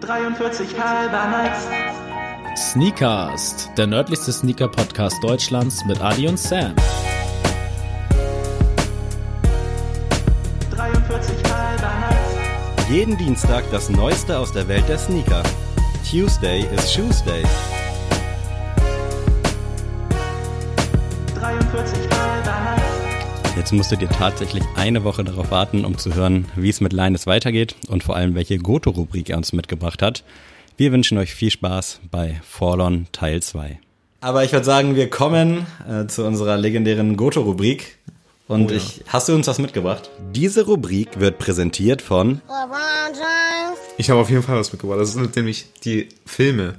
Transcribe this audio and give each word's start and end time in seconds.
43 0.00 0.78
halber 0.78 1.26
nice. 1.28 1.66
Sneakast, 2.56 3.70
der 3.76 3.86
nördlichste 3.88 4.32
Sneaker-Podcast 4.32 5.16
Deutschlands 5.22 5.84
mit 5.86 6.00
Adi 6.00 6.28
und 6.28 6.38
Sam. 6.38 6.74
43 10.70 11.36
halber 11.52 11.92
nice. 12.00 12.88
Jeden 12.90 13.18
Dienstag 13.18 13.64
das 13.72 13.90
Neueste 13.90 14.38
aus 14.38 14.52
der 14.52 14.68
Welt 14.68 14.88
der 14.88 14.98
Sneaker. 14.98 15.42
Tuesday 16.08 16.60
is 16.74 16.92
Shoes 16.92 17.24
Day. 17.24 17.42
43 21.34 21.98
halber 22.16 22.60
nice. 22.64 23.56
Jetzt 23.56 23.72
musstet 23.72 24.00
ihr 24.02 24.08
tatsächlich 24.08 24.62
eine 24.78 25.02
Woche 25.02 25.24
darauf 25.24 25.50
warten, 25.50 25.84
um 25.84 25.98
zu 25.98 26.14
hören, 26.14 26.46
wie 26.54 26.70
es 26.70 26.80
mit 26.80 26.92
Linus 26.92 27.26
weitergeht 27.26 27.74
und 27.88 28.04
vor 28.04 28.16
allem, 28.16 28.34
welche 28.34 28.58
Goto-Rubrik 28.58 29.28
er 29.30 29.36
uns 29.36 29.52
mitgebracht 29.52 30.02
hat. 30.02 30.24
Wir 30.76 30.92
wünschen 30.92 31.18
euch 31.18 31.34
viel 31.34 31.50
Spaß 31.50 32.00
bei 32.10 32.40
Forlon 32.48 33.08
Teil 33.10 33.42
2. 33.42 33.80
Aber 34.20 34.44
ich 34.44 34.52
würde 34.52 34.64
sagen, 34.64 34.94
wir 34.94 35.10
kommen 35.10 35.66
äh, 35.88 36.06
zu 36.06 36.24
unserer 36.24 36.56
legendären 36.56 37.16
Goto-Rubrik. 37.16 37.98
Und 38.46 38.70
ich, 38.70 39.02
hast 39.08 39.28
du 39.28 39.34
uns 39.34 39.46
was 39.46 39.58
mitgebracht? 39.58 40.10
Diese 40.32 40.64
Rubrik 40.64 41.20
wird 41.20 41.38
präsentiert 41.38 42.00
von. 42.00 42.40
Ich 43.98 44.08
habe 44.08 44.20
auf 44.20 44.30
jeden 44.30 44.42
Fall 44.42 44.56
was 44.56 44.72
mitgebracht. 44.72 45.00
Das 45.00 45.12
sind 45.12 45.34
nämlich 45.36 45.66
die 45.84 46.08
Filme. 46.24 46.76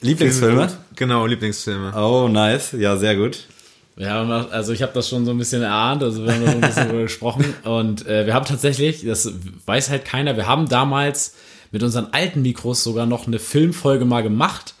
Lieblingsfilme. 0.00 0.70
Genau, 0.96 1.26
Lieblingsfilme. 1.26 1.92
Oh, 1.96 2.28
nice. 2.28 2.72
Ja, 2.72 2.96
sehr 2.96 3.16
gut. 3.16 3.48
Wir 3.96 4.10
haben, 4.10 4.30
also 4.30 4.72
ich 4.72 4.82
habe 4.82 4.92
das 4.92 5.08
schon 5.08 5.24
so 5.24 5.30
ein 5.30 5.38
bisschen 5.38 5.62
erahnt, 5.62 6.02
also 6.02 6.24
wir 6.24 6.32
haben 6.32 6.44
da 6.44 6.50
so 6.50 6.56
ein 6.56 6.60
bisschen 6.62 6.88
drüber 6.88 7.02
gesprochen 7.04 7.44
und 7.64 8.06
äh, 8.06 8.26
wir 8.26 8.34
haben 8.34 8.44
tatsächlich, 8.44 9.04
das 9.04 9.32
weiß 9.66 9.88
halt 9.90 10.04
keiner, 10.04 10.36
wir 10.36 10.48
haben 10.48 10.68
damals 10.68 11.34
mit 11.70 11.82
unseren 11.82 12.08
alten 12.12 12.42
Mikros 12.42 12.82
sogar 12.82 13.06
noch 13.06 13.26
eine 13.28 13.38
Filmfolge 13.38 14.04
mal 14.04 14.22
gemacht, 14.22 14.74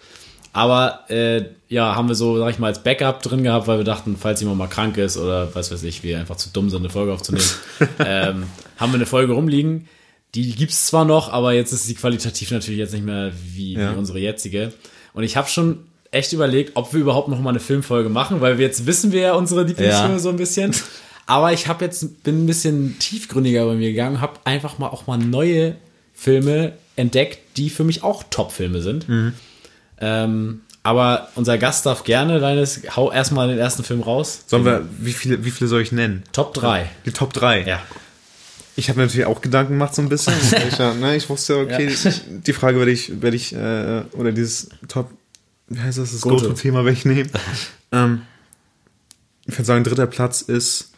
aber 0.52 1.00
äh, 1.10 1.44
ja, 1.68 1.94
haben 1.94 2.08
wir 2.08 2.14
so, 2.16 2.38
sag 2.38 2.50
ich 2.50 2.58
mal, 2.58 2.68
als 2.68 2.82
Backup 2.82 3.22
drin 3.22 3.42
gehabt, 3.44 3.66
weil 3.68 3.78
wir 3.78 3.84
dachten, 3.84 4.16
falls 4.18 4.40
jemand 4.40 4.58
mal 4.58 4.68
krank 4.68 4.96
ist 4.96 5.16
oder 5.16 5.54
was 5.54 5.70
weiß 5.72 5.82
ich, 5.84 6.02
wir 6.02 6.18
einfach 6.18 6.36
zu 6.36 6.50
dumm 6.50 6.70
sind, 6.70 6.80
eine 6.80 6.90
Folge 6.90 7.12
aufzunehmen, 7.12 7.46
ähm, 8.00 8.44
haben 8.76 8.92
wir 8.92 8.96
eine 8.96 9.06
Folge 9.06 9.32
rumliegen. 9.32 9.88
Die 10.34 10.52
gibt's 10.56 10.86
zwar 10.86 11.04
noch, 11.04 11.32
aber 11.32 11.52
jetzt 11.52 11.72
ist 11.72 11.86
sie 11.86 11.94
qualitativ 11.94 12.50
natürlich 12.50 12.78
jetzt 12.78 12.92
nicht 12.92 13.04
mehr 13.04 13.30
wie, 13.44 13.74
Ja. 13.74 13.92
wie 13.92 13.98
unsere 13.98 14.18
jetzige. 14.18 14.72
Und 15.12 15.22
ich 15.22 15.36
habe 15.36 15.48
schon 15.48 15.86
echt 16.14 16.32
überlegt, 16.32 16.72
ob 16.74 16.92
wir 16.92 17.00
überhaupt 17.00 17.28
noch 17.28 17.40
mal 17.40 17.50
eine 17.50 17.60
Filmfolge 17.60 18.08
machen, 18.08 18.40
weil 18.40 18.58
wir 18.58 18.66
jetzt 18.66 18.86
wissen 18.86 19.12
wir 19.12 19.20
ja 19.20 19.34
unsere 19.34 19.64
Lieblingsfilme 19.64 20.14
Ja. 20.14 20.18
so 20.18 20.28
ein 20.30 20.36
bisschen. 20.36 20.74
Aber 21.26 21.52
ich 21.52 21.68
habe 21.68 21.84
jetzt 21.84 22.22
bin 22.22 22.44
ein 22.44 22.46
bisschen 22.46 22.98
tiefgründiger 22.98 23.64
bei 23.66 23.74
mir 23.74 23.90
gegangen, 23.90 24.20
habe 24.20 24.34
einfach 24.44 24.78
mal 24.78 24.88
auch 24.88 25.06
mal 25.06 25.16
neue 25.18 25.76
Filme 26.12 26.72
entdeckt, 26.96 27.38
die 27.56 27.70
für 27.70 27.84
mich 27.84 28.02
auch 28.02 28.22
Top-Filme 28.30 28.80
sind. 28.82 29.06
Ähm, 30.00 30.60
aber 30.82 31.28
unser 31.34 31.56
Gast 31.56 31.86
darf 31.86 32.04
gerne, 32.04 32.40
deines, 32.40 32.82
hau 32.94 33.10
erstmal 33.10 33.48
den 33.48 33.58
ersten 33.58 33.84
Film 33.84 34.02
raus. 34.02 34.44
Sollen 34.46 34.66
wir, 34.66 34.86
wie 34.98 35.14
viele, 35.14 35.44
wie 35.44 35.50
viele 35.50 35.68
soll 35.68 35.80
ich 35.80 35.92
nennen? 35.92 36.24
Top 36.32 36.52
3. 36.52 36.90
Die 37.06 37.12
Top 37.12 37.32
3. 37.32 37.62
Ja. 37.64 37.80
Ich 38.76 38.88
habe 38.88 38.98
mir 38.98 39.06
natürlich 39.06 39.26
auch 39.26 39.40
Gedanken 39.40 39.74
gemacht 39.74 39.94
so 39.94 40.02
ein 40.02 40.08
bisschen. 40.10 40.34
ich, 40.68 40.78
ja, 40.78 40.92
ne, 40.92 41.16
ich 41.16 41.28
wusste, 41.30 41.56
okay, 41.58 41.90
die 42.28 42.52
Frage 42.52 42.78
werde 42.78 42.90
ich, 42.90 43.22
werde 43.22 43.36
ich, 43.36 43.54
äh, 43.54 44.02
oder 44.12 44.32
dieses 44.32 44.68
Top, 44.88 45.10
wie 45.68 45.80
heißt 45.80 45.98
das, 45.98 46.12
das 46.12 46.20
Goto. 46.20 46.36
Goto-Thema 46.48 46.84
werde 46.84 46.96
ich 46.96 47.04
nehmen. 47.04 47.30
ähm, 47.92 48.22
ich 49.46 49.54
würde 49.54 49.64
sagen, 49.64 49.84
dritter 49.84 50.06
Platz 50.06 50.40
ist, 50.42 50.92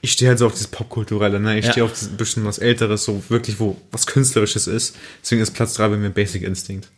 ich 0.00 0.12
stehe 0.12 0.28
halt 0.28 0.38
so 0.38 0.46
auf 0.46 0.52
dieses 0.52 0.68
Popkulturelle, 0.68 1.40
ne? 1.40 1.58
Ich 1.58 1.64
Ja. 1.66 1.72
stehe 1.72 1.84
auf 1.84 1.92
dieses 1.92 2.08
bisschen 2.08 2.44
was 2.44 2.58
Älteres, 2.58 3.04
so 3.04 3.22
wirklich, 3.28 3.58
wo 3.60 3.76
was 3.90 4.06
Künstlerisches 4.06 4.66
ist. 4.66 4.96
Deswegen 5.22 5.40
ist 5.42 5.52
Platz 5.52 5.74
3 5.74 5.88
bei 5.88 5.96
mir 5.96 6.10
Basic 6.10 6.42
Instinct. 6.42 6.88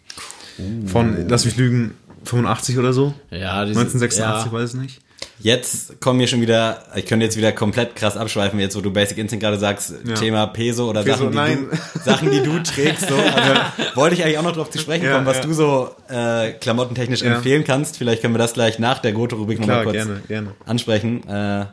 Von, 0.86 1.28
lass 1.28 1.44
mich 1.44 1.56
lügen, 1.56 1.94
85 2.24 2.78
oder 2.78 2.92
so? 2.92 3.14
Ja, 3.30 3.64
diese, 3.64 3.78
1986, 3.80 4.18
ja. 4.18 4.52
weiß 4.52 4.74
ich 4.74 4.80
nicht. 4.80 5.00
Jetzt 5.38 6.00
kommen 6.00 6.18
wir 6.18 6.26
schon 6.26 6.40
wieder, 6.40 6.82
ich 6.94 7.04
könnte 7.06 7.24
jetzt 7.26 7.36
wieder 7.36 7.52
komplett 7.52 7.94
krass 7.94 8.16
abschweifen, 8.16 8.58
jetzt 8.58 8.74
wo 8.74 8.80
du 8.80 8.90
Basic 8.90 9.18
Instinct 9.18 9.42
gerade 9.44 9.58
sagst, 9.58 9.92
Ja. 10.04 10.14
Thema 10.14 10.46
Peso 10.46 10.88
oder 10.88 11.02
Peso, 11.02 11.16
Sachen, 11.18 11.30
die 11.30 11.36
nein. 11.36 11.68
du, 11.70 12.00
Sachen, 12.00 12.30
die 12.30 12.40
du 12.42 12.58
trägst. 12.62 13.08
So. 13.08 13.14
Also, 13.14 13.60
wollte 13.94 14.14
ich 14.16 14.24
eigentlich 14.24 14.38
auch 14.38 14.42
noch 14.42 14.54
drauf 14.54 14.70
zu 14.70 14.78
sprechen 14.78 15.04
Ja, 15.04 15.14
kommen, 15.14 15.26
was 15.26 15.36
ja. 15.38 15.42
du 15.42 15.52
so 15.52 15.90
äh, 16.08 16.52
klamottentechnisch 16.52 17.22
empfehlen 17.22 17.64
kannst. 17.64 17.98
Vielleicht 17.98 18.22
können 18.22 18.34
wir 18.34 18.38
das 18.38 18.54
gleich 18.54 18.78
nach 18.78 18.98
der 18.98 19.12
Goto-Rubrik 19.12 19.60
nochmal 19.60 19.84
kurz 19.84 19.94
gerne, 19.94 20.22
gerne. 20.26 20.52
ansprechen. 20.64 21.28
Äh, 21.28 21.66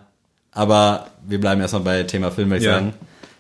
aber 0.52 1.08
wir 1.26 1.40
bleiben 1.40 1.62
erstmal 1.62 1.84
bei 1.84 2.04
Thema 2.04 2.32
Film, 2.32 2.50
würde 2.50 2.64
ich 2.66 2.70
sagen. 2.70 2.94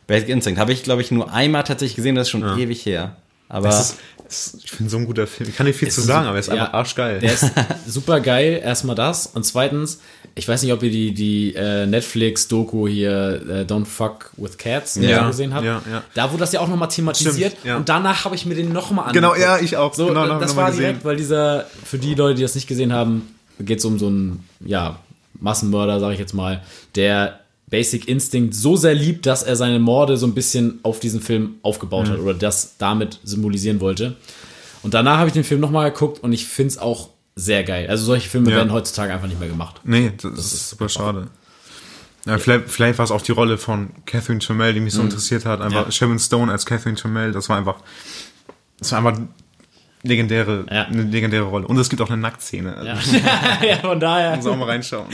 Basic 0.08 0.30
Instinct 0.30 0.60
habe 0.60 0.72
ich, 0.74 0.84
glaube 0.84 1.02
ich, 1.02 1.12
nur 1.12 1.32
einmal 1.34 1.64
tatsächlich 1.64 1.96
gesehen, 1.96 2.16
das 2.16 2.28
ist 2.28 2.32
schon 2.32 2.58
ewig 2.60 2.86
her. 2.86 3.16
Aber 3.54 3.70
ist, 3.70 3.96
ist, 4.28 4.58
ich 4.64 4.72
finde 4.72 4.90
so 4.90 4.98
ein 4.98 5.06
guter 5.06 5.28
Film. 5.28 5.50
Ich 5.50 5.56
kann 5.56 5.66
nicht 5.68 5.78
viel 5.78 5.92
zu 5.92 6.02
sagen, 6.02 6.26
aber 6.28 6.38
er 6.38 6.40
ist 6.40 6.48
Ja. 6.48 6.54
einfach 6.56 6.74
arschgeil. 6.74 7.20
Der 7.20 7.34
ist 7.34 7.46
super 7.88 8.20
geil, 8.20 8.60
erstmal 8.64 8.96
das. 8.96 9.28
Und 9.28 9.46
zweitens, 9.46 10.00
ich 10.36 10.48
weiß 10.48 10.64
nicht, 10.64 10.74
ob 10.74 10.82
ihr 10.82 10.90
die, 10.90 11.14
die 11.14 11.54
äh, 11.56 11.86
Netflix-Doku 11.86 12.88
hier 12.88 13.42
äh, 13.48 13.62
Don't 13.72 13.86
Fuck 13.86 14.32
with 14.38 14.58
Cats 14.58 14.96
Ja, 14.96 15.28
gesehen 15.28 15.54
habt. 15.54 15.66
ja, 15.66 15.82
ja. 15.90 16.04
Da 16.16 16.32
wurde 16.32 16.40
das 16.40 16.52
ja 16.54 16.62
auch 16.62 16.68
nochmal 16.68 16.88
thematisiert. 16.90 17.56
Stimmt. 17.60 17.76
Und 17.78 17.90
danach 17.90 18.26
habe 18.26 18.34
ich 18.36 18.46
mir 18.48 18.56
den 18.56 18.74
nochmal 18.74 19.12
Genau, 19.14 19.34
angeguckt. 19.34 19.60
ja, 19.60 19.64
ich 19.64 19.78
auch. 19.78 19.94
So, 19.94 20.08
Genau, 20.08 20.26
äh, 20.26 20.28
noch- 20.30 20.40
das 20.40 20.50
noch 20.52 20.58
war 20.58 20.72
gesehen. 20.72 20.82
direkt, 20.86 21.06
weil 21.06 21.16
dieser, 21.18 21.66
für 21.86 22.00
die 22.00 22.16
Leute, 22.16 22.36
die 22.38 22.42
das 22.42 22.56
nicht 22.56 22.68
gesehen 22.68 22.92
haben, 22.92 23.28
geht 23.60 23.80
es 23.80 23.86
um 23.86 24.00
so 24.00 24.08
einen, 24.08 24.44
ja, 24.66 24.98
Massenmörder, 25.40 26.00
sage 26.00 26.14
ich 26.14 26.20
jetzt 26.20 26.34
mal, 26.34 26.62
der 26.96 27.40
Basic 27.74 28.08
Instinct 28.08 28.54
so 28.54 28.76
sehr 28.76 28.94
liebt, 28.94 29.26
dass 29.26 29.42
er 29.42 29.56
seine 29.56 29.80
Morde 29.80 30.16
so 30.16 30.28
ein 30.28 30.36
bisschen 30.36 30.80
auf 30.84 31.00
diesen 31.00 31.22
Film 31.22 31.56
aufgebaut 31.64 32.08
Mhm. 32.08 32.12
hat 32.12 32.20
oder 32.20 32.34
das 32.36 32.76
damit 32.78 33.20
symbolisieren 33.24 33.80
wollte. 33.82 34.16
Und 34.84 34.94
danach 34.94 35.18
habe 35.18 35.28
ich 35.30 35.34
den 35.34 35.44
Film 35.44 35.60
nochmal 35.60 35.90
geguckt 35.90 36.22
und 36.22 36.34
ich 36.34 36.46
finde 36.46 36.68
es 36.70 36.78
auch 36.78 37.10
sehr 37.36 37.64
geil. 37.64 37.88
Also 37.90 38.06
solche 38.06 38.30
Filme 38.30 38.52
Ja. 38.52 38.58
werden 38.58 38.72
heutzutage 38.72 39.12
einfach 39.12 39.28
nicht 39.28 39.40
mehr 39.40 39.50
gemacht. 39.50 39.82
Nee, 39.86 40.12
das, 40.22 40.54
ist 40.54 40.70
super 40.70 40.88
schade. 40.88 41.30
Ja, 42.28 42.38
vielleicht, 42.38 42.70
vielleicht 42.70 43.00
war 43.00 43.06
es 43.06 43.10
auch 43.12 43.24
die 43.24 43.32
Rolle 43.32 43.58
von 43.58 43.90
Catherine 44.06 44.40
Chamel, 44.40 44.76
die 44.76 44.80
mich 44.80 44.94
so 44.94 45.02
interessiert 45.02 45.44
hat. 45.46 45.60
Einfach 45.60 45.86
Ja. 45.86 45.92
Sharon 45.92 46.20
Stone 46.20 46.52
als 46.52 46.68
Catherine 46.68 46.96
Chamel, 46.96 47.32
das 47.32 47.50
war 47.50 47.58
einfach, 47.58 47.78
das 48.78 48.92
war 48.92 49.00
einfach 49.00 49.20
legendäre, 50.04 50.66
Ja. 50.70 50.84
eine 50.84 51.02
legendäre 51.04 51.46
Rolle. 51.46 51.66
Und 51.68 51.78
es 51.80 51.90
gibt 51.90 52.02
auch 52.04 52.10
eine 52.12 52.22
Nacktszene. 52.22 52.76
Ja, 52.86 52.98
ja 53.68 53.78
von 53.78 54.00
daher. 54.00 54.36
Muss 54.36 54.46
auch 54.46 54.56
mal 54.58 54.70
reinschauen. 54.70 55.08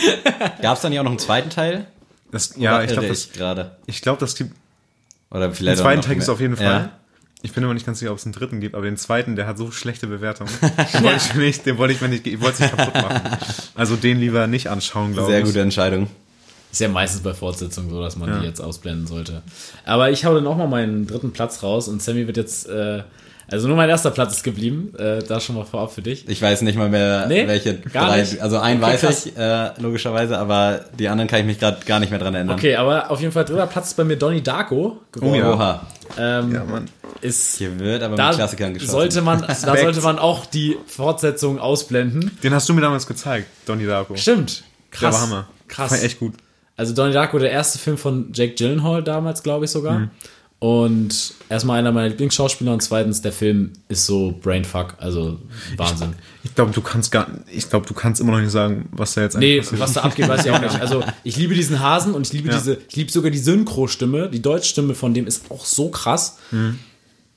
gab 0.61 0.75
es 0.75 0.81
dann 0.81 0.91
ja 0.91 0.99
auch 0.99 1.05
noch 1.05 1.11
einen 1.11 1.19
zweiten 1.19 1.49
Teil? 1.49 1.87
Das, 2.31 2.55
ja, 2.57 2.83
ich 2.83 2.91
glaube, 2.91 3.07
das, 3.07 3.31
gerade. 3.31 3.71
ich 3.87 4.01
glaube, 4.01 4.19
das 4.19 4.35
gibt, 4.35 4.55
Oder 5.31 5.47
den 5.47 5.53
vielleicht 5.55 5.79
auch 5.79 5.83
zweiten 5.85 6.01
Teil 6.01 6.13
gibt 6.15 6.23
es 6.23 6.29
auf 6.29 6.39
jeden 6.39 6.55
Fall. 6.57 6.65
Ja. 6.65 6.91
Ich 7.41 7.53
bin 7.53 7.63
aber 7.63 7.73
nicht 7.73 7.85
ganz 7.85 7.99
sicher, 7.99 8.11
ob 8.11 8.17
es 8.17 8.25
einen 8.25 8.33
dritten 8.33 8.59
gibt, 8.59 8.75
aber 8.75 8.83
den 8.83 8.97
zweiten, 8.97 9.35
der 9.37 9.47
hat 9.47 9.57
so 9.57 9.71
schlechte 9.71 10.07
Bewertungen. 10.07 10.51
Den 10.93 11.03
wollte 11.03 11.15
ich 11.17 11.33
nicht, 11.35 11.65
den 11.65 11.77
wollte 11.77 11.93
ich 11.93 12.01
mir 12.01 12.09
nicht, 12.09 12.27
ich 12.27 12.41
wollte 12.41 12.55
es 12.55 12.59
nicht 12.59 12.75
kaputt 12.77 12.95
machen. 12.95 13.37
Also 13.75 13.95
den 13.95 14.19
lieber 14.19 14.45
nicht 14.47 14.67
anschauen, 14.67 15.13
glaube 15.13 15.29
ich. 15.29 15.35
Sehr 15.35 15.43
gute 15.43 15.61
Entscheidung. 15.61 16.07
Ist 16.69 16.81
ja 16.81 16.89
meistens 16.89 17.21
bei 17.21 17.33
Fortsetzungen 17.33 17.89
so, 17.89 18.01
dass 18.01 18.17
man 18.17 18.29
Ja. 18.29 18.39
die 18.39 18.45
jetzt 18.45 18.59
ausblenden 18.61 19.07
sollte. 19.07 19.41
Aber 19.85 20.11
ich 20.11 20.25
hau 20.25 20.35
dann 20.35 20.45
auch 20.47 20.57
mal 20.57 20.67
meinen 20.67 21.07
dritten 21.07 21.31
Platz 21.31 21.63
raus 21.63 21.87
und 21.87 22.01
Sammy 22.01 22.27
wird 22.27 22.35
jetzt, 22.35 22.67
äh, 22.67 23.03
also 23.51 23.67
nur 23.67 23.77
mein 23.77 23.89
erster 23.89 24.11
Platz 24.11 24.33
ist 24.37 24.43
geblieben. 24.43 24.93
Äh, 24.97 25.19
da 25.27 25.39
schon 25.39 25.55
mal 25.55 25.65
vorab 25.65 25.91
für 25.91 26.01
dich. 26.01 26.27
Ich 26.27 26.41
weiß 26.41 26.61
nicht 26.63 26.77
mal 26.77 26.89
mehr, 26.89 27.25
Nee, 27.27 27.47
welche 27.47 27.75
gar 27.79 28.07
drei. 28.09 28.21
nicht. 28.21 28.41
Also 28.41 28.57
einen 28.59 28.81
Okay, 28.83 28.93
weiß 28.93 28.99
krass. 29.01 29.25
ich, 29.25 29.37
äh, 29.37 29.71
logischerweise, 29.81 30.37
aber 30.37 30.81
die 30.97 31.07
anderen 31.09 31.27
kann 31.29 31.39
ich 31.41 31.45
mich 31.45 31.59
gerade 31.59 31.83
gar 31.85 31.99
nicht 31.99 32.09
mehr 32.09 32.19
dran 32.19 32.33
erinnern. 32.35 32.57
Okay, 32.57 32.75
aber 32.75 33.11
auf 33.11 33.19
jeden 33.21 33.31
Fall 33.31 33.45
dritter 33.45 33.67
Platz 33.67 33.89
ist 33.89 33.97
bei 33.97 34.03
mir 34.03 34.17
Donnie 34.17 34.41
Darko 34.41 34.99
geworden. 35.11 35.33
Oh 35.33 35.35
ja. 35.35 35.53
Oha. 35.53 35.87
Ähm, 36.17 36.51
Ja, 36.53 36.63
Mann. 36.63 36.85
ist, 37.21 37.57
Hier 37.57 37.79
wird 37.79 38.01
aber 38.03 38.15
da 38.15 38.27
mit 38.29 38.37
Klassikern 38.37 38.73
geschossen. 38.73 38.91
sollte 38.91 39.21
man, 39.21 39.41
da 39.47 39.53
sollte 39.77 40.01
man 40.01 40.17
auch 40.19 40.45
die 40.45 40.77
Fortsetzung 40.87 41.59
ausblenden. 41.59 42.31
Den 42.43 42.53
hast 42.53 42.67
du 42.69 42.73
mir 42.73 42.81
damals 42.81 43.07
gezeigt, 43.07 43.47
Donnie 43.65 43.85
Darko. 43.85 44.15
Stimmt. 44.15 44.63
Der 44.93 44.99
Krass. 44.99 45.15
war 45.15 45.21
Hammer. 45.21 45.47
Krass. 45.67 45.91
War 45.91 46.01
echt 46.03 46.19
gut. 46.19 46.33
Also 46.75 46.93
Donnie 46.95 47.13
Darko, 47.13 47.37
der 47.39 47.51
erste 47.51 47.77
Film 47.77 47.97
von 47.97 48.31
Jake 48.33 48.53
Gyllenhaal 48.55 49.03
damals, 49.03 49.43
glaube 49.43 49.65
ich 49.65 49.71
sogar. 49.71 49.99
Mhm. 49.99 50.09
Und 50.59 51.35
erstmal 51.47 51.79
einer 51.79 51.93
meiner 51.93 52.09
Lieblingsschauspieler 52.09 52.73
und 52.73 52.81
zweitens, 52.83 53.21
der 53.21 53.31
Film 53.31 53.71
ist 53.87 54.05
so 54.05 54.37
Brainfuck, 54.41 54.95
also 54.97 55.39
Wahnsinn. 55.77 56.13
Ich 56.43 56.53
glaube, 56.53 56.71
du 56.73 56.81
kannst 56.81 57.13
gar, 57.13 57.27
ich 57.49 57.69
glaube, 57.69 57.87
du 57.87 57.93
kannst 57.93 58.19
immer 58.19 58.33
noch 58.33 58.41
nicht 58.41 58.51
sagen, 58.51 58.89
was 58.91 59.13
da 59.13 59.21
jetzt 59.21 59.37
Nee, 59.37 59.53
eigentlich 59.53 59.63
passiert. 59.69 59.79
was 59.81 59.93
da 59.93 60.01
abgeht, 60.01 60.27
weiß 60.27 60.45
ich 60.45 60.51
auch 60.51 60.59
nicht. 60.61 60.81
Also 60.81 61.01
ich 61.23 61.37
liebe 61.37 61.53
diesen 61.55 61.79
Hasen 61.79 62.13
und 62.13 62.27
ich 62.27 62.33
liebe 62.33 62.49
Ja. 62.49 62.57
diese, 62.57 62.77
ich 62.89 62.95
liebe 62.97 63.09
sogar 63.09 63.31
die 63.31 63.37
Synchro-Stimme, 63.37 64.29
die 64.29 64.41
Deutschstimme 64.41 64.95
von 64.95 65.13
dem 65.13 65.27
ist 65.27 65.49
auch 65.49 65.63
so 65.65 65.89
krass. 65.91 66.39
Mhm. 66.51 66.77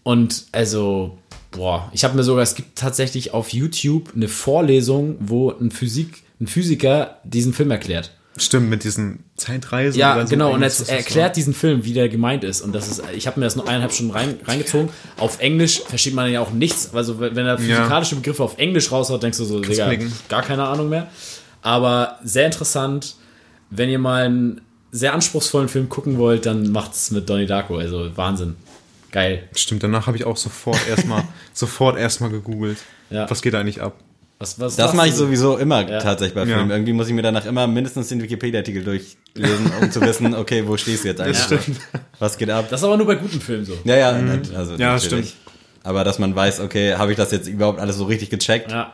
Und 0.03 0.47
also, 0.51 1.17
boah, 1.53 1.89
ich 1.93 2.03
habe 2.03 2.17
mir 2.17 2.25
sogar, 2.25 2.43
es 2.43 2.57
gibt 2.57 2.77
tatsächlich 2.77 3.33
auf 3.33 3.51
YouTube 3.53 4.11
eine 4.17 4.27
Vorlesung, 4.27 5.15
wo 5.21 5.53
ein 5.53 5.71
Physik, 5.71 6.25
ein 6.41 6.49
Physiker 6.49 7.19
diesen 7.23 7.53
Film 7.53 7.71
erklärt. 7.71 8.11
Stimmt, 8.37 8.71
mit 8.71 8.85
diesen 8.85 9.25
Zeitreisen. 9.37 9.99
Ja, 9.99 10.21
so 10.25 10.31
genau. 10.31 10.55
Und 10.55 10.63
jetzt 10.63 10.81
ist 10.81 10.89
erklärt 10.89 11.37
diesen 11.37 11.53
Film, 11.53 11.85
wie 11.85 11.93
der 11.93 12.09
gemeint 12.09 12.45
ist. 12.45 12.63
Und 12.63 12.75
das 12.75 12.89
ist, 12.89 13.03
ich 13.15 13.27
habe 13.27 13.39
mir 13.39 13.45
das 13.45 13.57
noch 13.57 13.67
eineinhalb 13.67 13.93
Stunden 13.93 14.13
rein, 14.13 14.39
reingezogen. 14.45 14.89
Auf 15.19 15.41
Englisch 15.41 15.83
versteht 15.83 16.15
man 16.15 16.31
ja 16.31 16.41
auch 16.41 16.51
nichts. 16.51 16.95
Also 16.95 17.21
wenn 17.21 17.37
er 17.37 17.59
physikalische 17.59 18.17
Begriffe 18.17 18.43
auf 18.43 18.57
Englisch 18.59 18.91
raushaut, 18.91 19.23
denkst 19.23 19.39
du 19.39 19.45
so, 19.45 19.61
Digga, 19.61 19.91
gar 20.29 20.43
keine 20.43 20.65
Ahnung 20.65 20.89
mehr. 20.89 21.09
Aber 21.61 22.19
sehr 22.25 22.47
interessant. 22.47 23.17
Wenn 23.71 23.91
ihr 23.91 23.99
mal 23.99 24.25
einen 24.25 24.61
sehr 24.93 25.13
anspruchsvollen 25.15 25.69
Film 25.69 25.89
gucken 25.89 26.19
wollt, 26.19 26.47
dann 26.47 26.73
macht's 26.73 27.11
mit 27.11 27.29
Donnie 27.29 27.47
Darko. 27.47 27.77
Also 27.77 28.17
Wahnsinn. 28.17 28.57
Geil. 29.11 29.49
Stimmt, 29.55 29.83
danach 29.83 30.07
habe 30.07 30.17
ich 30.17 30.25
auch 30.25 30.39
sofort 30.39 30.81
erstmal 30.89 31.25
sofort 31.53 31.99
erstmal 31.99 32.31
gegoogelt. 32.31 32.79
Ja. 33.11 33.31
Was 33.31 33.43
geht 33.43 33.53
da 33.53 33.61
eigentlich 33.61 33.83
ab? 33.83 33.95
Was, 34.43 34.59
was 34.59 34.75
Das 34.75 34.93
mache 34.93 35.07
ich 35.09 35.15
sowieso 35.15 35.57
immer 35.57 35.89
Ja. 35.89 36.01
tatsächlich 36.01 36.35
bei 36.35 36.41
Ja. 36.45 36.57
Filmen. 36.57 36.73
Irgendwie 36.73 36.93
muss 36.93 37.07
ich 37.07 37.15
mir 37.15 37.23
danach 37.23 37.47
immer 37.47 37.69
mindestens 37.69 38.09
den 38.09 38.21
Wikipedia-Artikel 38.21 38.83
durchlesen, 38.83 39.71
um 39.81 39.89
zu 39.93 40.01
wissen, 40.01 40.35
okay, 40.43 40.65
wo 40.67 40.77
stehst 40.77 41.05
du 41.05 41.09
jetzt 41.09 41.21
eigentlich? 41.21 41.39
stimmt. 41.39 41.79
Was 42.19 42.37
geht 42.37 42.51
ab? 42.51 42.67
Das 42.69 42.81
ist 42.81 42.85
aber 42.85 42.97
nur 42.97 43.07
bei 43.07 43.15
guten 43.15 43.41
Filmen 43.41 43.65
so. 43.65 43.75
Ja, 43.85 43.95
ja, 43.97 44.09
also 44.11 44.23
Mhm. 44.75 44.81
Ja, 44.81 44.95
natürlich. 44.95 45.05
stimmt. 45.05 45.33
Aber 45.85 46.03
dass 46.03 46.19
man 46.19 46.35
weiß, 46.35 46.59
okay, 46.59 46.95
habe 46.95 47.13
ich 47.13 47.17
das 47.17 47.31
jetzt 47.31 47.47
überhaupt 47.47 47.79
alles 47.79 47.97
so 47.97 48.05
richtig 48.05 48.31
gecheckt? 48.31 48.73
Ja. 48.73 48.93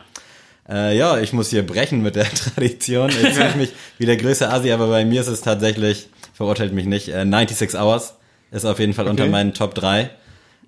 Äh, 0.69 0.95
ja, 0.95 1.17
ich 1.19 1.33
muss 1.33 1.49
hier 1.49 1.65
brechen 1.65 2.03
mit 2.03 2.15
der 2.15 2.25
Tradition. 2.31 3.09
Jetzt 3.09 3.33
fühle 3.37 3.49
ich 3.49 3.55
mich 3.55 3.69
wie 3.97 4.05
der 4.05 4.17
größte 4.17 4.49
Asi, 4.51 4.71
aber 4.71 4.87
bei 4.87 5.03
mir 5.03 5.19
ist 5.21 5.27
es 5.27 5.41
tatsächlich, 5.41 6.09
verurteilt 6.35 6.73
mich 6.73 6.85
nicht, 6.85 7.07
äh, 7.09 7.25
96 7.25 7.73
Hours 7.79 8.13
ist 8.51 8.65
auf 8.65 8.77
jeden 8.79 8.93
Fall 8.93 9.07
unter 9.07 9.25
meinen 9.25 9.55
Top 9.55 9.73
3. 9.73 10.11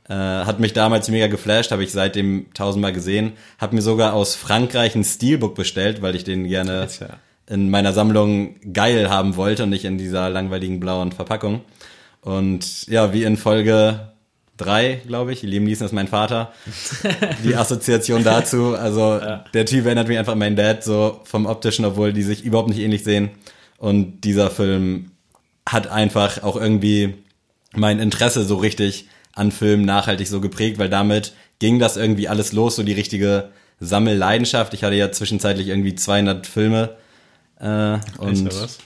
Äh, 0.09 0.13
hat 0.13 0.59
mich 0.59 0.73
damals 0.73 1.09
mega 1.09 1.27
geflasht, 1.27 1.71
habe 1.71 1.83
ich 1.83 1.91
seitdem 1.91 2.47
tausendmal 2.53 2.93
gesehen. 2.93 3.33
Habe 3.59 3.75
mir 3.75 3.81
sogar 3.81 4.13
aus 4.13 4.35
Frankreich 4.35 4.95
ein 4.95 5.03
Steelbook 5.03 5.55
bestellt, 5.55 6.01
weil 6.01 6.15
ich 6.15 6.23
den 6.23 6.47
gerne 6.47 6.81
Alter. 6.81 7.19
in 7.47 7.69
meiner 7.69 7.93
Sammlung 7.93 8.55
geil 8.73 9.09
haben 9.09 9.35
wollte 9.35 9.63
und 9.63 9.69
nicht 9.69 9.85
in 9.85 9.97
dieser 9.97 10.29
langweiligen 10.29 10.79
blauen 10.79 11.11
Verpackung. 11.11 11.61
Und 12.21 12.87
ja, 12.87 13.13
wie 13.13 13.23
in 13.23 13.37
Folge 13.37 14.11
drei, 14.57 15.01
glaube 15.07 15.33
ich, 15.33 15.41
Liam 15.41 15.63
Neeson 15.63 15.85
ist 15.85 15.93
mein 15.93 16.07
Vater, 16.07 16.51
die 17.43 17.55
Assoziation 17.55 18.23
dazu, 18.23 18.75
also 18.75 19.19
der 19.53 19.65
Typ 19.65 19.85
erinnert 19.85 20.07
mich 20.07 20.17
einfach 20.17 20.33
an 20.33 20.39
meinen 20.39 20.55
Dad, 20.55 20.83
so 20.83 21.21
vom 21.23 21.45
optischen, 21.45 21.85
obwohl 21.85 22.13
die 22.13 22.23
sich 22.23 22.43
überhaupt 22.43 22.69
nicht 22.69 22.79
ähnlich 22.79 23.03
sehen. 23.03 23.31
Und 23.77 24.21
dieser 24.21 24.51
Film 24.51 25.11
hat 25.67 25.87
einfach 25.87 26.43
auch 26.43 26.55
irgendwie 26.55 27.15
mein 27.73 27.99
Interesse 27.99 28.43
so 28.43 28.57
richtig 28.57 29.07
an 29.33 29.51
Filmen 29.51 29.85
nachhaltig 29.85 30.27
so 30.27 30.41
geprägt, 30.41 30.77
weil 30.79 30.89
damit 30.89 31.33
ging 31.59 31.79
das 31.79 31.97
irgendwie 31.97 32.27
alles 32.27 32.51
los, 32.53 32.75
so 32.75 32.83
die 32.83 32.93
richtige 32.93 33.49
Sammelleidenschaft. 33.79 34.73
Ich 34.73 34.83
hatte 34.83 34.95
ja 34.95 35.11
zwischenzeitlich 35.11 35.67
irgendwie 35.67 35.95
200 35.95 36.45
Filme 36.47 36.95
äh, 37.59 37.97
und 38.17 38.45
was? 38.45 38.77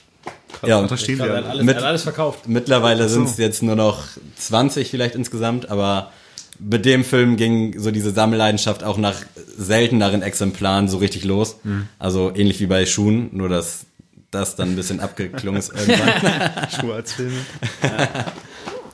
ja, 0.66 0.82
da 0.82 0.96
stehen 0.96 1.20
Er 1.20 1.26
wir. 1.42 1.50
alles, 1.50 1.64
Mit- 1.64 1.76
alles 1.78 2.02
verkauft. 2.02 2.48
Mittlerweile 2.48 3.08
sind 3.08 3.24
es 3.28 3.36
jetzt 3.38 3.62
nur 3.62 3.76
noch 3.76 4.04
20 4.36 4.90
vielleicht 4.90 5.14
insgesamt, 5.14 5.68
aber 5.70 6.12
mit 6.58 6.84
dem 6.86 7.04
Film 7.04 7.36
ging 7.36 7.78
so 7.78 7.90
diese 7.90 8.12
Sammelleidenschaft 8.12 8.82
auch 8.84 8.96
nach 8.96 9.16
selteneren 9.58 10.22
Exemplaren 10.22 10.88
so 10.88 10.96
richtig 10.98 11.24
los. 11.24 11.56
Also 11.98 12.32
ähnlich 12.34 12.60
wie 12.60 12.66
bei 12.66 12.86
Schuhen, 12.86 13.28
nur 13.32 13.48
dass 13.50 13.84
das 14.30 14.56
dann 14.56 14.70
ein 14.70 14.76
bisschen 14.76 15.00
abgeklungen 15.00 15.58
ist 15.60 15.72
irgendwann. 15.74 16.68
Schuhe 16.80 16.94
als 16.94 17.12
Filme. 17.12 17.36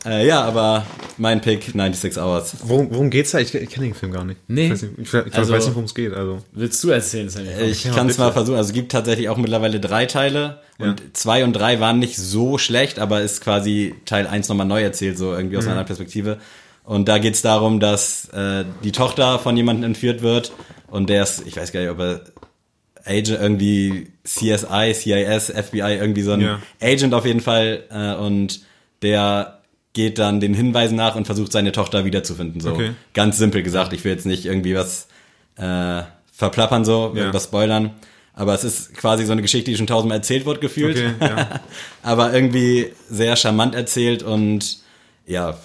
äh, 0.04 0.26
ja, 0.26 0.43
aber 0.43 0.87
mein 1.19 1.40
Pick 1.40 1.62
96 1.64 2.16
Hours. 2.19 2.56
Worum, 2.64 2.90
worum 2.90 3.10
geht's 3.10 3.31
da? 3.32 3.38
Ich, 3.38 3.54
ich 3.54 3.70
kenne 3.70 3.87
den 3.87 3.94
Film 3.94 4.12
gar 4.12 4.25
nicht. 4.25 4.40
Nee. 4.49 4.66
Ich, 4.66 4.72
weiß 4.72 4.82
nicht, 4.82 4.99
ich, 4.99 5.14
Also- 5.34 5.52
weiß 5.52 5.64
nicht, 5.66 5.75
worum 5.75 5.84
es 5.84 5.94
geht. 5.94 6.12
Also. 6.14 6.43
Willst 6.52 6.82
du 6.82 6.90
erzählen, 6.90 7.28
Sammy? 7.28 7.49
Ich 7.66 7.84
Ja, 7.84 7.93
kann 7.93 8.08
es 8.08 8.19
mal 8.19 8.32
versuchen. 8.32 8.56
Also 8.56 8.69
es 8.70 8.75
gibt 8.75 8.93
tatsächlich 8.93 9.28
auch 9.28 9.37
mittlerweile 9.37 9.78
drei 9.81 10.06
Teile 10.06 10.60
und 10.78 11.00
zwei 11.16 11.44
und 11.44 11.52
drei 11.52 11.78
waren 11.81 11.99
nicht 12.00 12.16
so 12.16 12.58
schlecht, 12.58 12.99
aber 12.99 13.20
ist 13.22 13.40
quasi 13.43 13.94
Teil 14.04 14.26
eins 14.26 14.49
nochmal 14.49 14.66
neu 14.66 14.82
erzählt, 14.82 15.16
so 15.19 15.32
irgendwie 15.32 15.56
aus 15.56 15.66
einer 15.69 15.84
Perspektive. 15.84 16.38
Und 16.84 17.08
da 17.08 17.19
geht's 17.19 17.43
darum, 17.43 17.78
dass 17.78 18.28
äh, 18.31 18.64
die 18.82 18.90
Tochter 18.90 19.38
von 19.38 19.56
jemandem 19.56 19.84
entführt 19.90 20.20
wird 20.22 20.52
und 20.88 21.08
der 21.08 21.22
ist, 21.22 21.46
ich 21.46 21.56
weiß 21.56 21.70
gar 21.70 21.81
nicht, 21.81 21.90
ob 21.90 22.00
er 22.00 22.20
Agent 23.04 23.40
irgendwie 23.40 24.08
CSI, 24.25 24.93
CIS, 24.94 25.50
FBI, 25.50 25.96
irgendwie 26.00 26.22
so 26.22 26.32
ein 26.32 26.40
Ja. 26.40 26.58
Agent 26.81 27.14
auf 27.14 27.25
jeden 27.26 27.40
Fall 27.40 27.84
äh, 27.90 28.14
und 28.14 28.62
der 29.02 29.62
geht 29.94 30.18
dann 30.18 30.40
den 30.40 30.54
Hinweisen 30.54 30.96
nach 30.96 31.16
und 31.16 31.26
versucht 31.26 31.52
seine 31.52 31.72
Tochter 31.72 32.04
wiederzufinden. 32.04 32.60
So 32.60 32.72
Okay. 32.72 32.92
ganz 33.14 33.38
simpel 33.38 33.62
gesagt. 33.62 33.92
Ich 33.92 34.04
will 34.04 34.12
jetzt 34.12 34.26
nicht 34.26 34.46
irgendwie 34.46 34.74
was 34.74 35.06
äh, 35.56 36.02
verplappern 36.32 36.84
so, 36.84 37.12
Ja. 37.14 37.20
irgendwas 37.20 37.44
spoilern. 37.44 37.90
Aber 38.34 38.54
es 38.54 38.64
ist 38.64 38.94
quasi 38.94 39.26
so 39.26 39.32
eine 39.32 39.42
Geschichte, 39.42 39.70
die 39.70 39.76
schon 39.76 39.86
tausendmal 39.86 40.16
erzählt 40.18 40.46
wird, 40.46 40.62
gefühlt. 40.62 40.96
Okay, 40.96 41.12
ja. 41.20 41.60
Aber 42.02 42.32
irgendwie 42.32 42.92
sehr 43.10 43.36
charmant 43.36 43.74
erzählt 43.74 44.22
und 44.22 44.78
ja, 45.26 45.58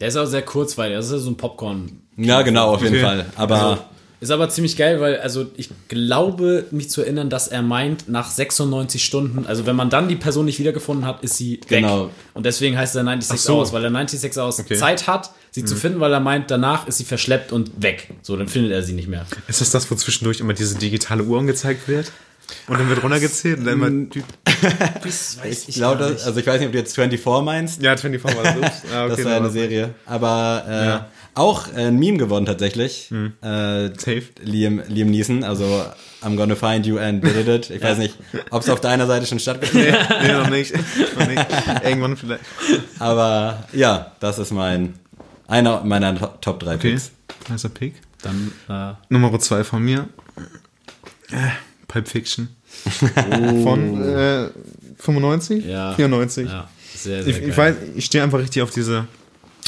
Der 0.00 0.08
ist 0.08 0.16
auch 0.16 0.24
sehr 0.24 0.40
kurzweilig. 0.42 0.96
Das 0.96 1.06
ist 1.06 1.12
ja 1.12 1.18
so 1.18 1.30
ein 1.30 1.36
Popcorn. 1.36 2.00
ja 2.16 2.40
genau, 2.42 2.72
auf 2.74 2.82
jeden 2.82 2.94
Okay. 2.94 3.04
Fall. 3.04 3.26
Aber 3.36 3.54
Also, 3.54 3.82
ist 4.24 4.30
aber 4.30 4.48
ziemlich 4.48 4.76
geil, 4.76 5.00
weil, 5.00 5.18
also 5.20 5.46
ich 5.56 5.70
glaube, 5.88 6.66
mich 6.70 6.90
zu 6.90 7.02
erinnern, 7.02 7.30
dass 7.30 7.48
er 7.48 7.62
meint, 7.62 8.08
nach 8.08 8.30
96 8.30 9.04
Stunden, 9.04 9.46
also 9.46 9.66
wenn 9.66 9.76
man 9.76 9.90
dann 9.90 10.08
die 10.08 10.16
Person 10.16 10.44
nicht 10.46 10.58
wiedergefunden 10.58 11.06
hat, 11.06 11.22
ist 11.22 11.36
sie 11.36 11.60
Genau. 11.68 12.06
weg. 12.06 12.10
Und 12.34 12.46
deswegen 12.46 12.76
heißt 12.76 12.94
er 12.96 13.04
96 13.04 13.30
Ach 13.30 13.38
so. 13.38 13.54
Hours, 13.56 13.72
weil 13.72 13.84
er 13.84 13.90
96 13.90 14.36
Hours 14.42 14.60
Okay. 14.60 14.76
Zeit 14.76 15.06
hat, 15.06 15.30
sie 15.50 15.62
Mhm. 15.62 15.66
zu 15.66 15.76
finden, 15.76 16.00
weil 16.00 16.12
er 16.12 16.20
meint, 16.20 16.50
danach 16.50 16.86
ist 16.88 16.98
sie 16.98 17.04
verschleppt 17.04 17.52
und 17.52 17.70
weg. 17.82 18.08
So, 18.22 18.36
dann 18.36 18.48
findet 18.48 18.72
er 18.72 18.82
sie 18.82 18.92
nicht 18.94 19.08
mehr. 19.08 19.26
Ist 19.48 19.60
das 19.60 19.70
das, 19.70 19.90
wo 19.90 19.94
zwischendurch 19.94 20.40
immer 20.40 20.52
diese 20.54 20.76
digitale 20.76 21.22
Uhr 21.22 21.38
angezeigt 21.38 21.86
wird? 21.88 22.10
Und 22.68 22.78
dann 22.78 22.88
wird 22.90 23.02
runtergezählt 23.02 23.58
und 23.60 23.64
dann 23.64 23.74
immer. 23.74 23.90
Das 25.02 25.38
weiß 25.42 25.64
ich 25.68 25.74
glaube, 25.74 26.04
also 26.24 26.40
ich 26.40 26.46
weiß 26.46 26.58
nicht, 26.58 26.66
ob 26.68 26.72
du 26.72 26.78
jetzt 26.78 26.94
24 26.94 27.44
meinst. 27.44 27.82
Ja, 27.82 27.96
24 27.96 28.36
war 28.36 28.42
das. 28.60 28.82
Ah, 28.94 29.04
okay, 29.04 29.16
das 29.16 29.24
war 29.24 29.36
eine. 29.36 29.50
Serie. 29.50 29.94
Aber 30.06 30.64
äh, 30.66 30.86
Ja. 30.86 31.08
Auch 31.34 31.68
äh, 31.74 31.86
ein 31.88 31.98
Meme 31.98 32.18
geworden 32.18 32.46
tatsächlich. 32.46 33.10
Äh, 33.10 33.26
Safe. 33.42 34.22
Liam, 34.42 34.82
Liam 34.88 35.10
Neeson, 35.10 35.42
also 35.44 35.84
I'm 36.22 36.36
gonna 36.36 36.54
find 36.54 36.86
you 36.86 36.98
and 36.98 37.22
did 37.24 37.48
it. 37.48 37.70
Ich 37.70 37.82
weiß 37.82 37.98
nicht, 37.98 38.16
ob 38.50 38.62
es 38.62 38.68
auf 38.70 38.80
deiner 38.80 39.06
Seite 39.06 39.26
schon 39.26 39.38
stattgefunden 39.40 39.92
hat. 39.92 40.22
Nee, 40.22 40.32
noch 40.32 40.48
nicht. 40.50 40.72
noch 41.18 41.26
nicht. 41.26 41.46
Irgendwann 41.84 42.16
vielleicht. 42.16 42.42
Aber 42.98 43.64
ja, 43.72 44.12
das 44.20 44.38
ist 44.38 44.52
mein 44.52 44.94
einer 45.46 45.82
meiner 45.84 46.14
To- 46.18 46.32
Top 46.40 46.60
3 46.60 46.74
Okay. 46.76 46.90
Picks. 46.92 47.10
Nicer 47.50 47.68
Pick. 47.68 47.94
Dann, 48.22 48.52
äh, 48.68 48.94
Nummer 49.10 49.38
2 49.38 49.64
von 49.64 49.82
mir. 49.82 50.08
Äh, 51.30 51.36
Pulp 51.88 52.08
Fiction. 52.08 52.48
Von 53.62 54.02
äh, 54.02 54.48
95? 54.98 55.64
ja. 55.66 55.92
94. 55.94 56.48
Ja, 56.48 56.68
sehr, 56.94 57.22
sehr 57.22 57.30
Ich, 57.32 57.40
geil. 57.40 57.48
ich 57.50 57.56
weiß, 57.56 57.74
ich 57.96 58.04
stehe 58.06 58.24
einfach 58.24 58.38
richtig 58.38 58.62
auf 58.62 58.70
diese, 58.70 59.06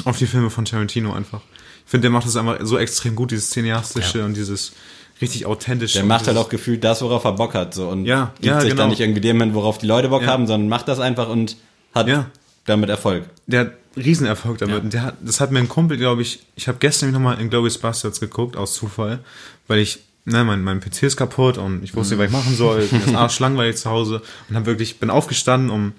auf 0.04 0.19
die 0.19 0.26
Filme 0.26 0.50
von 0.50 0.64
Tarantino 0.64 1.12
einfach. 1.12 1.40
Ich 1.84 1.90
finde, 1.90 2.02
der 2.02 2.10
macht 2.10 2.26
das 2.26 2.37
einfach 2.37 2.58
so 2.62 2.78
extrem 2.78 3.14
gut, 3.14 3.31
dieses 3.31 3.50
Cineastische 3.50 4.25
und 4.25 4.34
dieses 4.37 4.72
richtig 5.20 5.46
authentische. 5.46 5.98
Der 5.98 6.04
macht 6.06 6.26
halt 6.26 6.37
auch 6.37 6.48
gefühlt 6.48 6.82
das, 6.84 7.00
worauf 7.02 7.25
er 7.25 7.32
Bock 7.32 7.54
hat. 7.54 7.75
So, 7.75 7.88
und 7.88 8.04
Ja, 8.04 8.32
gibt 8.34 8.46
ja, 8.46 8.60
sich 8.60 8.70
genau. 8.70 8.82
dann 8.82 8.90
nicht 8.90 9.00
irgendwie 9.00 9.20
dem 9.20 9.40
hin, 9.40 9.54
worauf 9.54 9.78
die 9.78 9.87
Leute 9.87 10.08
Bock 10.08 10.22
Ja. 10.22 10.28
haben, 10.28 10.46
sondern 10.46 10.69
macht 10.69 10.88
das 10.88 10.98
einfach 11.00 11.28
und 11.28 11.56
hat 11.94 12.08
Ja. 12.08 12.26
damit 12.66 12.90
Erfolg. 12.90 13.25
der 13.46 13.60
hat 13.60 13.72
Riesenerfolg 13.96 14.58
damit. 14.58 14.82
Ja. 14.84 14.90
Der 14.90 15.02
hat, 15.02 15.14
das 15.22 15.40
hat 15.40 15.52
mir 15.52 15.58
ein 15.60 15.69
Kumpel, 15.70 15.97
glaube 15.97 16.21
ich, 16.21 16.40
ich 16.54 16.68
habe 16.68 16.76
gestern 16.78 17.12
nochmal 17.12 17.40
in 17.40 17.49
Glorious 17.49 17.78
Bastards 17.78 18.21
geguckt, 18.21 18.54
aus 18.56 18.75
Zufall, 18.75 19.21
weil 19.68 19.78
ich, 19.78 20.00
ne, 20.26 20.44
mein, 20.44 20.62
mein 20.62 20.80
PC 20.80 21.04
ist 21.04 21.16
kaputt 21.16 21.56
und 21.56 21.82
ich 21.82 21.94
wusste, 21.97 22.18
was 22.18 22.26
ich 22.26 22.32
machen 22.32 22.54
soll. 22.54 22.87
Mir 22.90 23.06
ist 23.06 23.14
arschlangweilig 23.14 23.76
zu 23.76 23.88
Hause 23.88 24.21
und 24.50 24.56
habe 24.56 24.66
wirklich, 24.66 24.99
bin 24.99 25.09
aufgestanden, 25.09 25.71
um, 25.71 25.92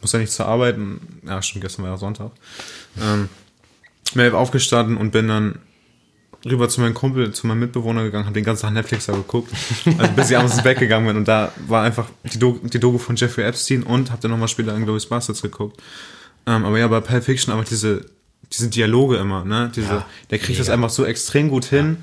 muss 0.00 0.10
ja 0.12 0.18
nicht 0.18 0.32
zur 0.32 0.46
Arbeit, 0.46 0.76
und, 0.78 0.98
ja, 1.24 1.40
stimmt, 1.42 1.62
gestern 1.62 1.84
war 1.84 1.92
ja 1.92 1.96
Sonntag. 1.96 2.32
Ähm, 3.00 3.28
bin 4.14 4.32
aufgestanden 4.32 4.96
und 4.96 5.10
bin 5.10 5.28
dann 5.28 5.58
rüber 6.46 6.68
zu 6.68 6.80
meinem 6.80 6.94
Kumpel, 6.94 7.32
zu 7.32 7.46
meinem 7.46 7.60
Mitbewohner 7.60 8.02
gegangen, 8.02 8.26
habe 8.26 8.34
den 8.34 8.44
ganzen 8.44 8.62
Tag 8.62 8.72
Netflix 8.74 9.06
da 9.06 9.12
geguckt, 9.14 9.50
also 9.98 10.12
bis 10.12 10.30
ich 10.30 10.36
abends 10.36 10.54
ins 10.54 10.62
Bett 10.62 10.78
gegangen 10.78 11.06
bin 11.06 11.16
und 11.16 11.26
da 11.26 11.52
war 11.66 11.82
einfach 11.82 12.06
die, 12.32 12.38
Do 12.38 12.60
die 12.62 12.78
Doku 12.78 12.98
von 12.98 13.16
Jeffrey 13.16 13.44
Epstein 13.44 13.82
und 13.82 14.10
habe 14.10 14.20
dann 14.20 14.30
nochmal 14.30 14.48
später 14.48 14.74
in 14.76 14.84
Glorious 14.84 15.06
Bastards 15.06 15.40
geguckt. 15.42 15.82
Ähm, 16.46 16.64
aber 16.64 16.78
ja, 16.78 16.86
bei 16.88 17.00
Pulp 17.00 17.24
Fiction 17.24 17.54
einfach 17.54 17.68
diese, 17.68 18.04
diese 18.52 18.68
Dialoge 18.68 19.16
immer, 19.16 19.44
ne? 19.46 19.72
Diese, 19.74 20.04
der 20.30 20.38
kriegt 20.38 20.60
das 20.60 20.68
einfach 20.68 20.90
so 20.90 21.06
extrem 21.06 21.48
gut 21.48 21.64
hin. 21.64 21.96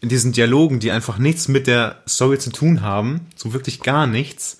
In 0.00 0.08
diesen 0.08 0.32
Dialogen, 0.32 0.80
die 0.80 0.90
einfach 0.90 1.18
nichts 1.18 1.46
mit 1.48 1.66
der 1.66 2.02
Story 2.08 2.38
zu 2.38 2.50
tun 2.50 2.80
haben, 2.80 3.26
so 3.36 3.52
wirklich 3.52 3.82
gar 3.82 4.06
nichts, 4.06 4.58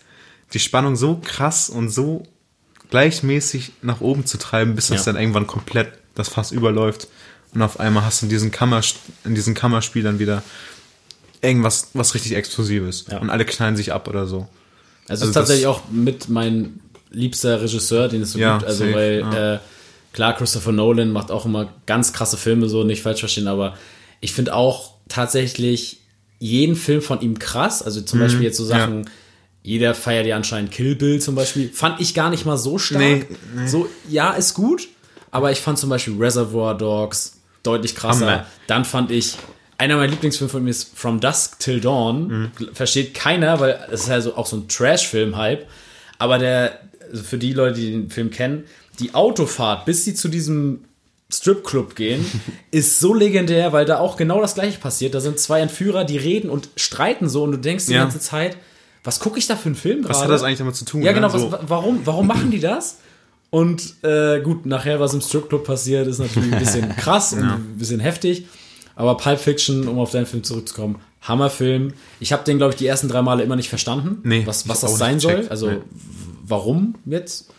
die 0.52 0.58
Spannung 0.58 0.94
so 0.94 1.20
krass 1.24 1.70
und 1.70 1.88
so 1.88 2.24
gleichmäßig 2.90 3.72
nach 3.80 4.02
oben 4.02 4.26
zu 4.26 4.36
treiben, 4.36 4.74
bis 4.74 4.88
das 4.88 5.06
Ja. 5.06 5.12
dann 5.12 5.20
irgendwann 5.22 5.46
komplett 5.46 5.98
das 6.14 6.28
Fass 6.28 6.52
überläuft. 6.52 7.08
Und 7.54 7.62
auf 7.62 7.80
einmal 7.80 8.04
hast 8.04 8.22
du 8.22 8.26
in 8.26 8.30
diesen, 8.30 8.50
Kammer, 8.50 8.80
in 9.24 9.34
diesen 9.34 9.54
Kammerspiel 9.54 10.02
dann 10.02 10.18
wieder 10.18 10.42
irgendwas, 11.42 11.88
was 11.92 12.14
richtig 12.14 12.34
Explosives. 12.34 13.06
Ja. 13.10 13.18
Und 13.18 13.30
alle 13.30 13.44
knallen 13.44 13.76
sich 13.76 13.92
ab 13.92 14.08
oder 14.08 14.26
so. 14.26 14.48
Also, 15.08 15.24
Also 15.24 15.26
ist 15.26 15.32
tatsächlich 15.34 15.66
auch 15.66 15.82
mit 15.90 16.28
mein 16.28 16.80
liebster 17.10 17.60
Regisseur, 17.60 18.08
den 18.08 18.22
es 18.22 18.32
so 18.32 18.38
Ja, 18.38 18.56
gibt. 18.58 18.68
Also, 18.68 18.84
safe, 18.84 18.94
weil, 18.94 19.20
ja. 19.20 19.54
äh, 19.54 19.58
klar, 20.12 20.34
Christopher 20.34 20.72
Nolan 20.72 21.10
macht 21.10 21.30
auch 21.30 21.44
immer 21.44 21.72
ganz 21.86 22.12
krasse 22.12 22.36
Filme, 22.36 22.68
so 22.68 22.84
nicht 22.84 23.02
falsch 23.02 23.20
verstehen, 23.20 23.48
aber 23.48 23.76
ich 24.20 24.32
finde 24.32 24.54
auch 24.54 24.94
tatsächlich 25.08 25.98
jeden 26.38 26.74
Film 26.74 27.02
von 27.02 27.20
ihm 27.20 27.38
krass. 27.38 27.82
Also 27.82 28.00
zum 28.00 28.18
Beispiel 28.18 28.42
jetzt 28.42 28.56
so 28.56 28.64
Sachen, 28.64 29.08
jeder 29.62 29.94
feiert 29.94 30.26
ja 30.26 30.36
anscheinend 30.36 30.72
Kill 30.72 30.96
Bill 30.96 31.20
zum 31.20 31.34
Beispiel. 31.34 31.70
Fand 31.72 32.00
ich 32.00 32.14
gar 32.14 32.30
nicht 32.30 32.44
mal 32.46 32.56
so 32.56 32.78
stark. 32.78 33.00
Nee, 33.00 33.26
nee. 33.54 33.66
So, 33.68 33.88
ja, 34.08 34.32
ist 34.32 34.54
gut, 34.54 34.88
aber 35.32 35.50
ich 35.50 35.60
fand 35.60 35.78
zum 35.78 35.90
Beispiel 35.90 36.16
Reservoir 36.16 36.76
Dogs 36.76 37.38
deutlich 37.64 37.96
krasser. 37.96 38.26
Hammer. 38.30 38.46
Dann 38.68 38.84
fand 38.84 39.10
ich, 39.10 39.34
einer 39.78 39.96
meiner 39.96 40.10
Lieblingsfilme 40.12 40.48
von 40.50 40.62
mir 40.62 40.70
ist 40.70 40.96
From 40.96 41.18
Dusk 41.20 41.58
Till 41.58 41.80
Dawn. 41.80 42.52
Versteht 42.72 43.14
keiner, 43.14 43.58
weil 43.58 43.80
es 43.90 44.02
ist 44.02 44.08
ja 44.08 44.20
so, 44.20 44.36
auch 44.36 44.46
so 44.46 44.56
ein 44.56 44.68
Trash-Film-Hype. 44.68 45.66
Aber 46.18 46.38
der, 46.38 46.78
also 47.10 47.24
für 47.24 47.38
die 47.38 47.52
Leute, 47.52 47.80
die 47.80 47.90
den 47.90 48.10
Film 48.10 48.30
kennen, 48.30 48.64
die 49.00 49.14
Autofahrt, 49.14 49.84
bis 49.86 50.04
sie 50.04 50.14
zu 50.14 50.28
diesem 50.28 50.84
Stripclub 51.32 51.94
gehen, 51.96 52.24
ist 52.70 53.00
so 53.00 53.14
legendär, 53.14 53.72
weil 53.72 53.84
da 53.86 53.98
auch 53.98 54.16
genau 54.16 54.40
das 54.40 54.54
gleiche 54.54 54.78
passiert. 54.78 55.14
Da 55.14 55.20
sind 55.20 55.38
zwei 55.38 55.60
Entführer, 55.60 56.04
die 56.04 56.18
reden 56.18 56.50
und 56.50 56.68
streiten 56.76 57.28
so 57.28 57.42
und 57.42 57.52
du 57.52 57.58
denkst 57.58 57.86
die 57.86 57.94
Ja. 57.94 58.02
ganze 58.02 58.20
Zeit, 58.20 58.56
was 59.04 59.18
gucke 59.18 59.38
ich 59.38 59.46
da 59.46 59.56
für 59.56 59.66
einen 59.66 59.74
Film 59.74 60.02
gerade? 60.02 60.14
Was 60.14 60.22
hat 60.22 60.30
das 60.30 60.42
eigentlich 60.42 60.58
damit 60.58 60.76
zu 60.76 60.84
tun? 60.84 61.02
Ja, 61.02 61.12
genau. 61.12 61.28
Ne? 61.28 61.34
Was, 61.34 61.40
So, 61.40 61.50
wa- 61.52 61.60
warum, 61.66 62.00
warum 62.04 62.26
machen 62.26 62.50
die 62.50 62.60
das? 62.60 62.98
Und 63.52 64.02
äh, 64.02 64.40
gut, 64.40 64.64
nachher, 64.64 64.98
was 64.98 65.12
im 65.12 65.20
Stripclub 65.20 65.62
passiert, 65.64 66.06
ist 66.06 66.18
natürlich 66.20 66.52
ein 66.54 66.58
bisschen 66.58 66.88
krass 66.96 67.34
und 67.34 67.42
ein 67.44 67.76
bisschen 67.78 68.00
heftig. 68.00 68.46
Aber 68.96 69.16
Pulp 69.18 69.38
Fiction, 69.38 69.86
um 69.88 69.98
auf 69.98 70.10
deinen 70.10 70.24
Film 70.24 70.42
zurückzukommen, 70.42 70.96
Hammerfilm. 71.20 71.92
Ich 72.18 72.32
habe 72.32 72.44
den, 72.44 72.56
glaube 72.56 72.72
ich, 72.72 72.78
die 72.78 72.86
ersten 72.86 73.08
drei 73.08 73.20
Male 73.20 73.42
immer 73.42 73.54
nicht 73.56 73.68
verstanden, 73.68 74.18
Nee, 74.24 74.42
was, 74.46 74.68
was 74.70 74.80
das 74.80 74.92
auch 74.92 74.96
sein 74.96 75.20
soll. 75.20 75.46
Also 75.50 75.70
Nee. 75.70 75.76
warum 76.46 76.94
jetzt? 77.04 77.50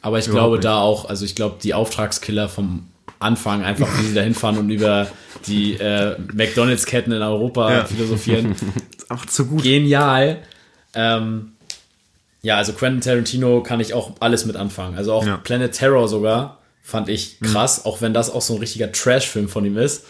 Aber 0.00 0.18
ich 0.18 0.26
Überhaupt 0.28 0.40
glaube 0.44 0.56
nicht. 0.56 0.64
da 0.64 0.78
auch, 0.80 1.08
also 1.10 1.26
ich 1.26 1.34
glaube, 1.34 1.56
die 1.62 1.74
Auftragskiller 1.74 2.48
vom 2.48 2.88
Anfang, 3.18 3.64
einfach 3.64 3.88
wie 4.00 4.06
sie 4.06 4.14
da 4.14 4.22
hinfahren 4.22 4.56
und 4.58 4.70
über 4.70 5.06
die 5.46 5.74
äh, 5.74 6.16
McDonalds-Ketten 6.32 7.12
in 7.12 7.20
Europa 7.22 7.70
Ja. 7.72 7.84
philosophieren, 7.84 8.52
ist 8.98 9.10
einfach 9.10 9.26
zu 9.26 9.44
gut. 9.46 9.62
genial. 9.62 10.38
Ähm, 10.94 11.52
ja, 12.44 12.56
also 12.58 12.74
Quentin 12.74 13.00
Tarantino 13.00 13.62
kann 13.62 13.80
ich 13.80 13.94
auch 13.94 14.12
alles 14.20 14.44
mit 14.44 14.54
anfangen. 14.54 14.96
Also 14.96 15.12
auch 15.14 15.26
Ja. 15.26 15.38
Mhm. 15.38 15.42
Planet 15.42 15.72
Terror 15.72 16.06
sogar 16.08 16.60
fand 16.82 17.08
ich 17.08 17.40
krass, 17.40 17.84
auch 17.86 18.02
wenn 18.02 18.12
das 18.12 18.30
auch 18.30 18.42
so 18.42 18.52
ein 18.54 18.60
richtiger 18.60 18.92
Trash-Film 18.92 19.48
von 19.48 19.64
ihm 19.64 19.78
ist. 19.78 20.04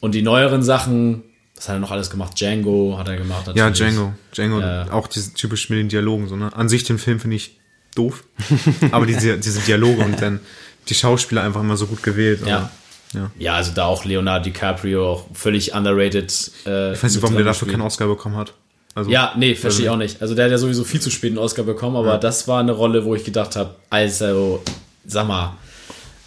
Und 0.00 0.12
die 0.16 0.22
neueren 0.22 0.62
Sachen, 0.64 1.22
was 1.54 1.68
hat 1.68 1.76
er 1.76 1.78
noch 1.78 1.92
alles 1.92 2.10
gemacht? 2.10 2.38
Django 2.38 2.96
hat 2.98 3.08
er 3.08 3.16
gemacht. 3.16 3.46
Ja, 3.54 3.70
natürlich. 3.70 3.94
Django. 3.94 4.12
Django, 4.34 4.60
Ja. 4.60 4.92
auch 4.92 5.06
diese 5.06 5.32
typisch 5.34 5.70
mit 5.70 5.78
den 5.78 5.88
Dialogen. 5.88 6.26
So, 6.28 6.34
ne? 6.36 6.50
An 6.54 6.68
sich 6.68 6.82
den 6.84 6.98
Film 6.98 7.20
finde 7.20 7.36
ich 7.36 7.58
doof. 7.94 8.24
aber 8.90 9.06
diese, 9.06 9.38
diese 9.38 9.60
Dialoge 9.60 10.02
und 10.04 10.20
dann 10.20 10.40
die 10.88 10.94
Schauspieler 10.94 11.44
einfach 11.44 11.60
immer 11.60 11.76
so 11.76 11.86
gut 11.86 12.02
gewählt. 12.02 12.40
Ja. 12.44 12.70
ja. 13.14 13.30
Ja, 13.38 13.54
also 13.54 13.70
da 13.72 13.84
auch 13.86 14.04
Leonardo 14.04 14.44
DiCaprio, 14.44 15.08
auch 15.12 15.26
völlig 15.32 15.72
underrated. 15.74 16.50
Äh, 16.66 16.92
Ich 16.94 17.02
weiß 17.02 17.12
nicht, 17.14 17.22
warum 17.22 17.36
der 17.36 17.44
dafür 17.44 17.68
keinen 17.68 17.82
Oscar 17.82 18.08
bekommen 18.08 18.36
hat. 18.36 18.52
Also, 18.96 19.10
Ja, 19.10 19.34
nee, 19.36 19.54
verstehe 19.54 19.84
ich 19.84 19.90
auch 19.90 19.98
nicht. 19.98 20.22
Also 20.22 20.34
der 20.34 20.46
hat 20.46 20.50
ja 20.52 20.58
sowieso 20.58 20.82
viel 20.82 21.00
zu 21.00 21.10
spät 21.10 21.30
einen 21.30 21.38
Oscar 21.38 21.64
bekommen, 21.64 21.96
aber 21.96 22.16
das 22.16 22.48
war 22.48 22.60
eine 22.60 22.72
Rolle, 22.72 23.04
wo 23.04 23.14
ich 23.14 23.24
gedacht 23.24 23.54
habe, 23.54 23.74
also, 23.90 24.62
sag 25.06 25.28
mal, 25.28 25.52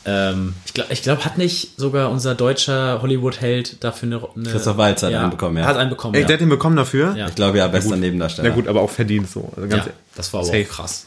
ähm, 0.05 0.53
ich 0.65 0.73
glaube, 0.75 0.93
ich 0.93 1.01
glaub, 1.01 1.25
hat 1.25 1.39
nicht 1.39 1.79
sogar 1.79 2.11
unser 2.11 2.35
deutscher 2.35 3.01
Hollywood-Held 3.01 3.83
dafür 3.83 4.05
eine, 4.07 4.21
eine 4.35 4.49
Christoph 4.51 4.77
Waltz 4.77 5.01
hat 5.01 5.13
einen 5.13 5.31
bekommen, 5.31 5.57
ja. 5.57 5.65
Hat 5.65 5.77
einen 5.77 5.89
bekommen, 5.89 6.13
Ey, 6.13 6.21
ja. 6.21 6.27
der 6.27 6.35
hat 6.35 6.41
den 6.41 6.49
bekommen 6.49 6.75
dafür? 6.75 7.15
Ja. 7.17 7.27
Ich 7.27 7.35
glaube 7.35 7.57
ja, 7.57 7.67
bester 7.67 7.97
Nebendarsteller. 7.97 8.49
Na 8.49 8.55
gut, 8.55 8.67
aber 8.67 8.81
auch 8.81 8.89
verdient 8.91 9.29
so. 9.29 9.51
Also 9.55 9.67
ganz 9.67 9.87
ja, 9.87 9.91
das 10.15 10.31
war 10.31 10.41
aber 10.41 10.47
safe. 10.47 10.65
auch 10.69 10.75
krass. 10.75 11.05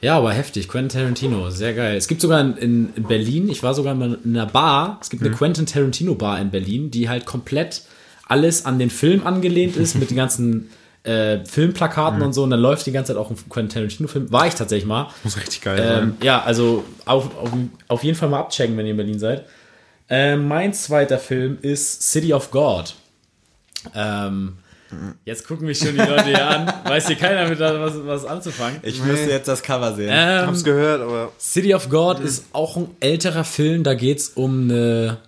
Ja, 0.00 0.16
aber 0.16 0.32
heftig. 0.32 0.68
Quentin 0.68 1.00
Tarantino, 1.00 1.50
sehr 1.50 1.74
geil. 1.74 1.96
Es 1.96 2.08
gibt 2.08 2.22
sogar 2.22 2.40
in, 2.40 2.56
in, 2.56 2.94
in 2.96 3.02
Berlin, 3.04 3.48
ich 3.50 3.62
war 3.62 3.74
sogar 3.74 3.94
mal 3.94 4.18
in 4.24 4.36
einer 4.36 4.46
Bar, 4.46 4.98
es 5.02 5.10
gibt 5.10 5.22
eine 5.22 5.32
Quentin 5.34 5.66
Tarantino 5.66 6.14
Bar 6.14 6.40
in 6.40 6.50
Berlin, 6.50 6.90
die 6.90 7.10
halt 7.10 7.26
komplett 7.26 7.82
alles 8.32 8.64
an 8.64 8.78
den 8.78 8.90
Film 8.90 9.26
angelehnt 9.26 9.76
ist, 9.76 9.94
mit 9.94 10.10
den 10.10 10.16
ganzen 10.24 10.70
äh, 11.04 11.44
Filmplakaten 11.44 12.22
und 12.22 12.32
so. 12.32 12.42
Und 12.44 12.50
dann 12.50 12.60
läuft 12.60 12.86
die 12.86 12.92
ganze 12.92 13.12
Zeit 13.12 13.20
auch 13.20 13.30
ein 13.30 13.36
Quentin 13.48 13.74
Tarantino 13.74 14.08
Film. 14.08 14.32
War 14.32 14.46
ich 14.46 14.54
tatsächlich 14.54 14.86
mal. 14.86 15.08
Muss 15.24 15.36
richtig 15.36 15.60
geil 15.60 15.78
Ähm, 15.78 15.98
sein. 15.98 16.16
ja, 16.22 16.42
also 16.42 16.84
auf, 17.04 17.36
auf, 17.36 17.50
auf 17.88 18.04
jeden 18.04 18.16
Fall 18.16 18.28
mal 18.28 18.40
abchecken, 18.40 18.76
wenn 18.76 18.86
ihr 18.86 18.92
in 18.92 18.96
Berlin 18.96 19.18
seid. 19.18 19.44
Ähm, 20.08 20.46
mein 20.48 20.72
zweiter 20.74 21.18
Film 21.18 21.58
ist 21.62 22.02
City 22.10 22.32
of 22.32 22.50
God. 22.50 22.94
Ähm, 23.94 24.58
jetzt 25.24 25.46
gucken 25.48 25.66
mich 25.66 25.78
schon 25.78 25.92
die 25.94 25.98
Leute 25.98 26.24
hier 26.24 26.46
an. 26.46 26.72
Weiß 26.84 27.06
hier 27.08 27.16
keiner 27.16 27.48
mit 27.48 27.58
was, 27.58 27.94
was 28.06 28.24
anzufangen. 28.24 28.78
Ich 28.82 29.02
müsste 29.02 29.30
jetzt 29.30 29.48
das 29.48 29.62
Cover 29.62 29.94
sehen. 29.94 30.10
Ähm, 30.12 30.46
Hab's 30.46 30.62
gehört, 30.64 31.00
aber 31.00 31.32
City 31.40 31.74
of 31.74 31.88
God 31.88 32.20
ist 32.20 32.44
auch 32.52 32.76
ein 32.76 32.88
älterer 33.00 33.44
Film. 33.44 33.82
Da 33.82 33.94
geht 33.94 34.18
es 34.18 34.28
um 34.30 34.64
eine. 34.70 35.18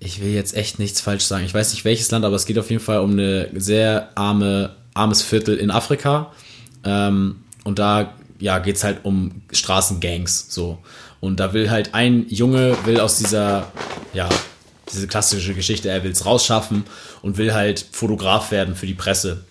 Ich 0.00 0.20
will 0.22 0.30
jetzt 0.30 0.56
echt 0.56 0.78
nichts 0.78 1.00
falsch 1.00 1.24
sagen. 1.24 1.44
Ich 1.44 1.52
weiß 1.52 1.72
nicht 1.72 1.84
welches 1.84 2.10
Land, 2.10 2.24
aber 2.24 2.34
es 2.34 2.46
geht 2.46 2.58
auf 2.58 2.70
jeden 2.70 2.82
Fall 2.82 3.00
um 3.00 3.12
eine 3.12 3.50
sehr 3.54 4.08
arme, 4.14 4.74
armes 4.94 5.22
Viertel 5.22 5.56
in 5.56 5.70
Afrika. 5.70 6.32
Ähm, 6.84 7.36
und 7.64 7.78
da 7.78 8.14
ja, 8.38 8.58
geht 8.58 8.76
es 8.76 8.84
halt 8.84 9.00
um 9.04 9.42
Straßengangs. 9.52 10.46
So. 10.48 10.78
Und 11.20 11.38
da 11.38 11.52
will 11.52 11.70
halt 11.70 11.94
ein 11.94 12.26
Junge, 12.28 12.76
will 12.86 12.98
aus 12.98 13.18
dieser, 13.18 13.70
ja, 14.14 14.28
diese 14.90 15.06
klassische 15.06 15.54
Geschichte, 15.54 15.90
er 15.90 16.02
will 16.02 16.10
es 16.10 16.24
rausschaffen 16.24 16.84
und 17.20 17.36
will 17.36 17.52
halt 17.52 17.84
Fotograf 17.92 18.50
werden 18.50 18.74
für 18.74 18.86
die 18.86 18.94
Presse. 18.94 19.44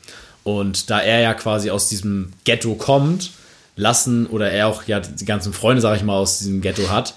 Und 0.43 0.89
da 0.89 0.99
er 0.99 1.21
ja 1.21 1.35
quasi 1.35 1.69
aus 1.69 1.89
diesem 1.89 2.31
Ghetto 2.43 2.73
kommt, 2.73 3.31
lassen, 3.75 4.27
oder 4.27 4.51
er 4.51 4.67
auch 4.67 4.83
ja 4.83 4.99
die 4.99 5.25
ganzen 5.25 5.53
Freunde, 5.53 5.81
sag 5.81 5.95
ich 5.95 6.03
mal, 6.03 6.17
aus 6.17 6.39
diesem 6.39 6.59
Ghetto 6.61 6.89
hat, 6.89 7.13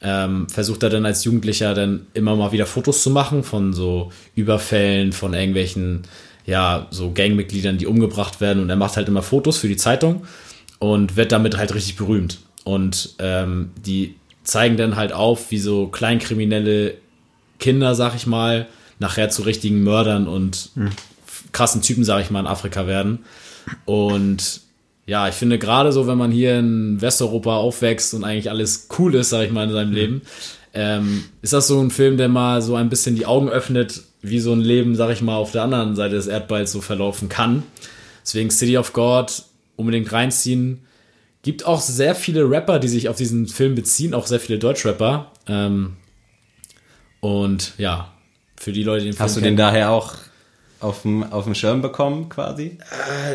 ähm, 0.00 0.48
versucht 0.48 0.82
er 0.82 0.90
dann 0.90 1.06
als 1.06 1.24
Jugendlicher 1.24 1.74
dann 1.74 2.06
immer 2.14 2.36
mal 2.36 2.52
wieder 2.52 2.66
Fotos 2.66 3.02
zu 3.02 3.10
machen 3.10 3.42
von 3.42 3.72
so 3.72 4.12
Überfällen, 4.34 5.12
von 5.12 5.34
irgendwelchen, 5.34 6.02
ja, 6.44 6.86
so 6.90 7.12
Gangmitgliedern, 7.12 7.78
die 7.78 7.86
umgebracht 7.86 8.40
werden. 8.40 8.62
Und 8.62 8.70
er 8.70 8.76
macht 8.76 8.96
halt 8.96 9.08
immer 9.08 9.22
Fotos 9.22 9.58
für 9.58 9.68
die 9.68 9.76
Zeitung 9.76 10.24
und 10.78 11.16
wird 11.16 11.32
damit 11.32 11.56
halt 11.56 11.74
richtig 11.74 11.96
berühmt. 11.96 12.38
Und 12.64 13.14
ähm, 13.18 13.70
die 13.84 14.14
zeigen 14.44 14.76
dann 14.76 14.96
halt 14.96 15.12
auf, 15.12 15.50
wie 15.50 15.58
so 15.58 15.88
kleinkriminelle 15.88 16.94
Kinder, 17.58 17.94
sag 17.94 18.14
ich 18.14 18.26
mal, 18.26 18.66
nachher 18.98 19.30
zu 19.30 19.42
richtigen 19.42 19.82
Mördern 19.82 20.28
und 20.28 20.70
krassen 21.52 21.82
Typen, 21.82 22.04
sag 22.04 22.22
ich 22.22 22.30
mal, 22.30 22.40
in 22.40 22.46
Afrika 22.46 22.86
werden. 22.86 23.20
Und 23.84 24.60
ja, 25.06 25.28
ich 25.28 25.34
finde 25.34 25.58
gerade 25.58 25.92
so, 25.92 26.06
wenn 26.08 26.18
man 26.18 26.32
hier 26.32 26.58
in 26.58 27.00
Westeuropa 27.00 27.56
aufwächst 27.56 28.12
und 28.12 28.24
eigentlich 28.24 28.50
alles 28.50 28.88
cool 28.98 29.14
ist, 29.14 29.30
sag 29.30 29.44
ich 29.44 29.52
mal, 29.52 29.64
in 29.64 29.72
seinem 29.72 29.92
Leben, 29.92 30.22
ähm, 30.74 31.24
ist 31.42 31.52
das 31.52 31.68
so 31.68 31.80
ein 31.80 31.90
Film, 31.90 32.16
der 32.16 32.28
mal 32.28 32.60
so 32.60 32.74
ein 32.74 32.90
bisschen 32.90 33.14
die 33.14 33.24
Augen 33.24 33.48
öffnet, 33.48 34.02
wie 34.20 34.40
so 34.40 34.52
ein 34.52 34.60
Leben, 34.60 34.96
sag 34.96 35.10
ich 35.10 35.22
mal, 35.22 35.36
auf 35.36 35.52
der 35.52 35.62
anderen 35.62 35.94
Seite 35.94 36.16
des 36.16 36.26
Erdballs 36.26 36.72
so 36.72 36.80
verlaufen 36.80 37.28
kann. 37.28 37.62
Deswegen 38.24 38.50
City 38.50 38.76
of 38.76 38.92
God 38.92 39.44
unbedingt 39.76 40.12
reinziehen. 40.12 40.80
Gibt 41.42 41.64
auch 41.64 41.80
sehr 41.80 42.16
viele 42.16 42.50
Rapper, 42.50 42.80
die 42.80 42.88
sich 42.88 43.08
auf 43.08 43.16
diesen 43.16 43.46
Film 43.46 43.76
beziehen, 43.76 44.12
auch 44.12 44.26
sehr 44.26 44.40
viele 44.40 44.58
Deutschrapper. 44.58 45.30
Ähm, 45.46 45.96
und 47.20 47.74
ja, 47.78 48.12
für 48.56 48.72
die 48.72 48.82
Leute, 48.82 49.04
die 49.04 49.10
den 49.10 49.16
Film 49.16 49.24
Hast 49.24 49.36
du 49.36 49.40
den 49.40 49.56
daher 49.56 49.92
auch 49.92 50.14
auf 50.80 51.02
dem, 51.02 51.22
auf 51.32 51.44
dem 51.44 51.54
Schirm 51.54 51.82
bekommen, 51.82 52.28
quasi? 52.28 52.78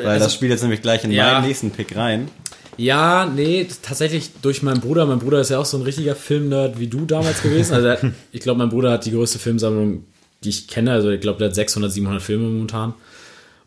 Weil 0.04 0.20
das 0.20 0.34
spielt 0.34 0.52
jetzt 0.52 0.62
nämlich 0.62 0.82
gleich 0.82 1.04
in 1.04 1.12
Äh, 1.12 1.20
also 1.20 1.28
ja. 1.30 1.34
meinen 1.40 1.48
nächsten 1.48 1.72
Pick 1.72 1.96
rein. 1.96 2.30
Ja, 2.78 3.26
nee, 3.26 3.68
tatsächlich 3.82 4.32
durch 4.42 4.64
meinen 4.64 4.80
Bruder. 4.80 5.06
Mein 5.06 5.20
Bruder 5.20 5.42
ist 5.42 5.50
ja 5.50 5.60
auch 5.60 5.66
so 5.66 5.78
ein 5.78 5.84
richtiger 5.84 6.16
Filmnerd 6.16 6.80
wie 6.80 6.88
du 6.88 7.06
damals 7.06 7.42
gewesen. 7.44 7.74
Also 7.74 8.10
ich 8.32 8.42
glaube, 8.42 8.60
mein 8.60 8.70
Bruder 8.70 8.92
hat 8.92 9.06
die 9.06 9.12
größte 9.12 9.40
Filmsammlung, 9.40 10.06
die 10.44 10.50
ich 10.50 10.68
kenne. 10.68 10.92
Also 10.92 11.10
ich 11.10 11.22
glaube, 11.22 11.40
der 11.40 11.50
hat 11.50 11.56
600, 11.56 11.92
700 11.92 12.22
Filme 12.22 12.48
momentan. 12.48 12.94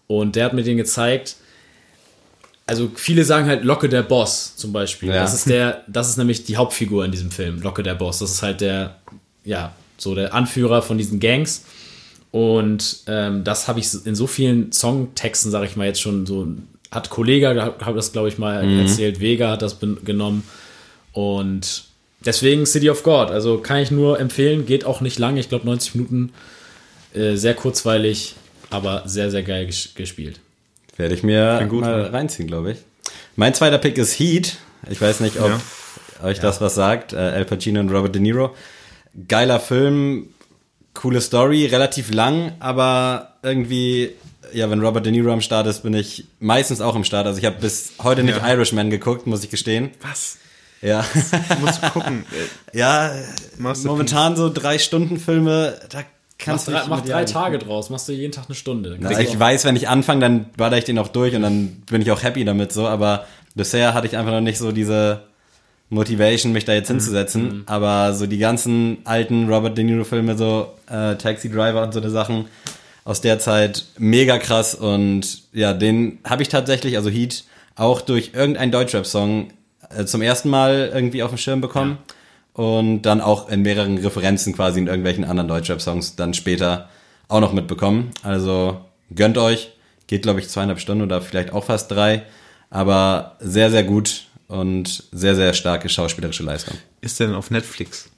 Und 0.06 0.36
der 0.36 0.46
hat 0.46 0.52
mir 0.52 0.62
den 0.62 0.76
gezeigt. 0.76 1.36
Also 2.66 2.90
viele 2.94 3.24
sagen 3.24 3.46
halt 3.46 3.62
Locke 3.62 3.88
der 3.88 4.02
Boss 4.02 4.56
zum 4.56 4.72
Beispiel. 4.72 5.10
Ja. 5.10 5.16
Das 5.16 5.34
ist 5.34 5.48
der, 5.48 5.84
das 5.86 6.08
ist 6.08 6.16
nämlich 6.16 6.44
die 6.44 6.56
Hauptfigur 6.56 7.04
in 7.04 7.10
diesem 7.10 7.30
Film, 7.30 7.60
Locke 7.60 7.82
der 7.82 7.94
Boss. 7.94 8.20
Das 8.20 8.30
ist 8.30 8.42
halt 8.42 8.62
der, 8.62 8.96
ja, 9.44 9.74
so 9.98 10.14
der 10.14 10.32
Anführer 10.32 10.80
von 10.80 10.96
diesen 10.96 11.20
Gangs. 11.20 11.64
Und 12.34 13.04
ähm, 13.06 13.44
das 13.44 13.68
habe 13.68 13.78
ich 13.78 13.86
in 14.04 14.16
so 14.16 14.26
vielen 14.26 14.72
Songtexten, 14.72 15.52
sage 15.52 15.66
ich 15.66 15.76
mal 15.76 15.86
jetzt 15.86 16.00
schon 16.00 16.26
so, 16.26 16.48
hat 16.90 17.08
Kollege, 17.08 17.48
habe 17.62 17.94
das 17.94 18.10
glaube 18.10 18.26
ich 18.26 18.38
mal 18.38 18.68
erzählt, 18.80 19.20
Vega 19.20 19.52
hat 19.52 19.62
das 19.62 19.78
genommen. 20.04 20.42
Und 21.12 21.84
deswegen 22.24 22.66
City 22.66 22.90
of 22.90 23.04
God, 23.04 23.30
also 23.30 23.58
kann 23.58 23.78
ich 23.78 23.92
nur 23.92 24.18
empfehlen, 24.18 24.66
geht 24.66 24.84
auch 24.84 25.00
nicht 25.00 25.20
lang, 25.20 25.36
ich 25.36 25.48
glaube 25.48 25.64
90 25.66 25.94
Minuten, 25.94 26.32
äh, 27.14 27.36
sehr 27.36 27.54
kurzweilig, 27.54 28.34
aber 28.68 29.04
sehr, 29.06 29.30
sehr 29.30 29.44
geil 29.44 29.66
ges 29.66 29.90
gespielt. 29.94 30.40
Werde 30.96 31.14
ich 31.14 31.22
mir 31.22 31.64
gut, 31.70 31.82
mal 31.82 32.00
ja. 32.00 32.06
reinziehen, 32.08 32.48
glaube 32.48 32.72
ich. 32.72 32.78
Mein 33.36 33.54
zweiter 33.54 33.78
Pick 33.78 33.96
ist 33.96 34.18
Heat. 34.18 34.56
Ich 34.90 35.00
weiß 35.00 35.20
nicht, 35.20 35.38
ob 35.38 35.50
Ja. 35.50 35.60
euch 36.26 36.40
das 36.40 36.60
was 36.60 36.74
sagt. 36.74 37.12
Äh, 37.12 37.16
Al 37.18 37.44
Pacino 37.44 37.78
und 37.78 37.90
Robert 37.90 38.12
De 38.12 38.20
Niro. 38.20 38.56
Geiler 39.28 39.60
Film, 39.60 40.30
coole 40.94 41.20
Story, 41.20 41.66
relativ 41.66 42.12
lang, 42.12 42.52
aber 42.60 43.32
irgendwie, 43.42 44.10
ja, 44.52 44.70
wenn 44.70 44.80
Robert 44.80 45.04
De 45.04 45.12
Niro 45.12 45.32
am 45.32 45.40
Start 45.40 45.66
ist, 45.66 45.82
bin 45.82 45.94
ich 45.94 46.24
meistens 46.40 46.80
auch 46.80 46.94
im 46.94 47.04
Start. 47.04 47.26
Also 47.26 47.38
ich 47.38 47.44
habe 47.44 47.56
bis 47.60 47.92
heute 48.02 48.22
nicht 48.22 48.38
Ja. 48.38 48.48
Irishman 48.52 48.90
geguckt, 48.90 49.26
muss 49.26 49.42
ich 49.44 49.50
gestehen. 49.50 49.90
was? 50.02 50.38
Ja, 50.82 51.04
Du 51.48 51.58
musst 51.64 51.80
gucken. 51.92 52.24
Äh, 52.72 52.78
ja, 52.78 53.10
momentan 53.58 54.36
so 54.36 54.52
drei 54.52 54.78
Stunden 54.78 55.18
Filme, 55.18 55.78
da 55.90 56.00
kannst 56.38 56.66
Mach 56.68 56.72
du 56.72 56.72
drei, 56.72 56.78
nicht 56.80 56.88
mach 56.90 57.00
drei. 57.00 57.24
Tage 57.24 57.58
draus, 57.58 57.88
machst 57.90 58.06
du 58.08 58.12
jeden 58.12 58.32
Tag 58.32 58.44
eine 58.48 58.54
Stunde. 58.54 58.96
Na, 59.00 59.18
ich 59.18 59.38
weiß, 59.38 59.64
wenn 59.64 59.76
ich 59.76 59.88
anfange, 59.88 60.20
dann 60.20 60.46
baller 60.56 60.76
ich 60.76 60.84
den 60.84 60.98
auch 60.98 61.08
durch 61.08 61.34
und 61.34 61.42
dann 61.42 61.82
bin 61.90 62.02
ich 62.02 62.10
auch 62.10 62.22
happy 62.22 62.44
damit 62.44 62.72
so, 62.72 62.86
aber 62.86 63.26
bisher 63.54 63.94
hatte 63.94 64.06
ich 64.06 64.16
einfach 64.16 64.32
noch 64.32 64.40
nicht 64.42 64.58
so 64.58 64.72
diese 64.72 65.22
Motivation, 65.94 66.52
mich 66.52 66.64
da 66.64 66.74
jetzt 66.74 66.88
hinzusetzen, 66.88 67.62
aber 67.66 68.12
so 68.12 68.26
die 68.26 68.38
ganzen 68.38 68.98
alten 69.04 69.48
Robert 69.48 69.78
De 69.78 69.84
Niro 69.84 70.04
Filme, 70.04 70.36
so 70.36 70.74
äh, 70.90 71.14
Taxi 71.14 71.48
Driver 71.50 71.82
und 71.82 71.92
so 71.92 72.00
eine 72.00 72.10
Sachen 72.10 72.46
aus 73.04 73.20
der 73.20 73.38
Zeit, 73.38 73.84
mega 73.98 74.38
krass. 74.38 74.74
Und 74.74 75.42
ja, 75.52 75.72
den 75.72 76.18
habe 76.24 76.42
ich 76.42 76.48
tatsächlich, 76.48 76.96
also 76.96 77.10
Heat, 77.10 77.44
auch 77.76 78.00
durch 78.00 78.32
irgendeinen 78.34 78.72
Deutschrap-Song 78.72 79.48
äh, 79.96 80.04
zum 80.04 80.22
ersten 80.22 80.50
Mal 80.50 80.90
irgendwie 80.92 81.22
auf 81.22 81.30
dem 81.30 81.38
Schirm 81.38 81.60
bekommen. 81.60 81.98
Und 82.52 83.02
dann 83.02 83.20
auch 83.20 83.48
in 83.48 83.62
mehreren 83.62 83.98
Referenzen 83.98 84.54
quasi 84.54 84.78
in 84.78 84.86
irgendwelchen 84.86 85.24
anderen 85.24 85.48
Deutschrap-Songs 85.48 86.14
dann 86.14 86.34
später 86.34 86.88
auch 87.26 87.40
noch 87.40 87.52
mitbekommen. 87.52 88.10
Also 88.22 88.80
gönnt 89.14 89.38
euch, 89.38 89.72
geht 90.06 90.22
glaube 90.22 90.40
ich 90.40 90.48
zweieinhalb 90.48 90.78
Stunden 90.78 91.02
oder 91.02 91.20
vielleicht 91.20 91.52
auch 91.52 91.64
fast 91.64 91.90
drei, 91.90 92.22
aber 92.70 93.36
sehr, 93.40 93.72
sehr 93.72 93.82
gut 93.82 94.26
und 94.48 95.04
sehr, 95.12 95.34
sehr 95.34 95.52
starke 95.54 95.88
schauspielerische 95.88 96.42
Leistung. 96.42 96.76
Ist 97.00 97.20
der 97.20 97.28
denn 97.28 97.36
auf 97.36 97.50
Netflix? 97.50 98.10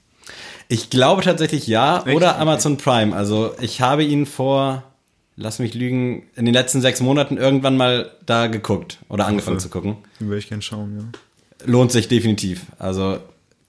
Ich 0.69 0.91
glaube 0.91 1.23
tatsächlich 1.23 1.67
ja 1.67 2.03
Echt? 2.05 2.17
oder. 2.17 2.39
Amazon 2.39 2.77
Prime. 2.77 3.15
Also 3.15 3.55
ich 3.61 3.81
habe 3.81 4.03
ihn 4.05 4.27
vor, 4.27 4.83
lass 5.37 5.59
mich 5.61 5.75
lügen, 5.75 6.25
in 6.35 6.45
den 6.45 6.55
letzten 6.55 6.81
sechs 6.81 7.01
Monaten 7.01 7.37
irgendwann 7.37 7.77
mal 7.77 8.11
da 8.27 8.49
geguckt 8.49 8.99
oder 9.09 9.27
angefangen 9.27 9.57
Okay. 9.57 9.63
zu 9.65 9.69
gucken. 9.71 9.97
Den 10.21 10.29
würde 10.29 10.39
ich 10.41 10.49
gerne 10.49 10.63
schauen, 10.63 10.97
ja. 10.99 11.67
Lohnt 11.71 11.93
sich 11.93 12.09
definitiv. 12.09 12.63
Also 12.79 13.19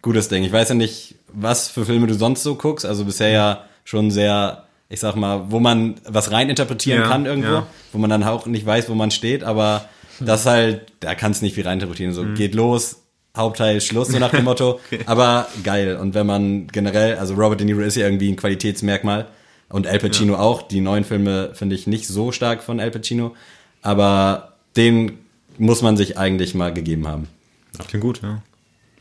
gutes 0.01 0.27
Ding. 0.27 0.43
Ich 0.43 0.51
weiß 0.51 0.69
ja 0.69 0.75
nicht, 0.75 1.15
was 1.31 1.67
für 1.69 1.85
Filme 1.85 2.07
du 2.07 2.15
sonst 2.15 2.41
so 2.43 2.55
guckst. 2.55 2.85
Also 2.85 3.05
bisher 3.05 3.29
ja 3.29 3.63
schon 3.83 4.09
sehr, 4.11 4.63
ich 4.89 4.99
sag 4.99 5.15
mal, 5.15 5.51
wo 5.51 5.59
man 5.59 5.95
was 6.05 6.31
reininterpretieren 6.31 7.01
Ja, 7.03 7.07
kann 7.07 7.25
irgendwo, 7.25 7.51
ja. 7.51 7.67
wo 7.93 7.99
man 7.99 8.09
dann 8.09 8.23
auch 8.23 8.45
nicht 8.47 8.65
weiß, 8.65 8.89
wo 8.89 8.95
man 8.95 9.11
steht, 9.11 9.43
aber 9.43 9.87
das 10.19 10.45
halt, 10.45 10.91
da 10.99 11.15
kannst 11.15 11.41
nicht 11.41 11.55
viel 11.55 11.65
reininterpretieren. 11.65 12.11
Mhm. 12.11 12.15
So 12.15 12.25
geht 12.33 12.55
los, 12.55 13.03
Hauptteil 13.35 13.81
Schluss, 13.81 14.09
so 14.09 14.19
nach 14.19 14.31
dem 14.31 14.43
Motto. 14.43 14.79
Aber 15.05 15.47
geil. 15.63 15.97
Und 15.97 16.13
wenn 16.13 16.25
man 16.25 16.67
generell, 16.67 17.17
also 17.17 17.35
Robert 17.35 17.59
De 17.59 17.65
Niro 17.65 17.81
ist 17.81 17.95
ja 17.95 18.05
irgendwie 18.05 18.31
ein 18.31 18.35
Qualitätsmerkmal 18.35 19.27
und 19.69 19.87
Al 19.87 19.99
Pacino 19.99 20.35
auch. 20.35 20.61
Die 20.63 20.81
neuen 20.81 21.03
Filme 21.03 21.51
finde 21.53 21.75
ich 21.75 21.87
nicht 21.87 22.07
so 22.07 22.31
stark 22.31 22.63
von 22.63 22.79
Al 22.79 22.91
Pacino, 22.91 23.35
aber 23.81 24.53
den 24.75 25.19
muss 25.57 25.81
man 25.81 25.97
sich 25.97 26.17
eigentlich 26.17 26.55
mal 26.55 26.73
gegeben 26.73 27.07
haben. 27.07 27.27
Klingt 27.87 28.03
gut, 28.03 28.21
ja. 28.23 28.41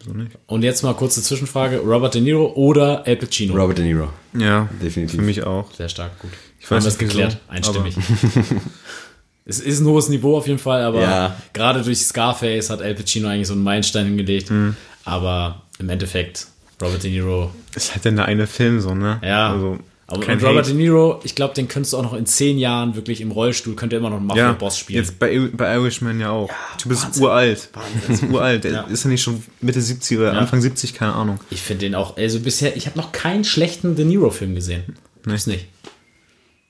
So 0.04 0.12
nicht. 0.12 0.32
Und 0.46 0.62
jetzt 0.62 0.82
mal 0.82 0.94
kurze 0.94 1.22
Zwischenfrage: 1.22 1.78
Robert 1.78 2.14
De 2.14 2.20
Niro 2.20 2.52
oder 2.54 3.06
Al 3.06 3.16
Pacino? 3.16 3.54
Robert 3.54 3.78
De 3.78 3.84
Niro. 3.84 4.10
Ja, 4.34 4.68
Definitiv. 4.82 5.18
Für 5.18 5.24
mich 5.24 5.44
auch. 5.44 5.72
Sehr 5.72 5.88
stark, 5.88 6.18
gut. 6.18 6.30
Ich 6.60 6.66
Haben 6.66 6.76
weiß 6.78 6.84
wir 6.84 6.88
es 6.88 6.98
geklärt, 6.98 7.38
einstimmig. 7.48 7.96
es 9.46 9.60
ist 9.60 9.80
ein 9.80 9.86
hohes 9.86 10.08
Niveau 10.08 10.36
auf 10.36 10.46
jeden 10.46 10.58
Fall, 10.58 10.82
aber 10.82 11.00
Ja. 11.02 11.36
gerade 11.52 11.82
durch 11.82 11.98
Scarface 11.98 12.68
hat 12.70 12.82
Al 12.82 12.94
Pacino 12.94 13.28
eigentlich 13.28 13.46
so 13.46 13.54
einen 13.54 13.62
Meilenstein 13.62 14.06
hingelegt. 14.06 14.50
Mhm. 14.50 14.76
Aber 15.04 15.62
im 15.78 15.88
Endeffekt, 15.88 16.48
Robert 16.82 17.02
De 17.04 17.10
Niro, 17.10 17.52
ist 17.74 17.94
halt 17.94 18.04
dann 18.04 18.16
der 18.16 18.24
eine 18.26 18.46
Film 18.46 18.80
so, 18.80 18.94
ne? 18.94 19.20
ja. 19.22 19.52
Also, 19.52 19.78
aber 20.08 20.18
und 20.18 20.28
Robert 20.42 20.66
Hate. 20.66 20.68
De 20.68 20.74
Niro, 20.74 21.20
ich 21.24 21.34
glaube, 21.34 21.54
den 21.54 21.66
könntest 21.66 21.92
du 21.92 21.96
auch 21.98 22.02
noch 22.02 22.14
in 22.14 22.26
zehn 22.26 22.58
Jahren 22.58 22.94
wirklich 22.94 23.20
im 23.20 23.32
Rollstuhl, 23.32 23.74
könnte 23.74 23.96
er 23.96 24.00
immer 24.00 24.10
noch 24.10 24.18
einen 24.18 24.28
ja, 24.30 24.34
Mafia-Boss 24.48 24.78
spielen. 24.78 25.00
Jetzt 25.02 25.18
bei, 25.18 25.48
bei 25.52 25.74
Irishman 25.74 26.20
ja 26.20 26.30
auch. 26.30 26.48
der 26.48 26.78
Typ 26.78 26.92
ist 26.92 27.20
uralt. 27.20 27.70
Der 28.06 28.14
ist 28.14 28.22
uralt. 28.22 28.64
Der 28.64 28.86
ist 28.88 29.02
ja 29.04 29.10
nicht 29.10 29.22
schon 29.22 29.42
Mitte 29.60 29.80
70 29.80 30.18
oder 30.18 30.32
Anfang 30.34 30.60
70, 30.60 30.94
keine 30.94 31.12
Ahnung. 31.14 31.40
Ich 31.50 31.60
finde 31.62 31.86
den 31.86 31.94
auch, 31.96 32.16
also 32.16 32.38
bisher, 32.40 32.76
ich 32.76 32.86
habe 32.86 32.96
noch 32.98 33.10
keinen 33.12 33.42
schlechten 33.44 33.96
De 33.96 34.04
Niro-Film 34.04 34.54
gesehen. 34.54 34.84
Gibt's 35.24 35.46
nicht. 35.48 35.66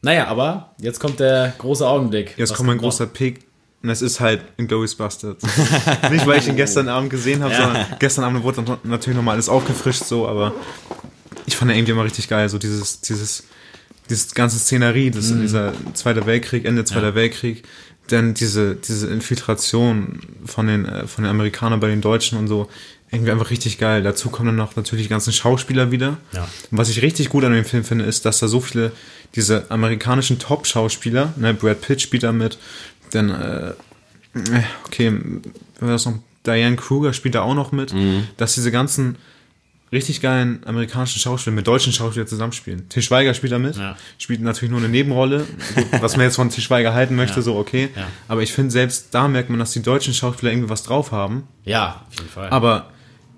Naja, 0.03 0.27
aber 0.29 0.75
jetzt 0.79 1.01
kommt 1.01 1.21
der 1.21 1.55
große 1.59 1.87
Augenblick. 1.87 2.35
Jetzt 2.37 2.51
Was 2.51 2.57
kommt 2.57 2.69
mein 2.69 2.79
großer 2.79 3.07
Pick. 3.07 3.47
Und 3.83 3.91
das 3.91 4.03
ist 4.03 4.21
halt 4.21 4.43
Inglourious 4.57 4.95
Bastards. 4.95 5.45
Nicht, 6.11 6.27
weil 6.27 6.39
ich 6.39 6.49
ihn 6.49 6.57
gestern 6.57 6.89
Abend 6.89 7.11
gesehen 7.11 7.43
habe, 7.43 7.55
sondern 7.55 7.87
gestern 7.99 8.25
Abend 8.25 8.43
wurde 8.43 8.79
natürlich 8.85 9.17
nochmal 9.17 9.35
alles 9.35 9.49
aufgefrischt, 9.49 10.05
so, 10.05 10.27
aber 10.27 10.55
ich 11.47 11.57
fand 11.57 11.71
den 11.71 11.79
irgendwie 11.79 11.93
immer 11.93 12.05
richtig 12.05 12.29
geil. 12.29 12.49
So 12.49 12.59
dieses, 12.59 13.01
dieses, 13.01 13.45
dieses 14.11 14.35
ganze 14.35 14.59
Szenerie, 14.59 15.11
das 15.11 15.31
in 15.31 15.41
dieser 15.43 15.73
Zweiter 15.95 16.27
Weltkrieg, 16.27 16.65
Ende 16.65 16.85
Zweiter 16.85 17.15
Weltkrieg, 17.15 17.65
dann 18.09 18.35
diese, 18.35 18.77
diese 18.77 19.09
Infiltration 19.09 20.21
von 20.45 20.67
den, 20.67 20.85
äh, 20.85 21.07
von 21.07 21.25
den 21.25 21.31
Amerikanern 21.31 21.81
bei 21.81 21.89
den 21.89 22.01
Deutschen 22.01 22.39
und 22.39 22.49
so, 22.49 22.69
irgendwie 23.11 23.31
einfach 23.31 23.51
richtig 23.51 23.79
geil. 23.79 24.03
Dazu 24.03 24.31
kommen 24.31 24.49
dann 24.49 24.57
noch 24.57 24.77
natürlich 24.77 25.07
die 25.07 25.11
ganzen 25.11 25.33
Schauspieler 25.33 25.91
wieder. 25.91 26.17
Ja. 26.33 26.49
Und 26.71 26.79
was 26.79 26.89
ich 26.89 27.03
richtig 27.03 27.29
gut 27.29 27.45
an 27.45 27.53
dem 27.53 27.65
Film 27.65 27.85
finde, 27.85 28.05
ist, 28.05 28.25
dass 28.25 28.41
da 28.41 28.49
so 28.49 28.61
viele, 28.61 28.93
diese 29.37 29.71
amerikanischen 29.71 30.39
Top-Schauspieler, 30.39 31.33
ne, 31.37 31.55
Brad 31.55 31.81
Pitt 31.83 32.01
spielt 32.03 32.23
da 32.23 32.33
mit, 32.33 32.59
dann, 33.13 33.31
äh, 33.31 33.73
okay, 34.87 35.13
wer 35.79 35.89
war 35.89 35.91
das 35.91 36.07
noch? 36.07 36.15
Diane 36.47 36.77
Kruger 36.77 37.13
spielt 37.13 37.35
da 37.35 37.43
auch 37.43 37.55
noch 37.55 37.73
mit, 37.73 37.93
dass 38.37 38.55
diese 38.55 38.71
ganzen 38.71 39.17
richtig 39.93 40.21
geilen 40.21 40.61
amerikanischen 40.67 41.19
Schauspieler 41.21 41.55
mit 41.57 41.67
deutschen 41.67 41.93
Schauspielern 41.93 42.29
zusammenspielen. 42.29 42.89
Til 42.89 43.03
Schweiger 43.03 43.35
spielt 43.35 43.53
da 43.53 43.59
mit, 43.59 43.77
Ja. 43.77 43.97
spielt 44.19 44.41
natürlich 44.43 44.71
nur 44.71 44.81
eine 44.81 44.89
Nebenrolle, 44.89 45.47
was 46.01 46.17
man 46.17 46.25
jetzt 46.27 46.37
von 46.37 46.51
Til 46.51 46.63
Schweiger 46.63 46.93
halten 46.95 47.15
möchte, 47.17 47.37
Ja. 47.37 47.43
so 47.43 47.57
okay. 47.57 47.89
Ja. 47.97 48.07
Aber 48.29 48.43
ich 48.43 48.53
finde, 48.53 48.71
selbst 48.71 49.09
da 49.13 49.27
merkt 49.29 49.49
man, 49.51 49.59
dass 49.59 49.73
die 49.73 49.83
deutschen 49.83 50.13
Schauspieler 50.15 50.53
irgendwie 50.53 50.69
was 50.71 50.83
drauf 50.85 51.13
haben, 51.13 51.45
Ja, 51.65 52.05
auf 52.09 52.15
jeden 52.19 52.31
Fall. 52.31 52.49
aber 52.51 52.91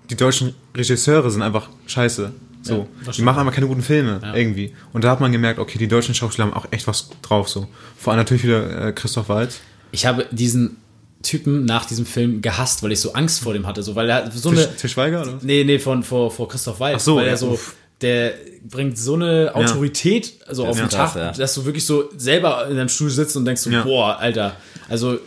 die 0.09 0.15
deutschen 0.15 0.53
Regisseure 0.75 1.29
sind 1.31 1.41
einfach 1.43 1.69
scheiße. 1.87 2.31
So, 2.61 2.73
Ja, 2.73 2.85
das 3.05 3.15
die 3.15 3.21
machen 3.21 3.39
einfach 3.39 3.53
keine 3.53 3.67
guten 3.67 3.81
Filme 3.81 4.19
Ja. 4.21 4.35
irgendwie. 4.35 4.73
Und 4.93 5.03
da 5.03 5.11
hat 5.11 5.21
man 5.21 5.31
gemerkt, 5.31 5.59
okay, 5.59 5.77
die 5.77 5.87
deutschen 5.87 6.13
Schauspieler 6.13 6.47
haben 6.47 6.53
auch 6.53 6.65
echt 6.71 6.87
was 6.87 7.09
drauf. 7.21 7.47
So, 7.49 7.67
vor 7.97 8.11
allem 8.13 8.19
natürlich 8.19 8.43
wieder 8.43 8.87
äh, 8.87 8.91
Christoph 8.91 9.29
Waltz. 9.29 9.59
ich 9.91 10.05
habe 10.05 10.25
diesen 10.31 10.77
Typen 11.23 11.65
nach 11.65 11.85
diesem 11.85 12.05
Film 12.05 12.41
gehasst, 12.41 12.81
weil 12.83 12.91
ich 12.93 12.99
so 13.01 13.13
Angst 13.13 13.41
vor 13.41 13.53
dem 13.53 13.65
hatte. 13.67 13.83
So, 13.83 13.95
weil 13.95 14.09
er 14.09 14.29
so 14.31 14.49
eine. 14.49 14.65
Til, 14.67 14.75
Til 14.77 14.89
Schweiger 14.89 15.21
oder? 15.21 15.39
Nee, 15.41 15.63
nee, 15.63 15.79
von 15.79 16.03
vor, 16.03 16.31
vor 16.31 16.47
Christoph 16.47 16.79
Waltz. 16.79 16.95
Ach 17.01 17.05
so, 17.05 17.15
weil 17.17 17.25
ja, 17.25 17.31
er 17.31 17.37
so, 17.37 17.49
uff. 17.51 17.75
der 18.01 18.33
bringt 18.69 18.97
so 18.97 19.15
eine 19.15 19.51
Autorität 19.53 20.33
also 20.47 20.65
auf 20.65 20.71
ist 20.71 20.79
den 20.81 20.89
krass, 20.89 21.13
Tag, 21.13 21.21
ja. 21.21 21.31
dass 21.31 21.53
du 21.55 21.65
wirklich 21.65 21.85
so 21.85 22.09
selber 22.17 22.67
in 22.69 22.75
deinem 22.77 22.89
Stuhl 22.89 23.09
sitzt 23.09 23.35
und 23.37 23.45
denkst 23.45 23.61
so, 23.61 23.69
Ja. 23.69 23.83
boah, 23.83 24.17
Alter. 24.17 24.55
Also 24.87 25.17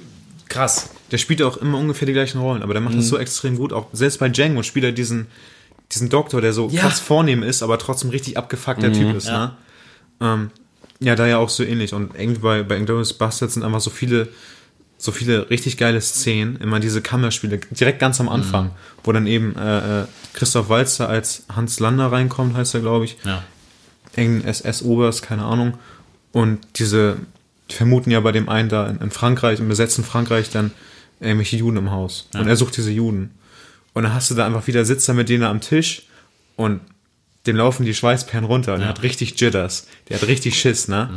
krass. 0.48 0.90
Der 1.10 1.18
spielt 1.18 1.42
auch 1.42 1.58
immer 1.58 1.76
ungefähr 1.78 2.06
die 2.06 2.14
gleichen 2.14 2.40
Rollen, 2.40 2.62
aber 2.62 2.72
der 2.72 2.80
macht 2.80 2.94
das 2.96 3.04
Mhm. 3.04 3.08
so 3.10 3.18
extrem 3.18 3.56
gut. 3.56 3.72
Auch 3.74 3.86
selbst 3.92 4.18
bei 4.18 4.28
Django 4.30 4.62
spielt 4.62 4.84
er 4.86 4.92
diesen, 4.92 5.26
diesen 5.92 6.08
Doktor, 6.08 6.40
der 6.40 6.52
so 6.52 6.68
Ja. 6.70 6.82
krass 6.82 7.00
vornehm 7.00 7.42
ist, 7.42 7.62
aber 7.62 7.78
trotzdem 7.78 8.10
richtig 8.10 8.36
abgefuckter 8.38 8.92
Typ 8.92 9.14
ist. 9.14 9.26
Ja. 9.28 9.46
Ne? 9.46 9.52
Ähm, 10.20 10.50
ja, 11.00 11.16
da 11.16 11.26
ja 11.26 11.38
auch 11.38 11.48
so 11.48 11.64
ähnlich. 11.64 11.94
Und 11.94 12.14
irgendwie 12.18 12.40
bei, 12.40 12.62
bei 12.62 12.76
Inglourious 12.76 13.12
Bastards 13.14 13.54
sind 13.54 13.62
einfach 13.64 13.80
so 13.80 13.90
viele, 13.90 14.28
so 14.98 15.10
viele 15.12 15.50
richtig 15.50 15.76
geile 15.76 16.00
Szenen. 16.00 16.56
Immer 16.56 16.78
diese 16.80 17.02
Kammerspiele, 17.02 17.58
direkt 17.70 17.98
ganz 17.98 18.20
am 18.20 18.28
Anfang, 18.28 18.66
Mhm. 18.66 18.70
wo 19.04 19.12
dann 19.12 19.26
eben 19.26 19.56
äh, 19.56 20.02
äh, 20.02 20.04
Christoph 20.32 20.68
Walzer 20.68 21.08
als 21.08 21.44
Hans 21.54 21.80
Lander 21.80 22.10
reinkommt, 22.12 22.56
heißt 22.56 22.74
er, 22.74 22.80
glaube 22.80 23.04
ich. 23.04 23.16
Ja. 23.24 23.42
Engen 24.14 24.44
SS-Oberst, 24.44 25.22
keine 25.22 25.44
Ahnung. 25.44 25.74
Und 26.32 26.60
diese, 26.76 27.16
die 27.70 27.74
vermuten 27.74 28.10
ja 28.10 28.20
bei 28.20 28.32
dem 28.32 28.48
einen 28.48 28.68
da 28.68 28.86
in, 28.86 28.98
in 28.98 29.10
Frankreich, 29.10 29.58
im 29.58 29.68
besetzten 29.68 30.04
Frankreich, 30.04 30.50
dann 30.50 30.70
irgendwelche 31.20 31.56
Juden 31.56 31.76
im 31.78 31.90
Haus. 31.90 32.28
Und 32.34 32.46
er 32.46 32.56
sucht 32.56 32.76
diese 32.76 32.90
Juden. 32.90 33.30
Und 33.94 34.04
dann 34.04 34.14
hast 34.14 34.30
du 34.30 34.34
da 34.34 34.46
einfach 34.46 34.66
wieder, 34.66 34.84
sitzt 34.84 35.08
er 35.08 35.14
mit 35.14 35.28
denen 35.28 35.44
am 35.44 35.60
Tisch 35.60 36.02
und 36.56 36.80
dem 37.46 37.56
laufen 37.56 37.84
die 37.84 37.94
Schweißperlen 37.94 38.44
runter. 38.44 38.74
Und 38.74 38.82
er 38.82 38.88
hat 38.88 39.02
richtig 39.02 39.38
Jitters. 39.40 39.86
Der 40.08 40.20
hat 40.20 40.28
richtig 40.28 40.58
Schiss, 40.58 40.88
ne? 40.88 41.10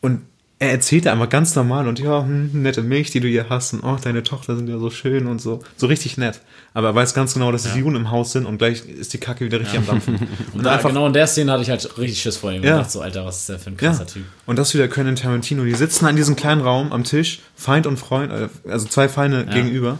Und 0.00 0.22
er 0.60 0.70
erzählt 0.70 1.04
da 1.04 1.12
einfach 1.12 1.28
ganz 1.28 1.54
normal 1.56 1.88
und 1.88 1.98
ja, 1.98 2.22
hm, 2.22 2.62
nette 2.62 2.80
Milch, 2.80 3.10
die 3.10 3.18
du 3.20 3.26
hier 3.28 3.48
hast 3.50 3.74
und 3.74 3.82
oh, 3.82 3.98
deine 4.00 4.22
Tochter 4.22 4.54
sind 4.56 4.68
ja 4.68 4.78
so 4.78 4.88
schön 4.88 5.26
und 5.26 5.40
so. 5.40 5.62
So 5.76 5.88
richtig 5.88 6.16
nett. 6.16 6.40
Aber 6.74 6.88
er 6.88 6.94
weiß 6.94 7.12
ganz 7.12 7.34
genau, 7.34 7.50
dass 7.50 7.66
es 7.66 7.74
Juden 7.76 7.96
im 7.96 8.10
Haus 8.10 8.32
sind 8.32 8.46
und 8.46 8.58
gleich 8.58 8.86
ist 8.88 9.12
die 9.12 9.18
Kacke 9.18 9.44
wieder 9.44 9.58
richtig 9.60 9.78
am 9.80 9.86
Dampfen. 9.86 10.16
Und 10.54 10.64
da, 10.64 10.76
genau 10.78 11.06
in 11.06 11.12
der 11.12 11.26
Szene 11.26 11.52
hatte 11.52 11.62
ich 11.62 11.70
halt 11.70 11.98
richtig 11.98 12.22
Schiss 12.22 12.36
vor 12.36 12.52
ihm. 12.52 12.62
Ja. 12.62 12.74
Und 12.76 12.78
dachte 12.82 12.92
so, 12.92 13.00
Alter, 13.00 13.26
was 13.26 13.40
ist 13.40 13.48
der 13.48 13.58
für 13.58 13.70
ein 13.70 13.76
Ja. 13.80 13.88
krasser 13.90 14.06
Typ. 14.06 14.24
Und 14.46 14.58
das 14.58 14.72
wieder 14.74 14.86
Quentin 14.88 15.16
Tarantino. 15.16 15.64
Die 15.64 15.74
sitzen 15.74 16.06
an 16.06 16.16
diesem 16.16 16.36
kleinen 16.36 16.60
Raum 16.60 16.92
am 16.92 17.04
Tisch, 17.04 17.40
Feind 17.56 17.86
und 17.86 17.96
Freund, 17.98 18.32
äh, 18.32 18.48
also 18.68 18.86
zwei 18.86 19.08
Feinde 19.08 19.44
gegenüber. 19.46 19.98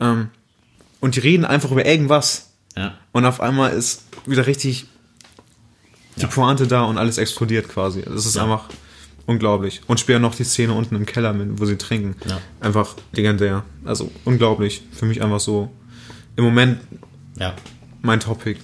Ähm, 0.00 0.28
und 1.00 1.16
die 1.16 1.20
reden 1.20 1.44
einfach 1.44 1.70
über 1.70 1.84
irgendwas. 1.86 2.50
Ja. 2.76 2.94
Und 3.12 3.24
auf 3.26 3.40
einmal 3.40 3.72
ist 3.72 4.02
wieder 4.26 4.46
richtig 4.46 4.86
die 6.16 6.26
Pointe 6.26 6.66
da 6.66 6.82
und 6.82 6.98
alles 6.98 7.18
explodiert 7.18 7.68
quasi. 7.68 8.02
Das 8.02 8.26
ist 8.26 8.36
einfach 8.36 8.64
unglaublich. 9.26 9.80
Und 9.86 9.98
später 10.00 10.18
noch 10.18 10.34
die 10.34 10.44
Szene 10.44 10.72
unten 10.74 10.94
im 10.96 11.06
Keller, 11.06 11.32
mit- 11.32 11.58
wo 11.60 11.64
sie 11.64 11.76
trinken. 11.78 12.16
Ja. 12.28 12.38
Einfach 12.60 12.94
legendär. 13.12 13.64
Also 13.84 14.10
unglaublich. 14.24 14.82
Für 14.92 15.06
mich 15.06 15.22
einfach 15.22 15.40
so 15.40 15.70
im 16.36 16.44
Moment 16.44 16.80
Ja. 17.38 17.54
mein 18.02 18.20
Topic. 18.20 18.58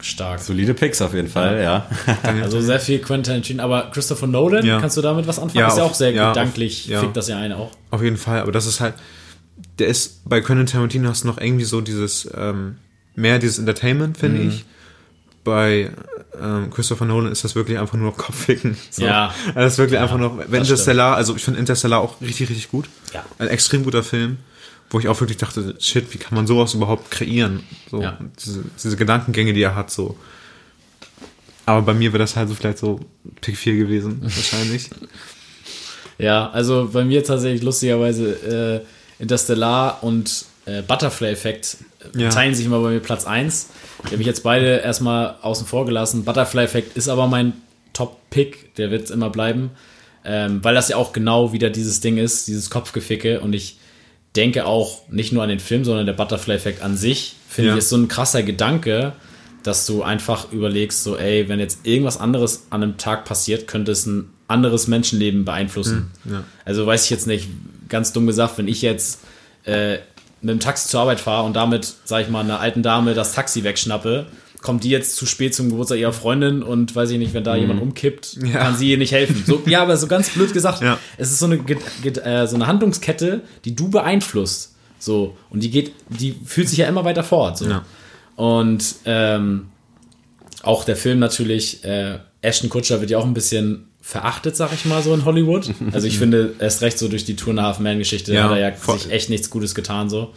Stark. 0.00 0.38
Solide 0.40 0.74
Picks 0.74 1.02
auf 1.02 1.12
jeden 1.12 1.26
Fall, 1.28 1.60
ja. 1.60 1.86
Also 2.42 2.60
sehr 2.60 2.78
viel 2.78 3.00
Quentin 3.00 3.24
Tarantino. 3.24 3.62
Aber 3.64 3.90
Christopher 3.90 4.28
Nolan, 4.28 4.64
Ja. 4.64 4.80
kannst 4.80 4.96
du 4.96 5.02
damit 5.02 5.26
was 5.26 5.38
anfangen? 5.40 5.58
Ja, 5.58 5.66
ist 5.68 5.76
ja 5.76 5.82
auf- 5.84 5.90
auch 5.90 5.94
sehr 5.94 6.12
ja, 6.12 6.28
gedanklich, 6.28 6.84
auf- 6.84 6.90
ja. 6.90 7.00
fickt 7.00 7.16
das 7.16 7.26
ja 7.28 7.36
eine 7.38 7.56
auch. 7.56 7.72
Auf 7.90 8.02
jeden 8.02 8.16
Fall, 8.16 8.40
aber 8.40 8.52
das 8.52 8.66
ist 8.66 8.78
halt, 8.80 8.94
der 9.78 9.88
ist, 9.88 10.28
bei 10.28 10.40
Quentin 10.40 10.66
Tarantino 10.66 11.08
hast 11.08 11.24
du 11.24 11.28
noch 11.28 11.38
irgendwie 11.40 11.64
so 11.64 11.80
dieses, 11.80 12.28
ähm, 12.36 12.76
mehr 13.14 13.38
dieses 13.38 13.58
Entertainment, 13.58 14.16
finde 14.18 14.40
Mhm. 14.42 14.48
ich. 14.48 14.64
Bei 15.44 15.90
ähm, 16.40 16.70
Christopher 16.70 17.06
Nolan 17.06 17.32
ist 17.32 17.42
das 17.42 17.54
wirklich 17.54 17.78
einfach 17.78 17.96
nur 17.96 18.10
noch 18.10 18.16
Kopfficken. 18.18 18.76
So. 18.90 19.04
Ja. 19.04 19.28
Also 19.48 19.54
das 19.60 19.72
ist 19.74 19.78
wirklich 19.78 19.98
einfach 19.98 20.18
noch, 20.18 20.36
wenn 20.38 20.60
Interstellar, 20.60 21.16
also 21.16 21.34
ich 21.36 21.42
finde 21.42 21.58
Interstellar 21.60 22.00
auch 22.00 22.20
richtig, 22.20 22.50
richtig 22.50 22.70
gut. 22.70 22.88
Ja. 23.14 23.24
Ein 23.38 23.48
extrem 23.48 23.82
guter 23.84 24.02
Film, 24.02 24.36
wo 24.90 24.98
ich 25.00 25.08
auch 25.08 25.18
wirklich 25.20 25.38
dachte, 25.38 25.74
shit, 25.80 26.12
wie 26.12 26.18
kann 26.18 26.34
man 26.34 26.46
sowas 26.46 26.74
überhaupt 26.74 27.10
kreieren? 27.10 27.60
So, 27.90 28.02
Ja. 28.02 28.18
diese, 28.44 28.62
diese 28.82 28.96
Gedankengänge, 28.96 29.52
die 29.54 29.62
er 29.62 29.74
hat, 29.74 29.90
so. 29.90 30.16
Aber 31.66 31.82
bei 31.82 31.94
mir 31.94 32.12
wäre 32.12 32.18
das 32.22 32.36
halt 32.36 32.48
so 32.48 32.54
vielleicht 32.54 32.78
so 32.78 33.00
Pick 33.40 33.56
4 33.56 33.76
gewesen, 33.76 34.20
wahrscheinlich. 34.22 34.90
Ja, 36.18 36.50
also 36.50 36.88
bei 36.92 37.04
mir 37.04 37.22
tatsächlich 37.24 37.62
lustigerweise 37.62 38.84
äh, 38.84 38.86
Interstellar 39.18 40.02
und 40.02 40.44
äh, 40.66 40.82
Butterfly-Effekt 40.82 41.78
äh, 42.14 42.22
Ja. 42.22 42.28
teilen 42.30 42.54
sich 42.54 42.66
immer 42.66 42.80
bei 42.80 42.90
mir 42.90 43.00
Platz 43.00 43.26
1. 43.26 43.68
Die 44.04 44.12
habe 44.12 44.20
ich 44.20 44.26
jetzt 44.26 44.42
beide 44.42 44.76
erstmal 44.78 45.36
außen 45.42 45.66
vor 45.66 45.86
gelassen. 45.86 46.24
Butterfly-Effekt 46.24 46.96
ist 46.96 47.08
aber 47.08 47.26
mein 47.26 47.52
Top-Pick, 47.92 48.74
der 48.76 48.90
wird 48.90 49.10
immer 49.10 49.30
bleiben. 49.30 49.70
Ähm, 50.24 50.62
weil 50.62 50.74
das 50.74 50.88
ja 50.88 50.96
auch 50.96 51.12
genau 51.12 51.52
wieder 51.52 51.70
dieses 51.70 52.00
Ding 52.00 52.18
ist, 52.18 52.48
dieses 52.48 52.70
Kopfgeficke. 52.70 53.40
Und 53.40 53.54
ich 53.54 53.78
denke 54.36 54.66
auch 54.66 55.08
nicht 55.10 55.32
nur 55.32 55.42
an 55.42 55.48
den 55.48 55.60
Film, 55.60 55.84
sondern 55.84 56.06
der 56.06 56.12
Butterfly-Effekt 56.12 56.82
an 56.82 56.96
sich, 56.96 57.34
finde 57.48 57.70
Ja. 57.70 57.74
ich, 57.74 57.78
ist 57.80 57.88
so 57.88 57.96
ein 57.96 58.08
krasser 58.08 58.42
Gedanke, 58.42 59.14
dass 59.62 59.86
du 59.86 60.02
einfach 60.02 60.52
überlegst, 60.52 61.02
so, 61.02 61.16
ey, 61.16 61.48
wenn 61.48 61.58
jetzt 61.60 61.80
irgendwas 61.86 62.18
anderes 62.20 62.66
an 62.70 62.82
einem 62.82 62.96
Tag 62.98 63.24
passiert, 63.24 63.66
könnte 63.66 63.90
es 63.92 64.06
ein 64.06 64.30
anderes 64.46 64.86
Menschenleben 64.86 65.44
beeinflussen. 65.44 66.10
ja. 66.24 66.44
Also 66.64 66.86
weiß 66.86 67.04
ich 67.04 67.10
jetzt 67.10 67.26
nicht, 67.26 67.48
ganz 67.88 68.12
dumm 68.12 68.26
gesagt, 68.26 68.58
wenn 68.58 68.68
ich 68.68 68.82
jetzt 68.82 69.20
äh, 69.64 69.94
mit 70.40 70.50
dem 70.52 70.60
Taxi 70.60 70.88
zur 70.88 71.00
Arbeit 71.00 71.20
fahre 71.20 71.44
und 71.46 71.54
damit, 71.54 71.94
sag 72.04 72.22
ich 72.22 72.28
mal, 72.28 72.40
einer 72.40 72.60
alten 72.60 72.82
Dame 72.82 73.14
das 73.14 73.32
Taxi 73.32 73.64
wegschnappe, 73.64 74.26
kommt 74.62 74.82
die 74.84 74.90
jetzt 74.90 75.16
zu 75.16 75.24
spät 75.26 75.54
zum 75.54 75.68
Geburtstag 75.70 75.98
ihrer 75.98 76.12
Freundin 76.12 76.62
und 76.62 76.94
weiß 76.94 77.10
ich 77.10 77.18
nicht, 77.18 77.32
wenn 77.34 77.44
da 77.44 77.54
jemand 77.56 77.80
umkippt, 77.80 78.38
Ja. 78.42 78.58
kann 78.58 78.76
sie 78.76 78.90
ihr 78.90 78.98
nicht 78.98 79.12
helfen. 79.12 79.42
So, 79.46 79.62
ja, 79.66 79.82
aber 79.82 79.96
so 79.96 80.06
ganz 80.08 80.30
blöd 80.30 80.52
gesagt, 80.52 80.80
Ja. 80.82 80.98
es 81.16 81.30
ist 81.30 81.38
so 81.38 81.46
eine, 81.46 81.56
äh, 81.56 82.46
so 82.46 82.56
eine 82.56 82.66
Handlungskette, 82.66 83.42
die 83.64 83.74
du 83.76 83.88
beeinflusst. 83.88 84.74
So, 84.98 85.36
und 85.50 85.62
die 85.62 85.70
geht, 85.70 85.92
die 86.08 86.34
fühlt 86.44 86.68
sich 86.68 86.78
ja 86.78 86.88
immer 86.88 87.04
weiter 87.04 87.22
fort. 87.22 87.58
So. 87.58 87.66
Ja. 87.68 87.84
Und 88.34 88.96
ähm, 89.04 89.68
auch 90.62 90.84
der 90.84 90.96
Film 90.96 91.18
natürlich, 91.20 91.84
äh, 91.84 92.18
Ashton 92.42 92.68
Kutcher 92.68 93.00
wird 93.00 93.10
ja 93.10 93.18
auch 93.18 93.24
ein 93.26 93.34
bisschen 93.34 93.87
verachtet, 94.08 94.56
sag 94.56 94.72
ich 94.72 94.86
mal 94.86 95.02
so 95.02 95.12
in 95.12 95.26
Hollywood. 95.26 95.70
Also 95.92 96.06
ich 96.06 96.18
finde, 96.18 96.54
erst 96.58 96.80
recht 96.80 96.98
so 96.98 97.08
durch 97.08 97.24
die 97.26 97.36
Two 97.36 97.50
and 97.50 97.60
a 97.60 97.64
Half 97.64 97.78
Man 97.78 97.98
Geschichte 97.98 98.32
Ja, 98.32 98.44
hat 98.44 98.52
er 98.52 98.58
ja 98.70 98.72
voll. 98.74 98.98
sich 98.98 99.10
echt 99.12 99.28
nichts 99.28 99.50
Gutes 99.50 99.74
getan 99.74 100.08
so. 100.08 100.32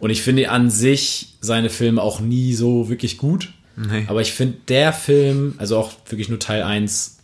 Und 0.00 0.10
ich 0.10 0.22
finde 0.22 0.50
an 0.50 0.70
sich 0.70 1.34
seine 1.40 1.70
Filme 1.70 2.02
auch 2.02 2.18
nie 2.20 2.52
so 2.54 2.88
wirklich 2.88 3.16
gut. 3.16 3.50
Nee. 3.76 4.06
Aber 4.08 4.20
ich 4.22 4.32
finde 4.32 4.58
der 4.68 4.92
Film, 4.92 5.54
also 5.58 5.76
auch 5.78 5.92
wirklich 6.08 6.28
nur 6.28 6.40
Teil 6.40 6.62
1, 6.64 7.18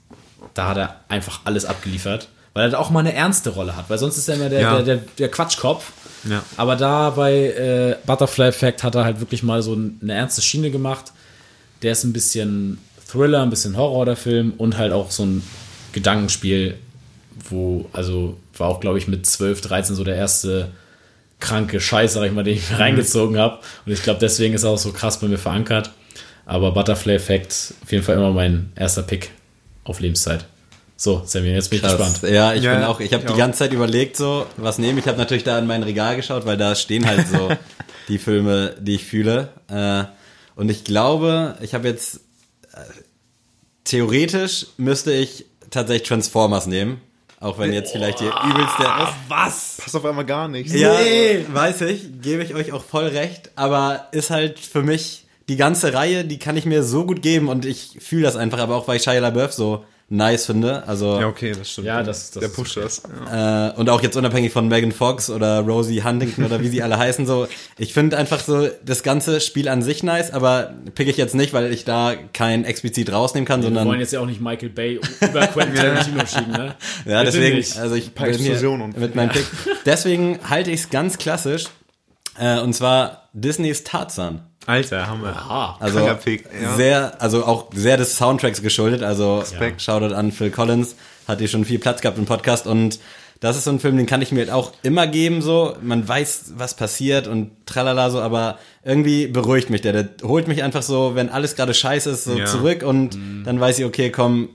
da 0.54 0.68
hat 0.68 0.76
er 0.76 1.00
einfach 1.08 1.40
alles 1.44 1.64
abgeliefert. 1.64 2.28
Weil 2.54 2.64
er 2.68 2.70
da 2.70 2.78
auch 2.78 2.90
mal 2.90 3.00
eine 3.00 3.12
ernste 3.12 3.50
Rolle 3.50 3.76
hat. 3.76 3.90
Weil 3.90 3.98
sonst 3.98 4.16
ist 4.18 4.28
er 4.28 4.36
immer 4.36 4.48
der, 4.48 4.60
Ja. 4.60 4.74
der, 4.76 4.82
der, 4.98 5.04
der 5.18 5.28
Quatschkopf. 5.30 5.90
Ja. 6.30 6.42
Aber 6.56 6.76
da 6.76 7.10
bei 7.10 7.32
äh, 7.34 7.96
Butterfly 8.06 8.46
Effect 8.46 8.84
hat 8.84 8.94
er 8.94 9.04
halt 9.04 9.18
wirklich 9.20 9.42
mal 9.42 9.62
so 9.62 9.72
eine 9.74 10.12
ernste 10.14 10.42
Schiene 10.42 10.70
gemacht. 10.70 11.12
Der 11.82 11.92
ist 11.92 12.04
ein 12.04 12.12
bisschen 12.12 12.78
Thriller, 13.16 13.42
ein 13.42 13.50
bisschen 13.50 13.76
Horror, 13.76 14.04
der 14.06 14.16
Film. 14.16 14.52
Und 14.58 14.76
halt 14.78 14.92
auch 14.92 15.10
so 15.10 15.24
ein 15.24 15.42
Gedankenspiel, 15.92 16.76
wo, 17.48 17.86
also 17.92 18.36
war 18.56 18.68
auch, 18.68 18.80
glaube 18.80 18.98
ich, 18.98 19.08
mit 19.08 19.26
12, 19.26 19.60
13 19.62 19.96
so 19.96 20.04
der 20.04 20.16
erste 20.16 20.70
kranke 21.40 21.80
Scheiß, 21.80 22.14
sag 22.14 22.24
ich 22.24 22.32
mal, 22.32 22.44
den 22.44 22.56
ich 22.56 22.70
mir 22.70 22.78
reingezogen 22.78 23.38
habe. 23.38 23.58
Und 23.84 23.92
ich 23.92 24.02
glaube, 24.02 24.20
deswegen 24.20 24.54
ist 24.54 24.62
er 24.62 24.70
auch 24.70 24.78
so 24.78 24.92
krass 24.92 25.20
bei 25.20 25.28
mir 25.28 25.38
verankert. 25.38 25.90
Aber 26.46 26.72
Butterfly 26.72 27.14
Effect, 27.14 27.74
auf 27.82 27.90
jeden 27.92 28.04
Fall 28.04 28.16
immer 28.16 28.30
mein 28.32 28.72
erster 28.76 29.02
Pick 29.02 29.30
auf 29.84 30.00
Lebenszeit. 30.00 30.46
So, 30.96 31.22
Sammy, 31.26 31.48
jetzt 31.48 31.68
bin 31.68 31.76
ich 31.78 31.82
Krass. 31.82 31.96
gespannt. 31.98 32.32
Ja, 32.32 32.54
ich 32.54 32.62
Ja, 32.62 32.74
bin 32.74 32.84
auch, 32.84 33.00
ich 33.00 33.12
habe 33.12 33.24
die 33.26 33.32
auch. 33.32 33.36
ganze 33.36 33.58
Zeit 33.58 33.72
überlegt, 33.74 34.16
so, 34.16 34.46
was 34.56 34.78
nehmen. 34.78 34.96
Ich 34.98 35.06
habe 35.08 35.18
natürlich 35.18 35.44
da 35.44 35.58
in 35.58 35.66
mein 35.66 35.82
Regal 35.82 36.16
geschaut, 36.16 36.46
weil 36.46 36.56
da 36.56 36.74
stehen 36.74 37.06
halt 37.06 37.26
so 37.28 37.50
die 38.08 38.16
Filme, 38.18 38.74
die 38.80 38.94
ich 38.94 39.04
fühle. 39.04 39.48
Äh, 39.68 40.04
und 40.54 40.70
ich 40.70 40.84
glaube, 40.84 41.56
ich 41.60 41.74
habe 41.74 41.86
jetzt 41.88 42.20
theoretisch 43.86 44.66
müsste 44.76 45.12
ich 45.12 45.46
tatsächlich 45.70 46.08
Transformers 46.08 46.66
nehmen. 46.66 47.00
Auch 47.38 47.58
wenn 47.58 47.72
jetzt 47.72 47.92
vielleicht 47.92 48.20
hier 48.20 48.32
übelst 48.48 48.78
der 48.78 49.02
ist. 49.02 49.12
Was? 49.28 49.76
Passt 49.78 49.94
auf 49.94 50.04
einmal 50.06 50.24
gar 50.24 50.48
nicht. 50.48 50.74
Ja, 50.74 50.94
weiß 51.48 51.82
ich, 51.82 52.22
gebe 52.22 52.42
ich 52.42 52.54
euch 52.54 52.72
auch 52.72 52.82
voll 52.82 53.08
recht, 53.08 53.50
aber 53.56 54.08
ist 54.12 54.30
halt 54.30 54.58
für 54.58 54.82
mich 54.82 55.26
die 55.48 55.56
ganze 55.56 55.92
Reihe, 55.92 56.24
die 56.24 56.38
kann 56.38 56.56
ich 56.56 56.64
mir 56.64 56.82
so 56.82 57.04
gut 57.04 57.22
geben 57.22 57.48
und 57.48 57.66
ich 57.66 57.98
fühle 58.00 58.22
das 58.22 58.36
einfach, 58.36 58.58
aber 58.58 58.74
auch 58.74 58.88
weil 58.88 58.96
ich 58.96 59.02
Shia 59.02 59.18
LaBeouf 59.18 59.52
so 59.52 59.84
nice 60.08 60.46
finde, 60.46 60.86
also 60.86 61.18
Ja, 61.18 61.26
okay, 61.26 61.52
das 61.58 61.70
stimmt. 61.72 61.88
Ja, 61.88 62.02
das- 62.04 62.30
das 62.30 62.40
Der 62.40 62.48
ist 62.50 62.54
pusht 62.54 62.76
das. 62.76 63.02
Ja. 63.32 63.70
äh, 63.70 63.72
und 63.74 63.90
auch 63.90 64.00
jetzt 64.02 64.16
unabhängig 64.16 64.52
von 64.52 64.68
Megan 64.68 64.92
Fox 64.92 65.30
oder 65.30 65.60
Rosie 65.62 66.04
Huntington 66.04 66.44
oder 66.44 66.60
wie 66.60 66.68
sie 66.68 66.80
alle 66.82 66.96
heißen, 66.96 67.26
so, 67.26 67.48
ich 67.76 67.92
finde 67.92 68.16
einfach 68.16 68.40
so 68.40 68.68
das 68.84 69.02
ganze 69.02 69.40
Spiel 69.40 69.68
an 69.68 69.82
sich 69.82 70.04
nice, 70.04 70.30
aber 70.32 70.72
pick 70.94 71.08
ich 71.08 71.16
jetzt 71.16 71.34
nicht, 71.34 71.52
weil 71.52 71.72
ich 71.72 71.84
da 71.84 72.14
kein 72.32 72.64
explizit 72.64 73.10
rausnehmen 73.12 73.46
kann, 73.46 73.62
Wir 73.62 73.66
wollen 73.70 73.74
sondern 73.84 74.00
jetzt 74.00 74.12
ja 74.12 74.20
auch 74.20 74.26
nicht 74.26 74.40
Michael 74.40 74.68
Bay 74.70 75.00
über 75.20 75.46
Quentin 75.48 75.74
Tarantino 75.82 76.24
schieben, 76.24 76.52
ne? 76.52 76.74
ja, 77.04 77.20
Bitte 77.22 77.32
deswegen, 77.32 77.56
nicht. 77.56 77.76
also 77.76 77.94
ich 77.96 78.12
bin 78.12 78.32
hier 78.34 78.70
und- 78.70 78.96
mit 78.96 79.14
meinem 79.16 79.30
Pick. 79.30 79.44
Deswegen 79.86 80.38
halte 80.48 80.70
ich 80.70 80.80
es 80.82 80.90
ganz 80.90 81.18
klassisch, 81.18 81.64
äh, 82.38 82.60
und 82.60 82.74
zwar 82.74 83.28
Disneys 83.32 83.82
Tarzan. 83.82 84.42
Alter, 84.66 85.06
Hammer. 85.06 85.28
Aha. 85.28 85.76
Also 85.80 86.00
Pick, 86.22 86.44
ja. 86.60 86.74
sehr, 86.76 87.22
also 87.22 87.44
auch 87.44 87.66
sehr 87.74 87.96
des 87.96 88.16
Soundtracks 88.16 88.62
geschuldet. 88.62 89.02
Also 89.02 89.38
Respekt. 89.38 89.80
Shoutout 89.82 90.14
an 90.14 90.32
Phil 90.32 90.50
Collins, 90.50 90.96
hat 91.28 91.38
hier 91.38 91.48
schon 91.48 91.64
viel 91.64 91.78
Platz 91.78 92.00
gehabt 92.00 92.18
im 92.18 92.26
Podcast 92.26 92.66
und 92.66 92.98
das 93.40 93.56
ist 93.58 93.64
so 93.64 93.70
ein 93.70 93.80
Film, 93.80 93.98
den 93.98 94.06
kann 94.06 94.22
ich 94.22 94.32
mir 94.32 94.40
halt 94.40 94.50
auch 94.50 94.72
immer 94.82 95.06
geben, 95.06 95.42
so. 95.42 95.76
Man 95.82 96.08
weiß, 96.08 96.54
was 96.56 96.74
passiert 96.74 97.26
und 97.28 97.50
tralala 97.66 98.08
so, 98.08 98.20
aber 98.20 98.58
irgendwie 98.82 99.26
beruhigt 99.26 99.68
mich 99.68 99.82
der. 99.82 99.92
Der 99.92 100.08
holt 100.26 100.48
mich 100.48 100.62
einfach 100.62 100.82
so, 100.82 101.14
wenn 101.14 101.28
alles 101.28 101.54
gerade 101.54 101.74
scheiße 101.74 102.08
ist, 102.10 102.24
so 102.24 102.38
Ja. 102.38 102.46
zurück 102.46 102.82
und 102.82 103.18
dann 103.44 103.60
weiß 103.60 103.78
ich, 103.78 103.84
okay, 103.84 104.10
komm, 104.10 104.48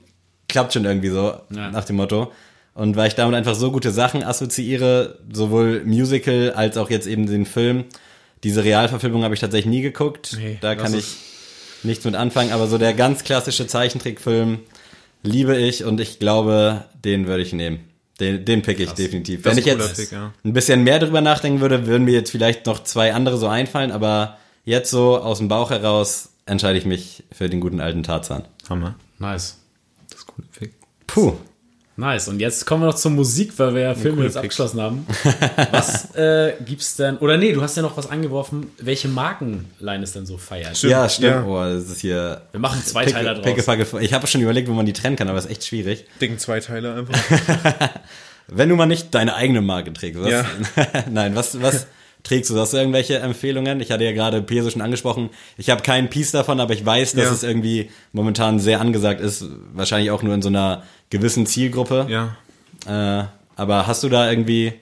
klappt 0.50 0.74
schon 0.74 0.86
irgendwie 0.86 1.10
so, 1.10 1.34
Ja. 1.52 1.70
nach 1.70 1.86
dem 1.86 1.98
Motto. 1.98 2.32
Und 2.74 2.96
weil 2.96 3.08
ich 3.08 3.16
damit 3.16 3.36
einfach 3.36 3.54
so 3.54 3.72
gute 3.72 3.92
Sachen 3.92 4.24
assoziiere, 4.24 5.20
sowohl 5.32 5.84
Musical 5.86 6.54
als 6.56 6.76
auch 6.78 6.90
jetzt 6.90 7.06
eben 7.06 7.28
den 7.28 7.46
Film. 7.46 7.84
Diese 8.44 8.64
Realverfilmung 8.64 9.24
habe 9.24 9.34
ich 9.34 9.40
tatsächlich 9.40 9.70
nie 9.70 9.82
geguckt. 9.82 10.36
Nee, 10.38 10.58
da 10.62 10.76
kann 10.76 10.94
ich 10.94 11.16
nichts 11.84 12.06
mit 12.06 12.16
anfangen, 12.16 12.52
aber 12.52 12.68
so 12.68 12.78
der 12.78 12.94
ganz 12.94 13.24
klassische 13.24 13.68
Zeichentrickfilm 13.68 14.60
liebe 15.24 15.58
ich 15.58 15.84
und 15.84 16.00
ich 16.00 16.20
glaube, 16.20 16.86
den 17.04 17.28
würde 17.28 17.44
ich 17.44 17.54
nehmen. 17.54 17.80
Den, 18.20 18.46
den 18.46 18.62
pick 18.62 18.80
ich 18.80 18.92
definitiv. 18.92 19.42
Das 19.42 19.52
Wenn 19.52 19.60
ich 19.60 19.66
jetzt 19.66 19.96
Pick, 19.96 20.12
ja. 20.12 20.32
ein 20.44 20.54
bisschen 20.54 20.84
mehr 20.84 21.00
drüber 21.00 21.22
nachdenken 21.22 21.60
würde, 21.60 21.88
würden 21.88 22.04
mir 22.04 22.14
jetzt 22.14 22.30
vielleicht 22.30 22.68
noch 22.68 22.84
zwei 22.84 23.14
andere 23.14 23.38
so 23.38 23.48
einfallen, 23.48 23.92
aber 23.92 24.38
jetzt 24.64 24.92
so 24.92 25.18
aus 25.18 25.40
dem 25.40 25.48
Bauch 25.48 25.72
heraus 25.72 26.30
entscheide 26.46 26.78
ich 26.78 26.86
mich 26.86 27.24
für 27.32 27.50
den 27.50 27.60
guten 27.60 27.80
alten 27.80 28.04
Tarzan. 28.04 28.44
Hammer. 28.70 28.96
Nice. 29.18 29.58
Das 30.10 30.20
ist 30.20 30.28
Pick. 30.52 30.74
Puh. 31.08 31.34
Nice. 31.98 32.30
Und 32.30 32.40
jetzt 32.40 32.66
kommen 32.66 32.84
wir 32.84 32.88
noch 32.88 32.96
zur 32.96 33.12
Musik, 33.12 33.52
weil 33.58 33.76
wir 33.76 33.82
ja 33.82 33.96
Filme 33.96 34.24
jetzt 34.24 34.34
Picks. 34.34 34.38
abgeschlossen 34.60 34.82
haben. 34.82 35.06
Was 35.72 36.16
äh, 36.16 36.54
gibt's 36.66 36.96
denn? 36.96 37.18
Oder 37.18 37.38
nee, 37.38 37.52
du 37.52 37.62
hast 37.62 37.76
ja 37.76 37.84
noch 37.84 37.98
was 37.98 38.10
angeworfen, 38.10 38.72
welche 38.80 39.08
Markenline 39.10 40.04
es 40.04 40.14
denn 40.14 40.26
so 40.26 40.38
feiert. 40.38 40.78
Stimmt, 40.78 40.92
Ja, 40.92 41.10
stimmt. 41.10 41.28
ja. 41.32 41.46
Oh, 41.46 41.62
das 41.64 41.90
ist 41.90 42.00
hier 42.02 42.42
Wir 42.52 42.60
machen 42.60 42.82
zwei 42.84 43.06
Teile 43.06 43.34
draus. 43.36 43.44
Pickepacke. 43.44 43.86
Ich 44.00 44.14
habe 44.14 44.26
schon 44.28 44.42
überlegt, 44.42 44.68
wo 44.70 44.74
man 44.74 44.86
die 44.86 44.94
trennen 44.94 45.16
kann, 45.18 45.28
aber 45.28 45.38
ist 45.38 45.50
echt 45.50 45.66
schwierig. 45.66 46.06
Dicken 46.22 46.38
Zweiteiler 46.40 46.96
einfach. 46.96 47.20
Wenn 48.48 48.70
du 48.70 48.76
mal 48.76 48.86
nicht 48.86 49.14
deine 49.14 49.36
eigene 49.36 49.62
Marke 49.62 49.94
trägst. 49.94 50.22
Was? 50.22 50.30
Ja. 50.32 50.46
Nein, 51.12 51.36
was, 51.36 51.62
was 51.62 51.88
trägst 52.24 52.50
du? 52.50 52.56
Du 52.56 52.78
irgendwelche 52.78 53.20
Empfehlungen? 53.20 53.80
Ich 53.82 53.92
hatte 53.92 54.04
ja 54.04 54.12
gerade 54.12 54.42
Peso 54.42 54.70
schon 54.70 54.82
angesprochen. 54.82 55.30
Ich 55.58 55.70
habe 55.70 55.82
keinen 55.82 56.10
Piece 56.10 56.32
davon, 56.32 56.60
aber 56.60 56.74
ich 56.74 56.86
weiß, 56.86 57.14
dass 57.14 57.26
Ja. 57.26 57.32
es 57.32 57.44
irgendwie 57.44 57.90
momentan 58.14 58.60
sehr 58.60 58.82
angesagt 58.82 59.22
ist. 59.22 59.46
Wahrscheinlich 59.74 60.12
auch 60.12 60.22
nur 60.24 60.34
in 60.34 60.42
so 60.42 60.50
einer 60.50 60.84
gewissen 61.10 61.46
Zielgruppe. 61.46 62.08
ja. 62.10 62.36
Äh, 62.88 63.26
aber 63.56 63.86
hast 63.86 64.02
du 64.04 64.10
da 64.10 64.30
irgendwie 64.30 64.74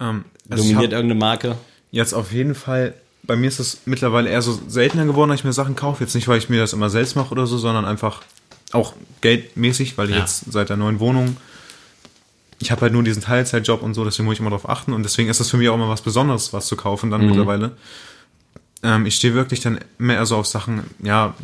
Ähm, 0.00 0.24
also 0.48 0.62
dominiert 0.62 0.92
hab 0.92 0.98
irgendeine 0.98 1.18
Marke? 1.20 1.56
jetzt 1.90 2.14
auf 2.14 2.32
jeden 2.32 2.54
Fall, 2.54 2.94
bei 3.22 3.36
mir 3.36 3.48
ist 3.48 3.58
es 3.58 3.80
mittlerweile 3.84 4.30
eher 4.30 4.40
so 4.40 4.58
seltener 4.66 5.04
geworden, 5.04 5.28
dass 5.30 5.40
ich 5.40 5.44
mir 5.44 5.52
Sachen 5.52 5.76
kaufe. 5.76 6.02
Jetzt 6.02 6.14
nicht, 6.14 6.26
weil 6.26 6.38
ich 6.38 6.48
mir 6.48 6.58
das 6.60 6.72
immer 6.72 6.88
selbst 6.90 7.14
mache 7.16 7.30
oder 7.32 7.46
so, 7.46 7.58
sondern 7.58 7.84
einfach 7.84 8.22
auch 8.72 8.94
geldmäßig, 9.20 9.98
weil 9.98 10.08
ich 10.08 10.14
Ja. 10.14 10.20
jetzt 10.22 10.50
seit 10.50 10.70
der 10.70 10.76
neuen 10.78 11.00
Wohnung, 11.00 11.36
ich 12.62 12.70
habe 12.70 12.82
halt 12.82 12.92
nur 12.92 13.02
diesen 13.02 13.22
Teilzeitjob 13.22 13.82
und 13.82 13.94
so, 13.94 14.04
deswegen 14.04 14.24
muss 14.24 14.34
ich 14.34 14.40
immer 14.40 14.50
darauf 14.50 14.68
achten 14.68 14.92
und 14.92 15.02
deswegen 15.02 15.28
ist 15.28 15.40
das 15.40 15.50
für 15.50 15.56
mich 15.56 15.68
auch 15.68 15.74
immer 15.74 15.88
was 15.88 16.00
Besonderes, 16.00 16.52
was 16.52 16.66
zu 16.66 16.76
kaufen 16.76 17.10
dann 17.10 17.26
mittlerweile. 17.26 17.72
Ähm, 18.82 19.04
ich 19.04 19.16
stehe 19.16 19.34
wirklich 19.34 19.60
dann 19.60 19.80
mehr 19.98 20.24
so 20.24 20.36
auf 20.36 20.46
Sachen, 20.46 20.84
ja, 21.02 21.34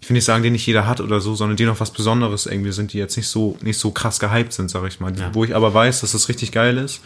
ich 0.00 0.08
will 0.08 0.14
nicht 0.14 0.24
sagen, 0.24 0.44
die 0.44 0.50
nicht 0.50 0.66
jeder 0.66 0.86
hat 0.86 1.00
oder 1.00 1.20
so, 1.20 1.34
sondern 1.34 1.56
die 1.56 1.64
noch 1.64 1.80
was 1.80 1.90
Besonderes 1.90 2.46
irgendwie 2.46 2.70
sind, 2.70 2.92
die 2.92 2.98
jetzt 2.98 3.16
nicht 3.16 3.26
so, 3.26 3.58
nicht 3.60 3.78
so 3.78 3.90
krass 3.90 4.20
gehypt 4.20 4.52
sind, 4.52 4.70
sag 4.70 4.86
ich 4.86 5.00
mal. 5.00 5.16
Ja. 5.18 5.34
Wo 5.34 5.42
ich 5.42 5.54
aber 5.54 5.74
weiß, 5.74 6.02
dass 6.02 6.14
es 6.14 6.28
richtig 6.28 6.52
geil 6.52 6.78
ist. 6.78 7.00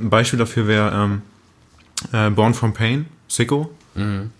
Ein 0.00 0.08
Beispiel 0.08 0.38
dafür 0.38 0.66
wäre 0.66 0.90
ähm, 0.94 1.22
äh, 2.12 2.30
Born 2.30 2.54
from 2.54 2.72
Pain, 2.72 3.06
Sicko. 3.28 3.70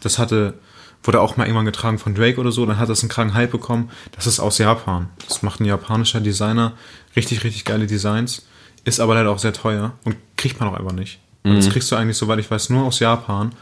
Das 0.00 0.18
hatte, 0.18 0.54
wurde 1.02 1.20
auch 1.20 1.36
mal 1.36 1.44
irgendwann 1.44 1.64
getragen 1.64 1.98
von 1.98 2.14
Drake 2.14 2.38
oder 2.40 2.52
so, 2.52 2.66
dann 2.66 2.78
hat 2.78 2.88
das 2.88 3.00
einen 3.02 3.08
kranken 3.08 3.34
Hype 3.34 3.50
bekommen. 3.50 3.90
Das 4.12 4.26
ist 4.26 4.40
aus 4.40 4.58
Japan. 4.58 5.08
Das 5.26 5.42
macht 5.42 5.60
ein 5.60 5.64
japanischer 5.64 6.20
Designer. 6.20 6.72
Richtig, 7.16 7.44
richtig 7.44 7.64
geile 7.64 7.86
Designs. 7.86 8.46
Ist 8.84 9.00
aber 9.00 9.14
leider 9.14 9.30
auch 9.30 9.38
sehr 9.38 9.52
teuer 9.52 9.92
und 10.04 10.16
kriegt 10.36 10.60
man 10.60 10.68
auch 10.68 10.74
einfach 10.78 10.92
nicht. 10.92 11.18
Und 11.44 11.56
Das 11.56 11.70
kriegst 11.70 11.90
du 11.90 11.96
eigentlich, 11.96 12.16
soweit 12.16 12.38
ich 12.38 12.50
weiß, 12.50 12.70
nur 12.70 12.84
aus 12.84 12.98
Japan. 13.00 13.52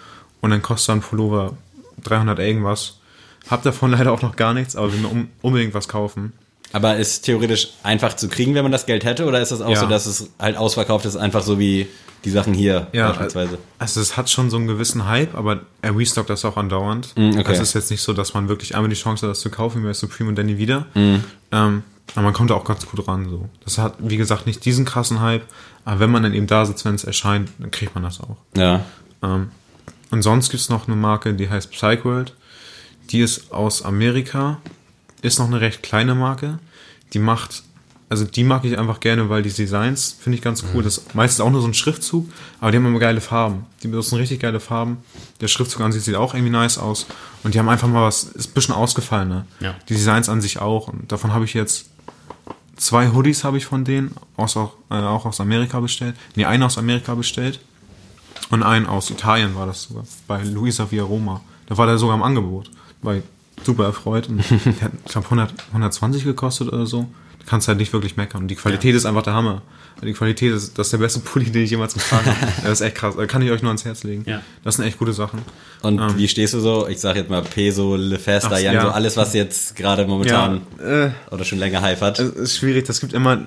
Und 0.40 0.50
dann 0.50 0.62
kostet 0.62 0.94
ein 0.96 1.00
Pullover 1.00 1.56
300 2.04 2.38
irgendwas. 2.38 2.98
Hab 3.50 3.62
davon 3.62 3.90
leider 3.92 4.12
auch 4.12 4.22
noch 4.22 4.36
gar 4.36 4.54
nichts, 4.54 4.74
aber 4.76 4.92
will 4.92 5.00
mir 5.00 5.26
unbedingt 5.42 5.74
was 5.74 5.88
kaufen. 5.88 6.32
Aber 6.72 6.96
ist 6.96 7.22
theoretisch 7.22 7.68
einfach 7.84 8.14
zu 8.16 8.28
kriegen, 8.28 8.54
wenn 8.54 8.62
man 8.64 8.72
das 8.72 8.86
Geld 8.86 9.04
hätte? 9.04 9.26
Oder 9.26 9.40
ist 9.40 9.52
es 9.52 9.60
auch 9.60 9.70
Ja. 9.70 9.80
so, 9.80 9.86
dass 9.86 10.06
es 10.06 10.30
halt 10.38 10.56
ausverkauft 10.56 11.06
ist, 11.06 11.16
einfach 11.16 11.42
so 11.42 11.58
wie 11.58 11.86
die 12.26 12.30
Sachen 12.32 12.52
hier 12.52 12.88
Ja, 12.92 13.08
beispielsweise. 13.08 13.58
Also 13.78 14.00
es 14.00 14.16
hat 14.16 14.28
schon 14.28 14.50
so 14.50 14.56
einen 14.56 14.66
gewissen 14.66 15.06
Hype, 15.06 15.34
aber 15.34 15.60
er 15.80 15.96
restockt 15.96 16.28
das 16.28 16.44
auch 16.44 16.56
andauernd. 16.56 17.16
Mm, 17.16 17.30
okay. 17.30 17.44
Also 17.46 17.62
es 17.62 17.68
ist 17.68 17.74
jetzt 17.74 17.90
nicht 17.90 18.02
so, 18.02 18.12
dass 18.12 18.34
man 18.34 18.48
wirklich 18.48 18.74
einmal 18.74 18.90
die 18.90 18.96
Chance 18.96 19.24
hat, 19.24 19.30
das 19.30 19.40
zu 19.40 19.48
kaufen, 19.48 19.82
wie 19.82 19.86
bei 19.86 19.94
Supreme 19.94 20.28
und 20.28 20.36
dann 20.36 20.46
nie 20.46 20.58
wieder. 20.58 20.86
Mm. 20.94 21.16
Ähm, 21.52 21.82
aber 22.14 22.22
man 22.22 22.32
kommt 22.32 22.50
da 22.50 22.54
auch 22.54 22.64
ganz 22.64 22.84
gut 22.84 23.06
ran. 23.06 23.28
So. 23.30 23.48
Das 23.64 23.78
hat, 23.78 23.94
wie 24.00 24.16
gesagt, 24.16 24.46
nicht 24.46 24.64
diesen 24.64 24.84
krassen 24.84 25.20
Hype, 25.20 25.44
aber 25.84 26.00
wenn 26.00 26.10
man 26.10 26.24
dann 26.24 26.34
eben 26.34 26.48
da 26.48 26.66
sitzt, 26.66 26.84
wenn 26.84 26.96
es 26.96 27.04
erscheint, 27.04 27.48
dann 27.58 27.70
kriegt 27.70 27.94
man 27.94 28.02
das 28.02 28.20
auch. 28.20 28.36
Ja. 28.56 28.84
Ähm, 29.22 29.50
und 30.10 30.22
sonst 30.22 30.50
gibt's 30.50 30.68
noch 30.68 30.88
eine 30.88 30.96
Marke, 30.96 31.32
die 31.34 31.48
heißt 31.48 31.70
Psychworld. 31.70 32.34
Die 33.10 33.20
ist 33.20 33.52
aus 33.52 33.82
Amerika, 33.82 34.58
ist 35.22 35.38
noch 35.38 35.46
eine 35.46 35.60
recht 35.60 35.84
kleine 35.84 36.16
Marke. 36.16 36.58
Die 37.12 37.20
macht, 37.20 37.62
also 38.08 38.24
die 38.24 38.44
mag 38.44 38.64
ich 38.64 38.78
einfach 38.78 39.00
gerne, 39.00 39.28
weil 39.28 39.42
die 39.42 39.52
Designs 39.52 40.16
finde 40.20 40.36
ich 40.36 40.42
ganz 40.42 40.64
cool. 40.72 40.82
Das 40.82 40.98
ist 40.98 41.14
meistens 41.14 41.40
auch 41.40 41.50
nur 41.50 41.60
so 41.60 41.66
ein 41.66 41.74
Schriftzug, 41.74 42.28
aber 42.60 42.70
die 42.70 42.78
haben 42.78 42.86
immer 42.86 43.00
geile 43.00 43.20
Farben. 43.20 43.66
Die 43.82 43.88
benutzen 43.88 44.16
richtig 44.16 44.40
geile 44.40 44.60
Farben. 44.60 44.98
Der 45.40 45.48
Schriftzug 45.48 45.80
an 45.80 45.90
sich 45.90 46.04
sieht 46.04 46.14
auch 46.14 46.34
irgendwie 46.34 46.52
nice 46.52 46.78
aus. 46.78 47.06
Und 47.42 47.54
die 47.54 47.58
haben 47.58 47.68
einfach 47.68 47.88
mal 47.88 48.04
was, 48.04 48.24
ist 48.24 48.50
ein 48.50 48.54
bisschen 48.54 48.74
ausgefallen, 48.74 49.28
ne? 49.28 49.46
Ja. 49.58 49.74
Die 49.88 49.94
Designs 49.94 50.28
an 50.28 50.40
sich 50.40 50.60
auch. 50.60 50.86
Und 50.88 51.10
davon 51.10 51.32
habe 51.32 51.44
ich 51.44 51.54
jetzt 51.54 51.86
zwei 52.76 53.10
Hoodies 53.10 53.42
habe 53.42 53.58
ich 53.58 53.66
von 53.66 53.84
denen, 53.84 54.14
aus, 54.36 54.56
auch, 54.56 54.74
äh, 54.90 54.94
auch 54.94 55.26
aus 55.26 55.40
Amerika 55.40 55.80
bestellt. 55.80 56.14
Nee, 56.36 56.44
einen 56.44 56.62
aus 56.62 56.78
Amerika 56.78 57.14
bestellt. 57.14 57.60
Und 58.50 58.62
einen 58.62 58.86
aus 58.86 59.10
Italien 59.10 59.56
war 59.56 59.66
das 59.66 59.82
sogar, 59.84 60.04
bei 60.28 60.42
Luisa 60.44 60.88
Via 60.90 61.02
Roma. 61.02 61.40
Da 61.66 61.76
war 61.76 61.86
der 61.86 61.98
sogar 61.98 62.16
im 62.16 62.22
Angebot. 62.22 62.70
War 63.02 63.16
super 63.64 63.86
erfreut. 63.86 64.28
Und 64.28 64.38
der 64.50 64.82
hat, 64.82 64.92
ich 65.04 65.10
glaube, 65.10 65.26
100, 65.26 65.54
120 65.68 66.22
gekostet 66.22 66.68
oder 66.68 66.86
so. 66.86 67.08
Kannst 67.46 67.66
du 67.66 67.68
halt 67.68 67.78
nicht 67.78 67.92
wirklich 67.92 68.16
meckern. 68.16 68.42
Und 68.42 68.48
die 68.48 68.56
Qualität 68.56 68.94
ist 68.94 69.06
einfach 69.06 69.22
der 69.22 69.34
Hammer. 69.34 69.62
Die 70.02 70.12
Qualität 70.12 70.52
ist, 70.52 70.76
das 70.78 70.88
ist 70.88 70.92
der 70.92 70.98
beste 70.98 71.20
Pulli, 71.20 71.46
den 71.50 71.62
ich 71.62 71.70
jemals 71.70 71.94
getragen 71.94 72.26
habe. 72.26 72.52
Das 72.62 72.72
ist 72.72 72.80
echt 72.82 72.96
krass. 72.96 73.14
Da 73.16 73.26
kann 73.26 73.40
ich 73.40 73.50
euch 73.50 73.62
nur 73.62 73.70
ans 73.70 73.84
Herz 73.84 74.02
legen. 74.04 74.24
Ja. 74.26 74.42
Das 74.62 74.76
sind 74.76 74.84
echt 74.84 74.98
gute 74.98 75.12
Sachen. 75.12 75.40
Und 75.80 76.18
wie 76.18 76.28
stehst 76.28 76.54
du 76.54 76.60
so? 76.60 76.86
Ich 76.88 77.00
sag 77.00 77.16
jetzt 77.16 77.30
mal 77.30 77.42
Peso, 77.42 77.96
Le 77.96 78.18
Festa, 78.18 78.50
Ähm. 78.50 78.54
Ach, 78.56 78.66
Young, 78.66 78.74
ja. 78.74 78.82
so 78.82 78.88
alles, 78.90 79.16
was 79.16 79.32
jetzt 79.32 79.76
gerade 79.76 80.06
momentan 80.06 80.62
äh, 80.78 81.10
oder 81.30 81.44
schon 81.44 81.58
länger 81.58 81.80
Hype 81.80 82.00
hat. 82.00 82.18
es 82.18 82.30
ist 82.34 82.56
schwierig. 82.58 82.84
Das 82.86 83.00
gibt 83.00 83.12
immer. 83.12 83.46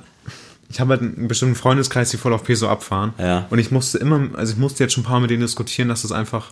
Ich 0.72 0.80
habe 0.80 0.92
halt 0.92 1.02
einen 1.02 1.28
bestimmten 1.28 1.56
Freundeskreis, 1.56 2.12
die 2.12 2.18
voll 2.18 2.32
auf 2.32 2.44
Peso 2.44 2.68
abfahren. 2.68 3.14
Ja. 3.18 3.48
Und 3.50 3.60
ich 3.60 3.72
musste 3.72 3.98
immer, 3.98 4.30
also 4.34 4.54
ich 4.54 4.60
musste 4.60 4.84
jetzt 4.84 4.94
schon 4.94 5.04
ein 5.04 5.08
paar 5.08 5.20
mit 5.20 5.30
denen 5.32 5.42
diskutieren, 5.42 5.90
dass 5.90 6.04
das 6.04 6.12
einfach 6.12 6.52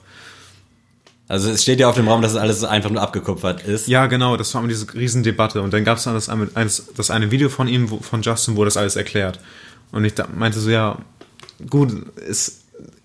Also 1.30 1.50
es 1.50 1.62
steht 1.62 1.80
ja 1.80 1.90
auf 1.90 1.96
dem 1.96 2.08
Raum, 2.08 2.22
dass 2.22 2.32
es 2.32 2.38
alles 2.38 2.64
einfach 2.64 2.90
nur 2.90 3.02
abgekupfert 3.02 3.64
ist. 3.64 3.88
Ja, 3.88 4.06
genau, 4.06 4.38
das 4.38 4.54
war 4.54 4.62
immer 4.62 4.70
diese 4.70 4.94
Riesendebatte. 4.94 5.62
Und 5.62 5.74
dann 5.74 5.84
gab 5.84 5.98
es 5.98 6.06
dann 6.06 6.14
das, 6.14 6.86
das 6.96 7.12
eine 7.12 7.32
Video 7.32 7.50
von 7.50 7.68
ihm, 7.68 7.92
wo, 7.92 8.00
von 8.00 8.22
Justin, 8.22 8.56
wo 8.56 8.64
das 8.64 8.78
alles 8.78 8.96
erklärt. 8.96 9.40
Und 9.92 10.06
ich 10.06 10.14
da, 10.14 10.28
meinte 10.34 10.60
so, 10.60 10.70
ja, 10.70 10.98
gut, 11.70 11.92
es 12.30 12.62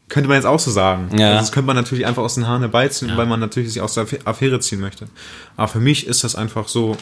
könnte 0.08 0.28
man 0.28 0.36
jetzt 0.36 0.46
auch 0.46 0.60
so 0.60 0.70
sagen. 0.70 1.16
Ja. 1.18 1.30
Also 1.30 1.40
das 1.40 1.52
könnte 1.52 1.66
man 1.66 1.76
natürlich 1.76 2.06
einfach 2.06 2.22
aus 2.22 2.34
den 2.34 2.46
Haaren 2.46 2.60
herbeiziehen, 2.60 3.16
weil 3.16 3.26
man 3.26 3.40
natürlich 3.40 3.72
sich 3.72 3.82
aus 3.82 3.94
der 3.94 4.06
Affäre 4.24 4.60
ziehen 4.60 4.80
möchte. 4.80 5.08
Aber 5.56 5.68
für 5.68 5.80
mich 5.80 6.06
ist 6.06 6.22
das 6.22 6.36
einfach 6.36 6.68
so, 6.68 6.96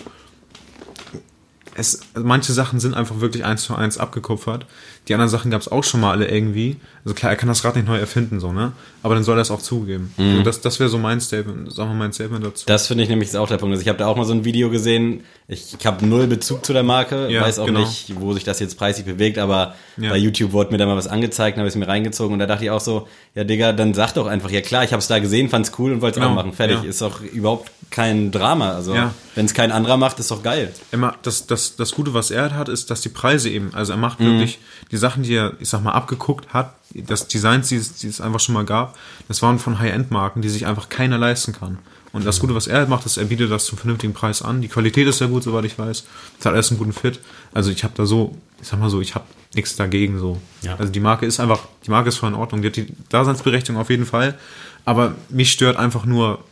es, 1.74 2.00
also 2.14 2.26
manche 2.26 2.52
Sachen 2.52 2.80
sind 2.80 2.94
einfach 2.94 3.20
wirklich 3.20 3.44
eins 3.44 3.62
zu 3.64 3.74
eins 3.74 3.98
abgekupfert. 3.98 4.66
Die 5.08 5.14
anderen 5.14 5.30
Sachen 5.30 5.50
gab 5.50 5.60
es 5.60 5.68
auch 5.68 5.82
schon 5.82 6.00
mal 6.00 6.10
alle 6.10 6.28
irgendwie. 6.28 6.76
Also 7.04 7.14
klar, 7.14 7.32
er 7.32 7.36
kann 7.36 7.48
das 7.48 7.64
Rad 7.64 7.74
nicht 7.74 7.88
neu 7.88 7.96
erfinden, 7.98 8.38
so, 8.38 8.52
ne? 8.52 8.72
Aber 9.02 9.14
dann 9.14 9.24
soll 9.24 9.38
er 9.38 9.40
es 9.42 9.50
auch 9.50 9.62
zugeben. 9.62 10.12
Und 10.18 10.44
das, 10.44 10.60
das 10.60 10.78
wäre 10.78 10.90
so 10.90 10.98
mein 10.98 11.20
Statement, 11.22 11.72
sagen 11.72 11.88
wir 11.90 11.94
mal 11.94 12.04
mein 12.04 12.12
Statement 12.12 12.44
dazu. 12.44 12.64
Das 12.66 12.86
finde 12.86 13.02
ich 13.04 13.08
nämlich 13.08 13.30
ist 13.30 13.34
auch 13.36 13.48
der 13.48 13.56
Punkt. 13.56 13.72
Also 13.72 13.80
ich 13.82 13.88
habe 13.88 13.98
da 13.98 14.06
auch 14.06 14.16
mal 14.16 14.26
so 14.26 14.34
ein 14.34 14.44
Video 14.44 14.68
gesehen. 14.70 15.22
Ich, 15.48 15.74
ich 15.78 15.86
habe 15.86 16.04
null 16.06 16.26
Bezug 16.26 16.64
zu 16.66 16.72
der 16.74 16.82
Marke, 16.82 17.28
Ja, 17.30 17.40
weiß 17.40 17.58
auch 17.60 17.66
genau. 17.66 17.80
nicht, 17.80 18.12
wo 18.20 18.34
sich 18.34 18.44
das 18.44 18.60
jetzt 18.60 18.76
preislich 18.78 19.06
bewegt, 19.06 19.38
aber 19.38 19.74
Ja. 19.96 20.10
bei 20.10 20.16
YouTube 20.18 20.52
wurde 20.52 20.70
mir 20.72 20.78
da 20.78 20.84
mal 20.86 20.96
was 20.96 21.08
angezeigt, 21.08 21.56
habe 21.56 21.66
ich 21.66 21.72
es 21.74 21.78
mir 21.78 21.88
reingezogen 21.88 22.34
und 22.34 22.38
da 22.38 22.46
dachte 22.46 22.64
ich 22.64 22.70
auch 22.70 22.80
so, 22.80 23.08
ja 23.34 23.42
Digga, 23.44 23.72
dann 23.72 23.94
sag 23.94 24.12
doch 24.12 24.26
einfach, 24.26 24.50
ja 24.50 24.60
klar, 24.60 24.84
ich 24.84 24.92
habe 24.92 25.00
es 25.00 25.08
da 25.08 25.18
gesehen, 25.18 25.48
fand's 25.48 25.72
cool 25.78 25.92
und 25.92 26.02
wollte 26.02 26.20
es 26.20 26.22
Genau, 26.24 26.32
auch 26.38 26.44
machen. 26.44 26.52
Fertig. 26.52 26.82
ja. 26.82 26.88
Ist 26.88 27.00
doch 27.00 27.22
überhaupt 27.22 27.70
kein 27.90 28.30
Drama. 28.30 28.72
Also 28.74 28.94
wenn 29.34 29.46
es 29.46 29.54
kein 29.54 29.72
anderer 29.72 29.96
macht, 29.96 30.18
ist 30.20 30.30
doch 30.30 30.42
geil. 30.42 30.72
immer 30.92 31.16
das, 31.22 31.46
das, 31.46 31.59
das 31.76 31.92
Gute, 31.92 32.14
was 32.14 32.30
er 32.30 32.54
hat, 32.54 32.68
ist, 32.68 32.90
dass 32.90 33.00
die 33.00 33.08
Preise 33.08 33.48
eben, 33.50 33.74
also 33.74 33.92
er 33.92 33.98
macht 33.98 34.20
wirklich 34.20 34.58
die 34.90 34.96
Sachen, 34.96 35.22
die 35.22 35.34
er, 35.34 35.54
ich 35.60 35.68
sag 35.68 35.82
mal, 35.82 35.92
abgeguckt 35.92 36.52
hat, 36.52 36.74
das 36.94 37.28
Designs, 37.28 37.68
die 37.68 37.76
es, 37.76 37.94
die 37.96 38.08
es 38.08 38.20
einfach 38.20 38.40
schon 38.40 38.54
mal 38.54 38.64
gab, 38.64 38.96
das 39.28 39.42
waren 39.42 39.58
von 39.58 39.78
High-End-Marken, 39.78 40.42
die 40.42 40.48
sich 40.48 40.66
einfach 40.66 40.88
keiner 40.88 41.18
leisten 41.18 41.52
kann. 41.52 41.78
Und 42.12 42.26
das 42.26 42.40
Gute, 42.40 42.54
was 42.54 42.66
er 42.66 42.86
macht, 42.86 43.06
ist, 43.06 43.18
er 43.18 43.26
bietet 43.26 43.50
das 43.50 43.66
zum 43.66 43.78
vernünftigen 43.78 44.12
Preis 44.12 44.42
an. 44.42 44.60
Die 44.60 44.68
Qualität 44.68 45.06
ist 45.06 45.18
sehr 45.18 45.28
gut, 45.28 45.44
soweit 45.44 45.64
ich 45.64 45.78
weiß. 45.78 46.04
Es 46.38 46.44
hat 46.44 46.52
alles 46.52 46.70
einen 46.70 46.78
guten 46.78 46.92
Fit. 46.92 47.20
Also 47.52 47.70
ich 47.70 47.84
habe 47.84 47.94
da 47.96 48.04
so, 48.04 48.36
ich 48.60 48.66
sag 48.66 48.80
mal 48.80 48.90
so, 48.90 49.00
ich 49.00 49.14
habe 49.14 49.26
nichts 49.54 49.76
dagegen 49.76 50.18
so. 50.18 50.40
Ja. 50.62 50.76
Also 50.76 50.90
die 50.90 51.00
Marke 51.00 51.26
ist 51.26 51.38
einfach, 51.38 51.60
die 51.86 51.90
Marke 51.90 52.08
ist 52.08 52.16
voll 52.16 52.30
in 52.30 52.34
Ordnung. 52.34 52.62
Die 52.62 52.68
hat 52.68 52.76
die 52.76 52.88
Daseinsberechtigung 53.10 53.80
auf 53.80 53.90
jeden 53.90 54.06
Fall. 54.06 54.36
Aber 54.84 55.14
mich 55.28 55.52
stört 55.52 55.76
einfach 55.76 56.04
nur 56.04 56.42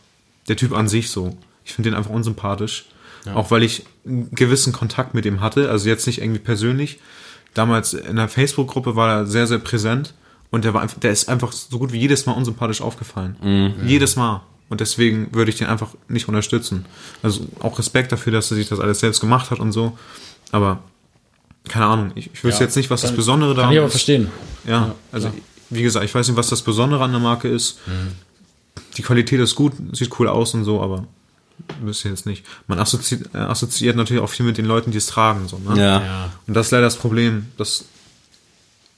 der 0.47 0.57
Typ 0.57 0.73
an 0.73 0.89
sich 0.89 1.11
so. 1.11 1.37
Ich 1.65 1.75
finde 1.75 1.91
den 1.91 1.97
einfach 1.97 2.11
unsympathisch. 2.11 2.87
Auch 3.35 3.51
weil 3.51 3.63
ich 3.63 3.85
einen 4.07 4.31
gewissen 4.33 4.73
Kontakt 4.73 5.15
mit 5.15 5.25
ihm 5.27 5.41
hatte, 5.41 5.71
also 5.71 5.89
jetzt 5.89 6.07
nicht 6.07 6.21
irgendwie 6.21 6.39
persönlich. 6.41 6.99
Damals 7.55 7.95
in 7.95 8.17
der 8.17 8.29
Facebook-Gruppe 8.29 8.95
war 8.97 9.11
er 9.21 9.27
sehr, 9.27 9.47
sehr 9.47 9.59
präsent 9.59 10.15
und 10.51 10.65
der 10.65 10.75
war 10.75 10.83
einfach, 10.83 10.99
der 11.01 11.11
ist 11.11 11.29
einfach 11.29 11.53
so 11.53 11.79
gut 11.79 11.93
wie 11.93 11.99
jedes 11.99 12.27
Mal 12.27 12.33
unsympathisch 12.33 12.81
aufgefallen. 12.81 13.75
Jedes 13.87 14.17
Mal. 14.17 14.43
Und 14.69 14.81
deswegen 14.81 15.29
würde 15.35 15.51
ich 15.51 15.57
den 15.57 15.67
einfach 15.67 15.95
nicht 16.09 16.29
unterstützen. 16.29 16.85
Also 17.23 17.47
auch 17.61 17.79
Respekt 17.79 18.13
dafür, 18.13 18.33
dass 18.33 18.51
er 18.51 18.57
sich 18.57 18.69
das 18.69 18.81
alles 18.81 19.01
selbst 19.01 19.21
gemacht 19.21 19.51
hat 19.51 19.61
und 19.61 19.73
so. 19.73 19.97
Aber 20.53 20.81
keine 21.69 21.87
Ahnung, 21.87 22.13
ich, 22.15 22.31
ich 22.35 22.45
wüsste 22.45 22.61
Ja. 22.61 22.67
jetzt 22.67 22.77
nicht, 22.77 22.91
was 22.91 23.01
das 23.01 23.11
Kann- 23.11 23.17
Besondere 23.17 23.51
Kann 23.51 23.57
daran 23.57 23.73
ich 23.73 23.79
aber 23.79 23.87
ist. 23.87 23.93
verstehen. 23.93 24.29
Ja, 24.67 24.95
also 25.11 25.31
wie 25.71 25.83
gesagt, 25.83 26.05
ich 26.05 26.15
weiß 26.15 26.29
nicht, 26.29 26.37
was 26.37 26.49
das 26.49 26.63
Besondere 26.63 27.03
an 27.03 27.11
der 27.13 27.21
Marke 27.21 27.49
ist. 27.49 27.79
Die 28.97 29.03
Qualität 29.03 29.41
ist 29.41 29.55
gut, 29.55 29.73
sieht 29.93 30.11
cool 30.19 30.29
aus 30.29 30.55
und 30.55 30.65
so, 30.65 30.81
aber 30.83 31.07
wüsste 31.81 32.09
jetzt 32.09 32.27
nicht. 32.27 32.45
Man 32.67 32.79
assoziiert, 32.79 33.35
äh, 33.35 33.39
assoziiert 33.39 33.97
natürlich 33.97 34.23
auch 34.23 34.31
viel 34.31 34.47
mit 34.47 34.59
den 34.59 34.65
Leuten, 34.67 34.91
die 34.91 34.99
es 34.99 35.07
tragen. 35.07 35.49
So, 35.49 35.59
ne? 35.59 35.79
Ja. 35.81 36.03
Ja. 36.03 36.33
Und 36.47 36.55
das 36.55 36.67
ist 36.67 36.73
leider 36.73 36.85
das 36.85 36.97
Problem. 36.97 37.47
dass 37.57 37.85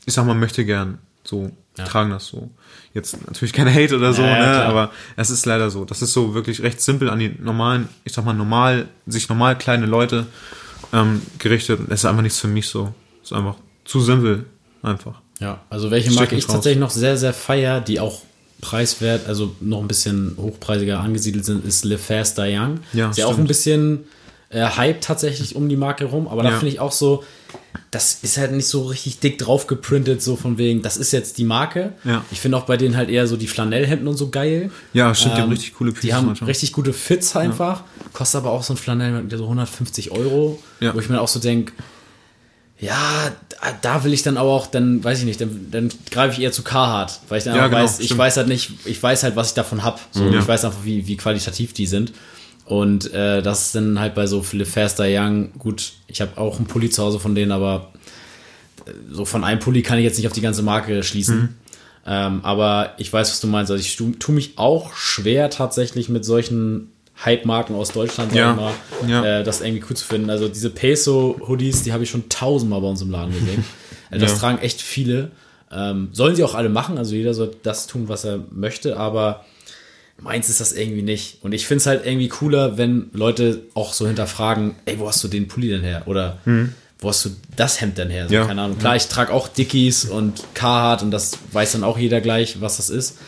ich 0.07 0.15
sag 0.15 0.25
mal, 0.27 0.35
möchte 0.35 0.65
gern 0.65 0.99
so 1.25 1.53
Ja. 1.79 1.85
tragen 1.85 2.11
das 2.11 2.27
so. 2.27 2.51
Jetzt 2.95 3.17
natürlich 3.27 3.53
kein 3.53 3.73
Hate 3.73 3.97
oder 3.97 4.13
so, 4.13 4.23
Ja, 4.23 4.29
ja, 4.29 4.35
ne? 4.39 4.43
klar. 4.55 4.65
aber 4.67 4.91
es 5.17 5.31
ist 5.31 5.47
leider 5.47 5.71
so. 5.71 5.85
Das 5.85 6.03
ist 6.03 6.13
so 6.13 6.35
wirklich 6.35 6.63
recht 6.63 6.81
simpel 6.81 7.09
an 7.11 7.19
die 7.21 7.29
normalen, 7.39 7.89
ich 8.05 8.13
sag 8.13 8.25
mal, 8.25 8.33
normal, 8.33 8.89
sich 9.07 9.29
normal 9.29 9.57
kleine 9.57 9.87
Leute 9.87 10.27
ähm, 10.93 11.23
gerichtet. 11.39 11.81
Es 11.89 12.01
ist 12.01 12.05
einfach 12.07 12.23
nichts 12.23 12.41
für 12.41 12.49
mich 12.49 12.69
so. 12.69 12.93
Es 13.23 13.31
ist 13.31 13.37
einfach 13.37 13.57
zu 13.85 14.01
simpel. 14.01 14.47
Einfach. 14.83 15.21
Ja, 15.39 15.61
also 15.71 15.91
welche 15.91 16.11
Marke 16.13 16.35
ich 16.35 16.45
raus. 16.49 16.55
tatsächlich 16.55 16.81
noch 16.81 16.91
sehr, 16.91 17.17
sehr 17.17 17.33
feier, 17.35 17.81
die 17.81 18.01
auch 18.01 18.23
preiswert, 18.61 19.27
also 19.27 19.55
noch 19.61 19.81
ein 19.81 19.89
bisschen 19.89 20.37
hochpreisiger 20.39 21.01
angesiedelt 21.01 21.45
sind, 21.45 21.65
ist 21.65 21.85
Le 21.85 21.99
Faster 21.99 22.45
Young. 22.47 22.81
Ja, 22.93 23.11
ist 23.11 23.19
ja 23.19 23.27
auch 23.27 23.39
ein 23.39 23.47
bisschen 23.47 24.05
äh, 24.51 24.63
Hype 24.65 25.01
tatsächlich 25.01 25.55
um 25.57 25.69
die 25.69 25.77
Marke 25.77 26.05
rum, 26.07 26.27
aber 26.29 26.43
da 26.43 26.51
Ja. 26.51 26.59
finde 26.59 26.73
ich 26.75 26.81
auch 26.81 26.93
so, 26.93 27.23
das 27.93 28.19
ist 28.23 28.37
halt 28.37 28.53
nicht 28.53 28.67
so 28.67 28.83
richtig 28.87 29.19
dick 29.21 29.39
drauf 29.39 29.67
geprintet, 29.67 30.23
so 30.23 30.37
von 30.37 30.59
wegen, 30.59 30.83
das 30.83 30.97
ist 30.97 31.13
jetzt 31.13 31.39
die 31.39 31.45
Marke. 31.45 31.93
Ja. 32.05 32.25
Ich 32.31 32.41
finde 32.41 32.57
auch 32.57 32.65
bei 32.67 32.77
denen 32.77 32.97
halt 32.97 33.11
eher 33.11 33.27
so 33.27 33.37
die 33.37 33.47
Flanellhemden 33.47 34.07
und 34.09 34.17
so 34.17 34.29
geil. 34.31 34.71
Ja, 34.93 35.15
stimmt, 35.15 35.37
die 35.37 35.41
haben 35.41 35.47
Ähm, 35.49 35.53
richtig 35.53 35.75
coole 35.75 35.93
Die 35.93 36.15
haben 36.15 36.27
manchmal. 36.27 36.49
richtig 36.49 36.73
gute 36.73 36.93
Fits 36.93 37.35
einfach. 37.37 37.83
Kostet 38.13 38.41
aber 38.41 38.51
auch 38.51 38.63
so 38.63 38.75
ein 38.75 38.77
Flanellhemd 38.77 39.31
so 39.33 39.45
150 39.45 40.11
Euro. 40.13 40.61
Ja. 40.81 40.95
Wo 40.95 41.01
ich 41.01 41.09
mir 41.09 41.21
auch 41.21 41.29
so 41.29 41.39
denke, 41.41 41.73
ja, 42.81 43.31
da, 43.83 44.05
will 44.05 44.13
ich 44.15 44.23
dann 44.23 44.37
aber 44.37 44.51
auch, 44.51 44.67
dann 44.67 45.05
weiß 45.05 45.19
ich 45.21 45.25
nicht, 45.25 45.41
dann, 45.41 45.67
dann 45.71 45.91
greife 46.11 46.35
ich 46.35 46.41
eher 46.41 46.53
zu 46.53 46.63
Carhartt, 46.63 47.21
weil 47.29 47.39
ich 47.39 47.45
dann 47.45 47.55
Ja, 47.57 47.67
auch 47.67 47.71
genau, 47.71 47.83
weiß, 47.83 48.01
ich 48.01 48.07
stimmt. 48.07 48.19
weiß 48.19 48.37
halt 48.39 48.49
nicht, 48.49 48.71
ich 48.87 49.03
weiß 49.03 49.23
halt, 49.23 49.37
was 49.37 49.49
ich 49.49 49.55
davon 49.55 49.85
hab. 49.85 50.01
So, 50.13 50.25
Ja. 50.25 50.39
Ich 50.39 50.49
weiß 50.49 50.65
einfach, 50.65 50.85
wie, 50.85 51.07
wie 51.07 51.17
qualitativ 51.17 51.73
die 51.75 51.87
sind. 51.87 52.13
Und 52.65 53.13
äh, 53.13 53.43
das 53.43 53.67
ist 53.67 53.75
dann 53.75 53.99
halt 53.99 54.15
bei 54.15 54.27
so 54.27 54.45
Le 54.53 54.65
Faster 54.65 55.05
Young, 55.09 55.51
gut, 55.59 55.93
ich 56.07 56.21
habe 56.21 56.39
auch 56.39 56.57
einen 56.57 56.67
Pulli 56.67 56.89
zu 56.89 57.03
Hause 57.03 57.19
von 57.19 57.35
denen, 57.35 57.53
aber 57.53 57.91
äh, 58.87 58.93
so 59.11 59.25
von 59.25 59.45
einem 59.45 59.61
Pulli 59.61 59.83
kann 59.83 59.99
ich 59.99 60.05
jetzt 60.05 60.17
nicht 60.17 60.27
auf 60.29 60.33
die 60.33 60.41
ganze 60.41 60.63
Marke 60.63 61.03
schließen. 61.03 61.37
Mhm. 61.41 61.49
Ähm, 62.07 62.41
aber 62.45 62.95
ich 62.97 63.13
weiß, 63.13 63.31
was 63.31 63.41
du 63.41 63.47
meinst. 63.47 63.71
Also 63.71 63.83
ich 63.85 63.95
tu, 63.97 64.13
tu 64.13 64.33
mich 64.33 64.57
auch 64.57 64.95
schwer 64.95 65.51
tatsächlich 65.51 66.09
mit 66.09 66.25
solchen 66.25 66.91
Hype-Marken 67.25 67.75
aus 67.75 67.91
Deutschland, 67.93 68.33
sag 68.33 68.39
Ja, 68.39 68.51
ich 68.53 68.57
mal, 68.57 68.73
ja. 69.09 69.41
äh, 69.41 69.45
das 69.45 69.61
irgendwie 69.61 69.85
cool 69.89 69.97
zu 69.97 70.05
finden. 70.07 70.31
Also 70.31 70.49
diese 70.49 70.71
Peso-Hoodies, 70.71 71.83
die 71.83 71.93
habe 71.93 72.05
ich 72.05 72.11
schon 72.11 72.29
tausendmal 72.29 72.81
bei 72.81 72.89
uns 72.89 73.03
im 73.03 73.11
Laden 73.11 73.33
gesehen. 73.33 73.65
Also 74.11 74.25
das 74.27 74.33
Ja. 74.35 74.39
tragen 74.39 74.59
echt 74.59 74.81
viele. 74.81 75.31
Ähm, 75.73 76.09
sollen 76.13 76.35
sie 76.35 76.43
auch 76.45 76.55
alle 76.55 76.69
machen, 76.69 76.99
also 76.99 77.15
jeder 77.15 77.33
soll 77.35 77.55
das 77.63 77.87
tun, 77.87 78.09
was 78.09 78.25
er 78.25 78.41
möchte, 78.51 78.97
aber 78.97 79.45
meins 80.21 80.49
ist 80.49 80.61
das 80.61 80.73
irgendwie 80.73 81.03
nicht. 81.03 81.39
Und 81.43 81.53
ich 81.53 81.67
finde 81.67 81.81
es 81.83 81.87
halt 81.87 82.05
irgendwie 82.05 82.29
cooler, 82.29 82.77
wenn 82.77 83.09
Leute 83.13 83.63
auch 83.75 83.93
so 83.93 84.07
hinterfragen, 84.09 84.75
ey, 84.87 84.99
wo 84.99 85.07
hast 85.07 85.23
du 85.23 85.29
den 85.29 85.47
Pulli 85.47 85.69
denn 85.69 85.83
her? 85.83 86.03
Oder 86.07 86.39
wo 86.99 87.09
hast 87.09 87.25
du 87.25 87.31
das 87.57 87.81
Hemd 87.81 87.99
denn 87.99 88.11
her? 88.11 88.27
So, 88.29 88.35
Ja. 88.35 88.47
Keine 88.47 88.63
Ahnung. 88.63 88.79
Klar, 88.79 88.97
ich 88.97 89.07
trage 89.07 89.33
auch 89.33 89.47
Dickies 89.47 90.07
und 90.07 90.43
Carhartt 90.55 91.03
und 91.03 91.13
das 91.13 91.39
weiß 91.53 91.73
dann 91.73 91.85
auch 91.85 91.97
jeder 91.99 92.21
gleich, 92.21 92.61
was 92.61 92.79
das 92.79 92.91
ist. 92.91 93.19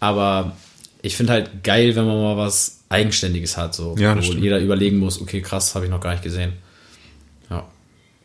Aber 0.00 0.56
ich 1.02 1.14
finde 1.16 1.32
halt 1.34 1.62
geil, 1.62 1.94
wenn 1.94 2.06
man 2.06 2.16
mal 2.22 2.36
was 2.38 2.78
Eigenständiges 2.92 3.56
hat, 3.56 3.74
so 3.74 3.96
Ja, 3.98 4.16
wo 4.16 4.22
stimmt. 4.22 4.42
jeder 4.42 4.60
überlegen 4.60 4.98
muss, 4.98 5.20
okay, 5.20 5.40
krass, 5.42 5.74
habe 5.74 5.86
ich 5.86 5.90
noch 5.90 6.00
gar 6.00 6.12
nicht 6.12 6.22
gesehen. 6.22 6.52
Ja. 7.50 7.66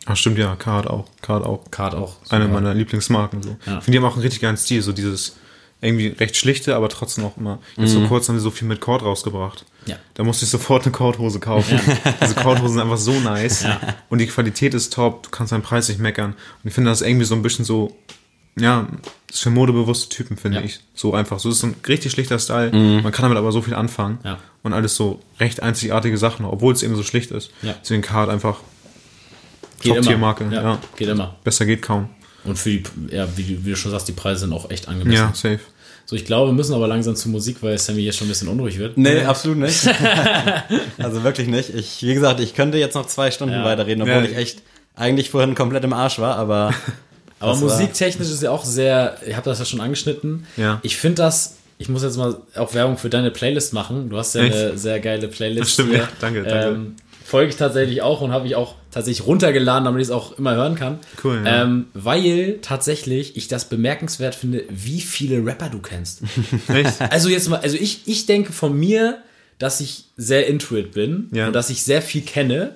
Ach 0.05 0.15
stimmt, 0.15 0.37
ja, 0.37 0.55
Card 0.55 0.87
auch. 0.87 1.07
Card 1.21 1.45
auch. 1.45 1.69
Card 1.71 1.95
auch. 1.95 2.17
Eine 2.29 2.45
super. 2.45 2.53
meiner 2.55 2.73
Lieblingsmarken. 2.73 3.41
So. 3.43 3.49
Ja. 3.65 3.77
Ich 3.79 3.83
finde, 3.83 3.91
die 3.91 3.97
haben 3.97 4.05
auch 4.05 4.13
einen 4.13 4.21
richtig 4.21 4.41
geilen 4.41 4.57
Stil. 4.57 4.81
So 4.81 4.91
dieses 4.93 5.35
irgendwie 5.81 6.07
recht 6.07 6.35
schlichte, 6.35 6.75
aber 6.75 6.89
trotzdem 6.89 7.23
auch 7.25 7.37
immer. 7.37 7.59
Jetzt 7.75 7.91
so 7.91 8.01
kurz 8.07 8.27
haben 8.29 8.35
sie 8.37 8.41
so 8.41 8.49
viel 8.51 8.67
mit 8.67 8.79
Cord 8.81 9.03
rausgebracht. 9.03 9.63
Ja. 9.85 9.95
Da 10.15 10.23
musste 10.23 10.45
ich 10.45 10.49
sofort 10.51 10.83
eine 10.83 10.91
Cordhose 10.91 11.39
kaufen. 11.39 11.79
Diese 12.21 12.33
Cordhosen 12.35 12.73
sind 12.73 12.81
einfach 12.81 12.97
so 12.97 13.11
nice. 13.19 13.65
Und 14.09 14.19
die 14.19 14.27
Qualität 14.27 14.73
ist 14.73 14.91
top. 14.93 15.23
Du 15.23 15.29
kannst 15.29 15.51
deinen 15.51 15.61
Preis 15.61 15.87
nicht 15.89 15.99
meckern. 15.99 16.31
Und 16.63 16.67
ich 16.69 16.73
finde 16.73 16.89
das 16.89 17.01
irgendwie 17.01 17.25
so 17.25 17.35
ein 17.35 17.41
bisschen 17.43 17.63
so, 17.65 17.95
ja, 18.59 18.87
das 19.27 19.37
ist 19.37 19.43
für 19.43 19.49
modebewusste 19.49 20.09
Typen, 20.15 20.37
finde 20.37 20.59
Ja. 20.59 20.63
ich. 20.65 20.79
So 20.95 21.13
einfach. 21.13 21.39
So 21.39 21.49
ist 21.49 21.63
ein 21.63 21.75
richtig 21.87 22.11
schlichter 22.11 22.39
Style. 22.39 22.71
Man 22.71 23.11
kann 23.11 23.23
damit 23.23 23.37
aber 23.37 23.51
so 23.51 23.61
viel 23.61 23.73
anfangen. 23.75 24.19
Ja. 24.23 24.39
Und 24.63 24.73
alles 24.73 24.95
so 24.95 25.19
recht 25.39 25.61
einzigartige 25.63 26.17
Sachen, 26.17 26.45
obwohl 26.45 26.73
es 26.73 26.83
eben 26.83 26.95
so 26.95 27.03
schlicht 27.03 27.31
ist. 27.31 27.51
Ja. 27.61 27.75
Deswegen 27.81 28.01
Card 28.01 28.29
einfach 28.29 28.57
Geht 29.81 29.91
immer. 29.91 29.95
Top-Tier-Marke. 30.01 30.45
Ja, 30.51 30.61
Ja. 30.63 30.77
Geht 30.95 31.07
immer. 31.09 31.35
Besser 31.43 31.65
geht 31.65 31.81
kaum. 31.81 32.09
Und 32.43 32.57
für 32.57 32.69
die, 32.69 32.83
ja, 33.11 33.27
wie, 33.35 33.43
du- 33.43 33.65
wie 33.65 33.69
du 33.71 33.75
schon 33.75 33.91
sagst, 33.91 34.07
die 34.07 34.13
Preise 34.13 34.41
sind 34.41 34.53
auch 34.53 34.69
echt 34.71 34.87
angemessen. 34.87 35.17
Ja, 35.17 35.33
safe. 35.33 35.59
So, 36.05 36.15
ich 36.15 36.23
glaube, 36.25 36.49
wir 36.49 36.53
müssen 36.53 36.73
aber 36.73 36.87
langsam 36.87 37.15
zur 37.17 37.31
Musik, 37.31 37.57
weil 37.61 37.77
Sammy 37.77 37.99
jetzt 38.01 38.17
schon 38.17 38.27
ein 38.27 38.29
bisschen 38.29 38.47
unruhig 38.47 38.77
wird. 38.79 38.97
Nee, 38.97 39.23
absolut 39.25 39.57
nicht. 39.57 39.85
also 40.97 41.23
wirklich 41.23 41.47
nicht. 41.49 41.69
Ich, 41.75 42.01
wie 42.01 42.13
gesagt, 42.13 42.39
ich 42.39 42.55
könnte 42.55 42.77
jetzt 42.77 42.95
noch 42.95 43.05
zwei 43.07 43.29
Stunden 43.31 43.53
Ja. 43.55 43.65
weiterreden, 43.65 44.01
obwohl 44.03 44.23
Ja. 44.23 44.29
ich 44.31 44.37
echt 44.37 44.61
eigentlich 44.95 45.29
vorhin 45.29 45.53
komplett 45.53 45.83
im 45.83 45.93
Arsch 45.93 46.19
war, 46.19 46.37
aber. 46.37 46.73
Aber 47.39 47.51
das 47.51 47.61
war- 47.61 47.69
musiktechnisch 47.69 48.29
ist 48.29 48.41
ja 48.43 48.51
auch 48.51 48.65
sehr, 48.65 49.17
ich 49.25 49.35
habe 49.35 49.49
das 49.49 49.59
ja 49.59 49.65
schon 49.65 49.81
angeschnitten. 49.81 50.45
Ja. 50.57 50.79
Ich 50.83 50.97
finde 50.97 51.21
das, 51.23 51.55
ich 51.77 51.89
muss 51.89 52.03
jetzt 52.03 52.17
mal 52.17 52.37
auch 52.55 52.73
Werbung 52.73 52.97
für 52.97 53.09
deine 53.09 53.29
Playlist 53.31 53.73
machen. 53.73 54.09
Du 54.09 54.17
hast 54.17 54.33
ja 54.35 54.43
Echt? 54.43 54.55
eine 54.55 54.77
sehr 54.77 54.99
geile 54.99 55.27
Playlist. 55.27 55.61
Das 55.61 55.73
stimmt, 55.73 55.89
hier. 55.89 55.99
ja. 55.99 56.07
Danke, 56.19 56.43
danke. 56.43 56.67
Ähm, 56.67 56.95
folge 57.23 57.49
ich 57.49 57.57
tatsächlich 57.57 58.01
auch 58.01 58.21
und 58.21 58.31
habe 58.31 58.47
ich 58.47 58.55
auch 58.55 58.75
tatsächlich 58.89 59.27
runtergeladen, 59.27 59.83
damit 59.85 60.01
ich 60.01 60.07
es 60.07 60.11
auch 60.13 60.37
immer 60.39 60.55
hören 60.55 60.75
kann. 60.75 60.97
Cool, 61.23 61.41
ja. 61.45 61.63
Ähm, 61.63 61.87
weil 61.93 62.59
tatsächlich 62.61 63.35
ich 63.37 63.47
das 63.49 63.65
bemerkenswert 63.65 64.33
finde, 64.33 64.63
wie 64.69 65.01
viele 65.01 65.45
Rapper 65.45 65.69
du 65.69 65.79
kennst. 65.79 66.21
Echt? 66.69 67.01
Also 67.01 67.29
jetzt 67.29 67.49
mal, 67.49 67.59
also 67.59 67.77
ich, 67.77 68.01
ich 68.05 68.25
denke 68.25 68.53
von 68.53 68.75
mir, 68.77 69.19
dass 69.59 69.81
ich 69.81 70.05
sehr 70.15 70.47
intuit 70.47 70.93
bin 70.93 71.29
Ja. 71.33 71.47
und 71.47 71.53
dass 71.53 71.69
ich 71.69 71.83
sehr 71.83 72.01
viel 72.01 72.21
kenne. 72.21 72.75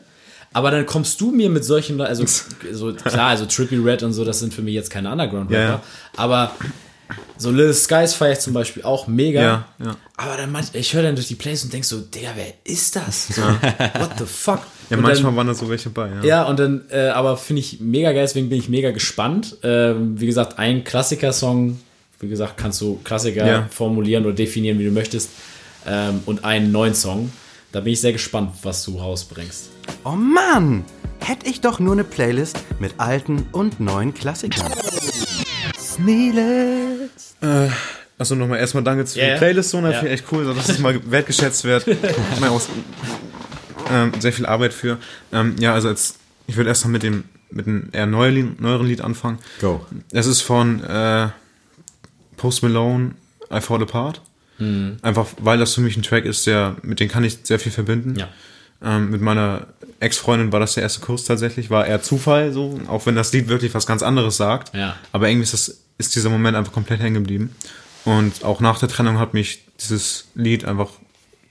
Aber 0.53 0.71
dann 0.71 0.85
kommst 0.85 1.21
du 1.21 1.31
mir 1.31 1.49
mit 1.49 1.63
solchen, 1.63 1.99
also 2.01 2.25
so, 2.71 2.93
klar, 2.93 3.29
also 3.29 3.45
Trippy 3.45 3.77
Red 3.77 4.03
und 4.03 4.13
so, 4.13 4.25
das 4.25 4.39
sind 4.39 4.53
für 4.53 4.61
mich 4.61 4.73
jetzt 4.73 4.89
keine 4.89 5.11
Underground-Rapper. 5.11 5.63
Ja. 5.63 5.83
Aber 6.17 6.51
so 7.37 7.51
Lil 7.51 7.73
Skies 7.73 8.13
feiere 8.13 8.33
ich 8.33 8.39
zum 8.39 8.53
Beispiel 8.53 8.83
auch 8.83 9.07
mega. 9.07 9.41
Ja, 9.41 9.65
ja. 9.83 9.95
Aber 10.17 10.37
dann 10.37 10.51
manch, 10.51 10.67
ich 10.73 10.93
höre 10.93 11.03
dann 11.03 11.15
durch 11.15 11.27
die 11.27 11.35
Plays 11.35 11.63
und 11.63 11.73
denk 11.73 11.85
so, 11.85 11.99
Digga, 11.99 12.29
wer 12.35 12.53
ist 12.63 12.95
das? 12.95 13.27
So, 13.29 13.41
what 13.41 14.11
the 14.17 14.25
fuck? 14.25 14.61
Ja, 14.89 14.97
und 14.97 15.03
manchmal 15.03 15.31
dann, 15.31 15.37
waren 15.37 15.47
da 15.47 15.53
so 15.53 15.69
welche 15.69 15.89
bei, 15.89 16.09
ja. 16.09 16.23
ja, 16.23 16.43
und 16.43 16.59
dann, 16.59 16.81
äh, 16.89 17.07
aber 17.07 17.37
finde 17.37 17.61
ich 17.61 17.79
mega 17.79 18.11
geil, 18.11 18.23
deswegen 18.23 18.49
bin 18.49 18.59
ich 18.59 18.69
mega 18.69 18.91
gespannt. 18.91 19.57
Ähm, 19.63 20.19
wie 20.19 20.25
gesagt, 20.25 20.59
ein 20.59 20.83
Klassiker-Song, 20.83 21.79
wie 22.19 22.27
gesagt, 22.27 22.57
kannst 22.57 22.81
du 22.81 22.99
Klassiker 23.03 23.47
Ja. 23.47 23.67
formulieren 23.69 24.25
oder 24.25 24.35
definieren, 24.35 24.79
wie 24.79 24.85
du 24.85 24.91
möchtest. 24.91 25.29
Ähm, 25.87 26.21
und 26.25 26.43
einen 26.45 26.71
neuen 26.71 26.93
Song. 26.93 27.31
Da 27.71 27.79
bin 27.79 27.93
ich 27.93 28.01
sehr 28.01 28.11
gespannt, 28.11 28.51
was 28.63 28.83
du 28.83 28.97
rausbringst. 28.97 29.69
Oh 30.03 30.11
Mann! 30.11 30.83
Hätte 31.19 31.47
ich 31.47 31.61
doch 31.61 31.79
nur 31.79 31.93
eine 31.93 32.03
Playlist 32.03 32.57
mit 32.79 32.95
alten 32.97 33.45
und 33.51 33.79
neuen 33.79 34.13
Klassikern. 34.13 34.71
Sneelers. 35.77 37.35
Achso, 38.17 38.35
nochmal 38.35 38.59
erstmal 38.59 38.83
danke 38.83 39.05
für 39.05 39.19
Ja, 39.19 39.25
die 39.25 39.31
ja. 39.31 39.37
Playlist, 39.37 39.69
so? 39.69 39.77
Ja. 39.79 39.91
Finde 39.93 40.07
ich 40.13 40.21
echt 40.21 40.31
cool, 40.31 40.45
dass 40.53 40.67
es 40.69 40.79
mal 40.79 40.99
wertgeschätzt 41.09 41.63
wird. 41.63 41.85
Ähm, 43.89 44.13
sehr 44.19 44.31
viel 44.31 44.45
Arbeit 44.45 44.73
für. 44.73 44.99
Ähm, 45.33 45.57
ja, 45.59 45.73
also 45.73 45.89
jetzt, 45.89 46.17
ich 46.47 46.55
würde 46.55 46.69
erstmal 46.69 46.93
mit 46.93 47.03
dem, 47.03 47.25
mit 47.49 47.67
einem 47.67 47.89
eher 47.91 48.05
neueren 48.05 48.33
Lied, 48.35 48.61
neueren 48.61 48.87
Lied 48.87 49.01
anfangen. 49.01 49.39
Go. 49.59 49.85
Es 50.11 50.27
ist 50.27 50.39
von 50.39 50.81
äh, 50.81 51.27
Post 52.37 52.63
Malone, 52.63 53.15
I 53.51 53.59
Fall 53.59 53.81
Apart. 53.81 54.21
Mhm. 54.61 54.97
Einfach, 55.01 55.27
weil 55.39 55.57
das 55.57 55.73
für 55.73 55.81
mich 55.81 55.97
ein 55.97 56.03
Track 56.03 56.25
ist, 56.25 56.45
der, 56.47 56.75
mit 56.83 56.99
dem 56.99 57.09
kann 57.09 57.23
ich 57.23 57.39
sehr 57.43 57.59
viel 57.59 57.71
verbinden. 57.71 58.15
Ja. 58.17 58.27
Ähm, 58.83 59.09
mit 59.11 59.21
meiner 59.21 59.67
Ex-Freundin 59.99 60.51
war 60.51 60.59
das 60.59 60.73
der 60.73 60.83
erste 60.83 61.01
Kurs 61.01 61.23
tatsächlich, 61.25 61.69
war 61.69 61.85
eher 61.85 62.01
Zufall, 62.01 62.51
so, 62.51 62.79
auch 62.87 63.05
wenn 63.05 63.15
das 63.15 63.31
Lied 63.33 63.47
wirklich 63.47 63.73
was 63.73 63.85
ganz 63.85 64.01
anderes 64.03 64.37
sagt. 64.37 64.75
Ja. 64.75 64.95
Aber 65.11 65.29
irgendwie 65.29 65.43
ist, 65.43 65.53
das, 65.53 65.81
ist 65.97 66.15
dieser 66.15 66.29
Moment 66.29 66.57
einfach 66.57 66.73
komplett 66.73 66.99
hängen 66.99 67.15
geblieben. 67.15 67.55
Und 68.05 68.43
auch 68.43 68.59
nach 68.59 68.79
der 68.79 68.89
Trennung 68.89 69.19
hat 69.19 69.33
mich 69.33 69.65
dieses 69.79 70.29
Lied 70.33 70.65
einfach 70.65 70.89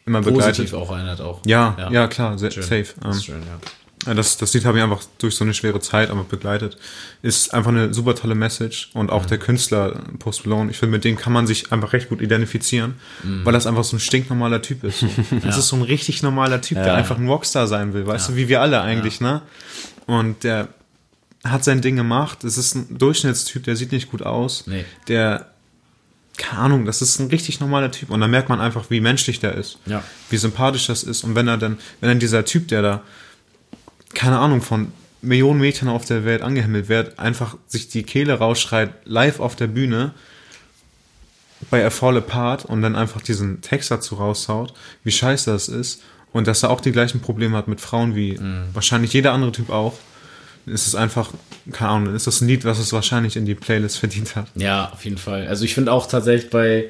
immer 0.06 0.20
begleitet. 0.20 0.56
Positiv 0.56 0.74
auch 0.74 0.90
erinnert 0.90 1.20
auch. 1.20 1.40
Ja, 1.46 1.90
ja, 1.90 2.08
klar, 2.08 2.36
sehr, 2.38 2.50
safe. 2.50 2.86
Ähm, 3.04 3.12
schön, 3.14 3.42
ja. 3.42 3.60
Ja, 4.06 4.14
Das, 4.14 4.36
das 4.36 4.54
Lied 4.54 4.64
habe 4.64 4.78
ich 4.78 4.84
einfach 4.84 5.02
durch 5.18 5.34
so 5.34 5.44
eine 5.44 5.54
schwere 5.54 5.80
Zeit 5.80 6.10
einfach 6.10 6.24
begleitet. 6.24 6.76
Ist 7.22 7.52
einfach 7.52 7.70
eine 7.70 7.92
super 7.92 8.14
tolle 8.14 8.34
Message 8.34 8.90
und 8.94 9.10
auch 9.10 9.26
der 9.26 9.38
Künstler 9.38 10.00
Post 10.18 10.46
Malone, 10.46 10.70
ich 10.70 10.78
finde, 10.78 10.92
mit 10.92 11.04
dem 11.04 11.16
kann 11.16 11.32
man 11.32 11.46
sich 11.46 11.72
einfach 11.72 11.92
recht 11.92 12.08
gut 12.08 12.20
identifizieren, 12.20 12.94
weil 13.44 13.52
das 13.52 13.66
einfach 13.66 13.84
so 13.84 13.96
ein 13.96 14.00
stinknormaler 14.00 14.62
Typ 14.62 14.84
ist. 14.84 15.04
Das 15.42 15.58
ist 15.58 15.68
so 15.68 15.76
ein 15.76 15.82
richtig 15.82 16.22
normaler 16.22 16.60
Typ, 16.60 16.76
der 16.78 16.94
einfach 16.94 17.18
ein 17.18 17.28
Rockstar 17.28 17.66
sein 17.66 17.92
will, 17.92 18.06
weißt 18.06 18.30
du, 18.30 18.36
wie 18.36 18.48
wir 18.48 18.60
alle 18.60 18.80
eigentlich, 18.80 19.20
ne? 19.20 19.42
Und 20.06 20.44
der 20.44 20.68
hat 21.44 21.64
sein 21.64 21.80
Ding 21.80 21.96
gemacht. 21.96 22.44
Es 22.44 22.58
ist 22.58 22.74
ein 22.74 22.98
Durchschnittstyp, 22.98 23.64
der 23.64 23.76
sieht 23.76 23.92
nicht 23.92 24.10
gut 24.10 24.22
aus. 24.22 24.64
Nee. 24.66 24.84
Der, 25.08 25.46
keine 26.36 26.60
Ahnung, 26.62 26.84
das 26.84 27.00
ist 27.02 27.18
ein 27.18 27.28
richtig 27.28 27.60
normaler 27.60 27.90
Typ. 27.90 28.10
Und 28.10 28.20
da 28.20 28.28
merkt 28.28 28.48
man 28.48 28.60
einfach, 28.60 28.90
wie 28.90 29.00
menschlich 29.00 29.40
der 29.40 29.54
ist. 29.54 29.78
Ja. 29.86 30.02
Wie 30.28 30.36
sympathisch 30.36 30.86
das 30.86 31.02
ist. 31.02 31.24
Und 31.24 31.34
wenn 31.34 31.48
er 31.48 31.56
dann, 31.56 31.78
wenn 32.00 32.10
dann 32.10 32.18
dieser 32.18 32.44
Typ, 32.44 32.68
der 32.68 32.82
da, 32.82 33.02
keine 34.14 34.38
Ahnung, 34.38 34.62
von 34.62 34.92
Millionen 35.22 35.60
Mädchen 35.60 35.88
auf 35.88 36.04
der 36.04 36.24
Welt 36.24 36.42
angehimmelt 36.42 36.88
wird, 36.88 37.18
einfach 37.18 37.56
sich 37.66 37.88
die 37.88 38.02
Kehle 38.02 38.34
rausschreit, 38.34 38.90
live 39.04 39.40
auf 39.40 39.54
der 39.54 39.66
Bühne, 39.66 40.12
bei 41.68 41.84
A 41.84 41.90
Fall 41.90 42.16
Apart 42.16 42.64
und 42.64 42.80
dann 42.80 42.96
einfach 42.96 43.20
diesen 43.20 43.60
Text 43.60 43.90
dazu 43.90 44.14
raushaut, 44.14 44.72
wie 45.04 45.10
scheiße 45.10 45.50
das 45.50 45.68
ist. 45.68 46.02
Und 46.32 46.46
dass 46.46 46.62
er 46.62 46.70
auch 46.70 46.80
die 46.80 46.92
gleichen 46.92 47.20
Probleme 47.20 47.56
hat 47.56 47.68
mit 47.68 47.80
Frauen 47.80 48.14
wie 48.14 48.38
wahrscheinlich 48.72 49.12
jeder 49.12 49.32
andere 49.32 49.52
Typ 49.52 49.68
auch. 49.68 49.98
Ist 50.64 50.86
es 50.86 50.94
einfach, 50.94 51.32
keine 51.72 51.90
Ahnung, 51.90 52.14
ist 52.14 52.26
das 52.26 52.40
ein 52.40 52.48
Lied, 52.48 52.64
was 52.64 52.78
es 52.78 52.92
wahrscheinlich 52.92 53.36
in 53.36 53.46
die 53.46 53.54
Playlist 53.54 53.98
verdient 53.98 54.36
hat. 54.36 54.46
Ja, 54.54 54.90
auf 54.92 55.04
jeden 55.04 55.18
Fall. 55.18 55.48
Also 55.48 55.64
ich 55.64 55.74
finde 55.74 55.92
auch 55.92 56.06
tatsächlich 56.06 56.50
bei 56.50 56.88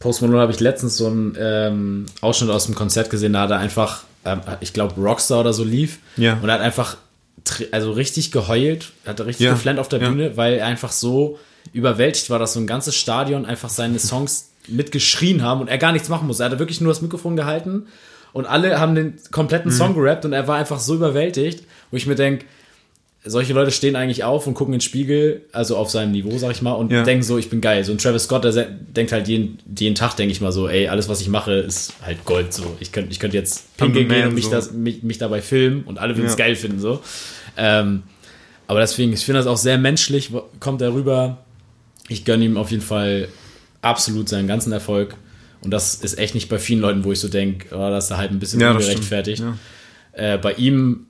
Post 0.00 0.20
Malone 0.20 0.40
habe 0.40 0.52
ich 0.52 0.60
letztens 0.60 0.96
so 0.96 1.06
einen 1.06 1.34
ähm, 1.38 2.06
Ausschnitt 2.20 2.50
aus 2.50 2.66
dem 2.66 2.74
Konzert 2.74 3.08
gesehen, 3.08 3.32
da 3.32 3.42
hat 3.42 3.50
er 3.50 3.58
einfach, 3.58 4.04
ähm, 4.24 4.40
ich 4.60 4.72
glaube 4.72 5.00
Rockstar 5.00 5.40
oder 5.40 5.52
so 5.52 5.64
lief 5.64 5.98
Ja. 6.16 6.38
und 6.42 6.48
er 6.48 6.54
hat 6.56 6.60
einfach 6.60 6.96
also 7.72 7.92
richtig 7.92 8.32
geheult, 8.32 8.92
hat 9.06 9.20
richtig 9.20 9.44
Ja, 9.44 9.52
geflennt 9.52 9.78
auf 9.78 9.88
der. 9.88 9.98
Bühne, 9.98 10.36
weil 10.36 10.54
er 10.54 10.66
einfach 10.66 10.92
so 10.92 11.38
überwältigt 11.72 12.30
war, 12.30 12.38
dass 12.38 12.54
so 12.54 12.60
ein 12.60 12.66
ganzes 12.66 12.94
Stadion 12.94 13.44
einfach 13.46 13.68
seine 13.68 13.98
Songs 13.98 14.50
mitgeschrien 14.68 15.42
haben 15.42 15.60
und 15.60 15.68
er 15.68 15.76
gar 15.78 15.92
nichts 15.92 16.08
machen 16.08 16.26
musste. 16.26 16.42
Er 16.42 16.46
hatte 16.50 16.58
wirklich 16.58 16.80
nur 16.80 16.90
das 16.92 17.02
Mikrofon 17.02 17.36
gehalten 17.36 17.86
und 18.32 18.46
alle 18.46 18.80
haben 18.80 18.94
den 18.94 19.14
kompletten 19.30 19.70
Mhm. 19.70 19.76
Song 19.76 19.94
gerappt 19.94 20.24
und 20.24 20.32
er 20.32 20.48
war 20.48 20.56
einfach 20.56 20.78
so 20.80 20.94
überwältigt, 20.94 21.64
wo 21.90 21.96
ich 21.98 22.06
mir 22.06 22.14
denke, 22.14 22.46
solche 23.26 23.52
Leute 23.54 23.70
stehen 23.70 23.96
eigentlich 23.96 24.22
auf 24.24 24.46
und 24.46 24.54
gucken 24.54 24.74
in 24.74 24.78
den 24.78 24.84
Spiegel, 24.84 25.42
also 25.52 25.76
auf 25.76 25.90
seinem 25.90 26.12
Niveau, 26.12 26.36
sag 26.36 26.50
ich 26.50 26.60
mal, 26.62 26.72
und 26.72 26.92
Ja. 26.92 27.02
denken 27.04 27.22
so, 27.22 27.38
ich 27.38 27.48
bin 27.48 27.60
geil. 27.62 27.82
So 27.84 27.92
ein 27.92 27.98
Travis 27.98 28.24
Scott, 28.24 28.44
der 28.44 28.52
denkt 28.66 29.12
halt 29.12 29.28
jeden, 29.28 29.58
jeden 29.78 29.94
Tag, 29.94 30.14
denke 30.16 30.32
ich 30.32 30.40
mal 30.42 30.52
so, 30.52 30.68
ey, 30.68 30.88
alles, 30.88 31.08
was 31.08 31.20
ich 31.22 31.28
mache, 31.28 31.52
ist 31.54 31.94
halt 32.02 32.24
Gold. 32.26 32.52
So, 32.52 32.76
ich 32.80 32.92
könnte 32.92 33.10
ich 33.12 33.18
könnte 33.20 33.36
jetzt 33.36 33.76
pinkeln 33.78 34.08
gehen 34.08 34.28
und 34.28 34.34
mich, 34.34 34.44
so. 34.44 34.50
das, 34.50 34.72
mich, 34.72 35.02
mich 35.02 35.16
dabei 35.18 35.40
filmen 35.40 35.84
und 35.84 35.98
alle 35.98 36.14
würden 36.16 36.26
es 36.26 36.32
Ja. 36.32 36.44
geil 36.44 36.54
finden. 36.56 36.78
so. 36.80 37.00
Ähm, 37.56 38.02
aber 38.66 38.80
deswegen, 38.80 39.12
ich 39.12 39.24
finde 39.24 39.38
das 39.40 39.46
auch 39.46 39.56
sehr 39.58 39.78
menschlich, 39.78 40.30
kommt 40.60 40.82
er 40.82 40.92
rüber. 40.92 41.38
Ich 42.08 42.24
gönne 42.24 42.44
ihm 42.44 42.56
auf 42.58 42.70
jeden 42.70 42.82
Fall 42.82 43.28
absolut 43.80 44.28
seinen 44.28 44.48
ganzen 44.48 44.72
Erfolg. 44.72 45.14
Und 45.62 45.70
das 45.70 45.94
ist 45.94 46.18
echt 46.18 46.34
nicht 46.34 46.50
bei 46.50 46.58
vielen 46.58 46.80
Leuten, 46.80 47.04
wo 47.04 47.12
ich 47.12 47.20
so 47.20 47.28
denke, 47.28 47.74
oh, 47.74 47.78
das 47.90 48.10
ist 48.10 48.16
halt 48.16 48.30
ein 48.32 48.38
bisschen 48.38 48.60
Ja, 48.60 48.72
ungerechtfertigt. 48.72 49.42
Ja. 49.42 49.56
Äh, 50.34 50.38
bei 50.38 50.52
ihm, 50.54 51.06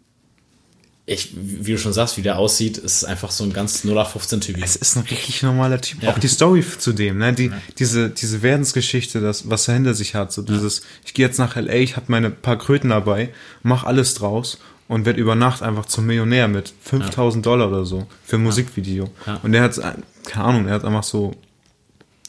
ich, 1.07 1.35
wie 1.37 1.73
du 1.73 1.79
schon 1.79 1.93
sagst, 1.93 2.17
wie 2.17 2.23
der 2.23 2.38
aussieht, 2.38 2.79
ist 2.79 3.05
einfach 3.05 3.31
so 3.31 3.45
ein 3.45 3.53
ganz 3.53 3.85
0815-Typ. 3.85 4.57
Es 4.62 4.74
ist 4.74 4.97
ein 4.97 5.03
richtig 5.03 5.43
normaler 5.43 5.78
Typ. 5.78 6.03
Ja. 6.03 6.11
Auch 6.11 6.18
die 6.18 6.28
Story 6.28 6.64
zu 6.78 6.95
dem, 6.95 7.18
ne? 7.18 7.35
Die, 7.35 7.53
diese, 7.78 8.09
diese 8.09 8.41
Werdensgeschichte, 8.41 9.20
das, 9.20 9.51
was 9.51 9.68
er 9.68 9.74
hinter 9.74 9.93
sich 9.93 10.14
hat. 10.14 10.33
So 10.33 10.41
dieses, 10.41 10.83
ich 11.05 11.12
gehe 11.12 11.26
jetzt 11.26 11.39
nach 11.39 11.57
LA, 11.57 11.74
ich 11.74 11.97
habe 11.97 12.07
meine 12.09 12.31
paar 12.31 12.57
Kröten 12.57 12.89
dabei, 12.89 13.35
mach 13.62 13.85
alles 13.85 14.14
draus 14.14 14.59
und 14.89 15.05
werde 15.05 15.20
über 15.20 15.35
Nacht 15.35 15.62
einfach 15.62 15.85
zum 15.85 16.07
Millionär 16.07 16.49
mit 16.49 16.72
5000 16.83 17.45
Dollar 17.45 17.68
oder 17.68 17.85
so 17.85 18.07
für 18.24 18.37
ein 18.37 18.43
Musikvideo. 18.43 19.11
Ja. 19.26 19.41
Und 19.43 19.53
der 19.53 19.62
hat, 19.62 19.78
keine 20.24 20.45
Ahnung, 20.45 20.68
er 20.68 20.74
hat 20.74 20.85
einfach 20.85 21.05
so 21.05 21.35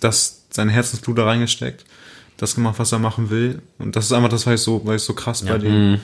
das, 0.01 0.43
sein 0.49 0.67
Herzensblut 0.67 1.17
da 1.17 1.23
reingesteckt, 1.23 1.85
das 2.35 2.55
gemacht, 2.55 2.75
was 2.77 2.91
er 2.91 2.99
machen 2.99 3.29
will. 3.29 3.61
Und 3.79 3.95
das 3.95 4.05
ist 4.05 4.11
einfach 4.11 4.29
das, 4.29 4.45
was 4.45 4.55
ich 4.55 4.61
so, 4.61 4.85
weil 4.85 4.97
ich 4.97 5.03
so 5.03 5.13
krass 5.13 5.43
bei 5.43 5.57
dem, 5.57 6.01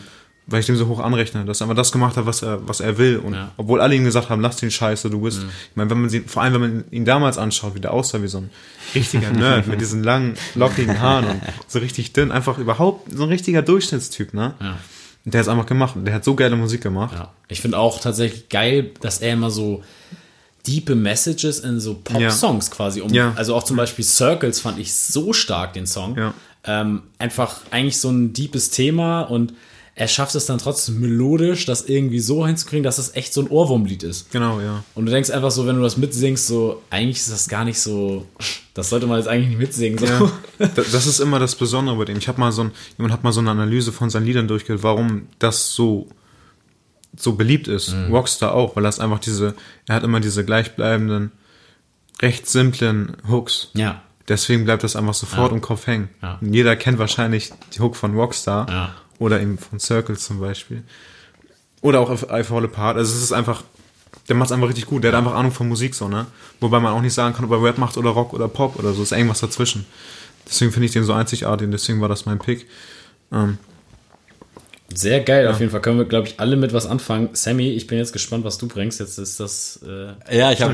weil 0.48 0.60
ich 0.60 0.66
dem 0.66 0.76
so 0.76 0.88
hoch 0.88 1.00
anrechne, 1.00 1.46
dass 1.46 1.62
er 1.62 1.66
einfach 1.66 1.76
das 1.76 1.92
gemacht 1.92 2.18
hat, 2.18 2.26
was 2.26 2.42
er, 2.42 2.68
was 2.68 2.80
er 2.80 2.98
will. 2.98 3.18
Und 3.18 3.34
Ja. 3.36 3.52
obwohl 3.58 3.80
alle 3.80 3.96
ihm 3.96 4.04
gesagt 4.04 4.30
haben, 4.30 4.42
lass 4.42 4.58
den 4.58 4.72
Scheiße, 4.72 5.10
du 5.10 5.22
bist. 5.22 5.40
Ich 5.70 5.76
meine, 5.76 5.90
wenn 5.90 6.02
man 6.02 6.10
sie, 6.10 6.22
vor 6.22 6.42
allem 6.42 6.54
wenn 6.56 6.62
man 6.62 6.84
ihn 6.92 7.06
damals 7.06 7.38
anschaut, 7.38 7.76
wie 7.76 7.80
der 7.80 7.94
aussah, 7.94 8.22
wie 8.22 8.28
so 8.28 8.40
ein 8.40 8.50
richtiger 8.96 9.32
Nerd 9.32 9.68
mit 9.68 9.80
diesen 9.80 10.04
langen, 10.04 10.36
lockigen 10.56 11.00
Haaren 11.00 11.26
und 11.26 11.42
so 11.68 11.80
richtig 11.80 12.14
dünn, 12.14 12.32
einfach 12.32 12.58
überhaupt 12.58 13.12
so 13.16 13.24
ein 13.24 13.30
richtiger 13.30 13.62
Durchschnittstyp, 13.62 14.34
ne? 14.34 14.56
Ja. 14.60 14.78
Und 15.24 15.34
der 15.36 15.42
hat 15.42 15.48
einfach 15.50 15.68
gemacht. 15.68 15.96
Und 15.96 16.06
der 16.06 16.16
hat 16.16 16.24
so 16.26 16.34
geile 16.36 16.56
Musik 16.56 16.82
gemacht. 16.82 17.14
Ja. 17.16 17.32
Ich 17.48 17.62
finde 17.62 17.78
auch 17.78 18.02
tatsächlich 18.02 18.50
geil, 18.50 18.90
dass 19.02 19.20
er 19.20 19.34
immer 19.34 19.52
so 19.52 19.84
diepe 20.68 20.96
Messages 20.96 21.60
in 21.60 21.80
so 21.80 21.96
Pop-Songs 22.04 22.72
quasi 22.72 23.02
um. 23.02 23.14
Ja. 23.14 23.34
Also 23.36 23.56
auch 23.56 23.64
zum 23.64 23.78
Beispiel 23.78 24.04
Circles 24.06 24.60
fand 24.60 24.80
ich 24.80 24.94
so 24.94 25.34
stark, 25.34 25.74
den 25.74 25.86
Song. 25.88 26.18
Ja. 26.18 26.34
Ähm, 26.64 27.04
einfach 27.18 27.62
eigentlich 27.72 28.00
so 28.00 28.10
ein 28.10 28.34
deepes 28.34 28.70
Thema 28.72 29.22
und 29.22 29.54
er 30.02 30.08
schafft 30.08 30.34
es 30.34 30.48
dann 30.48 30.58
trotzdem 30.58 31.00
melodisch, 31.00 31.66
das 31.68 31.84
irgendwie 31.88 32.20
so 32.20 32.48
hinzukriegen, 32.48 32.82
dass 32.82 32.98
es 32.98 33.14
echt 33.16 33.34
so 33.36 33.42
ein 33.42 33.48
Ohrwurmlied 33.50 34.02
ist. 34.02 34.32
Genau, 34.32 34.60
ja. 34.60 34.84
Und 34.96 35.06
du 35.06 35.12
denkst 35.12 35.30
einfach 35.30 35.52
so, 35.52 35.68
wenn 35.68 35.76
du 35.76 35.84
das 35.84 35.96
mitsingst, 35.96 36.48
so, 36.48 36.82
eigentlich 36.90 37.18
ist 37.18 37.32
das 37.32 37.48
gar 37.48 37.66
nicht 37.66 37.80
so, 37.80 38.26
das 38.74 38.90
sollte 38.90 39.06
man 39.06 39.20
jetzt 39.20 39.28
eigentlich 39.28 39.50
nicht 39.50 39.60
mitsingen. 39.60 40.00
So. 40.00 40.06
Ja, 40.08 40.32
Da- 40.58 40.68
das 40.92 41.06
ist 41.06 41.20
immer 41.20 41.38
das 41.38 41.54
Besondere 41.56 41.96
bei 41.98 42.06
dem. 42.06 42.18
Ich 42.18 42.28
habe 42.28 42.40
mal 42.40 42.52
so 42.52 42.64
ein, 42.64 42.72
jemand 42.98 43.14
hat 43.14 43.24
mal 43.24 43.32
so 43.32 43.42
eine 43.42 43.52
Analyse 43.52 43.92
von 43.92 44.10
seinen 44.10 44.26
Liedern 44.26 44.48
durchgehört, 44.48 44.82
warum 44.82 45.28
das 45.38 45.74
so 45.76 46.08
so 47.16 47.34
beliebt 47.34 47.68
ist. 47.68 47.94
Rockstar 48.10 48.54
auch, 48.56 48.76
weil 48.76 48.84
das 48.84 49.00
einfach 49.00 49.20
diese, 49.20 49.54
er 49.88 49.96
hat 49.96 50.04
immer 50.04 50.20
diese 50.22 50.46
gleichbleibenden, 50.46 51.32
recht 52.22 52.48
simplen 52.48 53.18
Hooks. 53.30 53.70
Ja. 53.76 54.02
Deswegen 54.30 54.64
bleibt 54.64 54.84
das 54.84 54.96
einfach 54.96 55.14
sofort 55.14 55.52
Ja. 55.52 55.56
im 55.58 55.62
Kopf 55.62 55.86
hängen. 55.88 56.10
Ja. 56.22 56.38
Und 56.42 56.54
Jeder 56.54 56.76
kennt 56.78 57.00
wahrscheinlich 57.00 57.52
die 57.76 57.82
Hook 57.82 57.96
von 57.98 58.16
Rockstar 58.16 58.68
Ja. 58.70 58.96
Oder 59.22 59.40
eben 59.40 59.60
von 59.60 59.80
Circles 59.80 60.26
zum 60.26 60.40
Beispiel. 60.40 60.82
Oder 61.82 62.00
auch 62.00 62.10
auf 62.10 62.26
I 62.32 62.44
Fall 62.44 62.66
Apart. 62.66 62.98
Also 62.98 63.14
es 63.16 63.22
ist 63.22 63.32
einfach, 63.32 63.64
der 64.28 64.36
macht 64.36 64.48
es 64.48 64.52
einfach 64.52 64.68
richtig 64.68 64.88
gut. 64.88 65.04
Der 65.04 65.12
hat 65.12 65.18
einfach 65.20 65.36
Ahnung 65.36 65.52
von 65.52 65.70
Musik 65.70 65.94
so, 65.94 66.08
ne? 66.08 66.26
Wobei 66.60 66.80
man 66.80 66.92
auch 66.94 67.02
nicht 67.02 67.14
sagen 67.14 67.36
kann, 67.36 67.46
ob 67.46 67.52
er 67.52 67.64
Rap 67.64 67.78
macht 67.78 67.98
oder 67.98 68.10
Rock 68.10 68.34
oder 68.34 68.48
Pop 68.48 68.80
oder 68.80 68.94
so. 68.94 69.04
Ist 69.04 69.12
irgendwas 69.12 69.40
dazwischen. 69.40 69.86
Deswegen 70.48 70.72
finde 70.72 70.88
ich 70.88 70.94
den 70.94 71.04
so 71.04 71.14
einzigartig 71.14 71.66
und 71.66 71.72
deswegen 71.72 72.02
war 72.02 72.10
das 72.10 72.26
mein 72.26 72.40
Pick. 72.40 72.66
Ähm, 73.32 73.60
Sehr 74.92 75.22
geil, 75.22 75.48
auf 75.48 75.60
jeden 75.60 75.72
Fall 75.72 75.82
können 75.82 76.00
wir, 76.00 76.06
glaube 76.06 76.28
ich, 76.28 76.40
alle 76.40 76.56
mit 76.56 76.74
was 76.74 76.88
anfangen. 76.88 77.30
Sammy, 77.34 77.70
ich 77.70 77.86
bin 77.86 78.00
jetzt 78.00 78.14
gespannt, 78.14 78.44
was 78.44 78.58
du 78.58 78.68
bringst. 78.68 79.00
Jetzt 79.00 79.20
ist 79.20 79.40
das. 79.40 79.82
Äh, 79.88 80.36
Ja, 80.36 80.52
ich 80.52 80.64
habe 80.64 80.74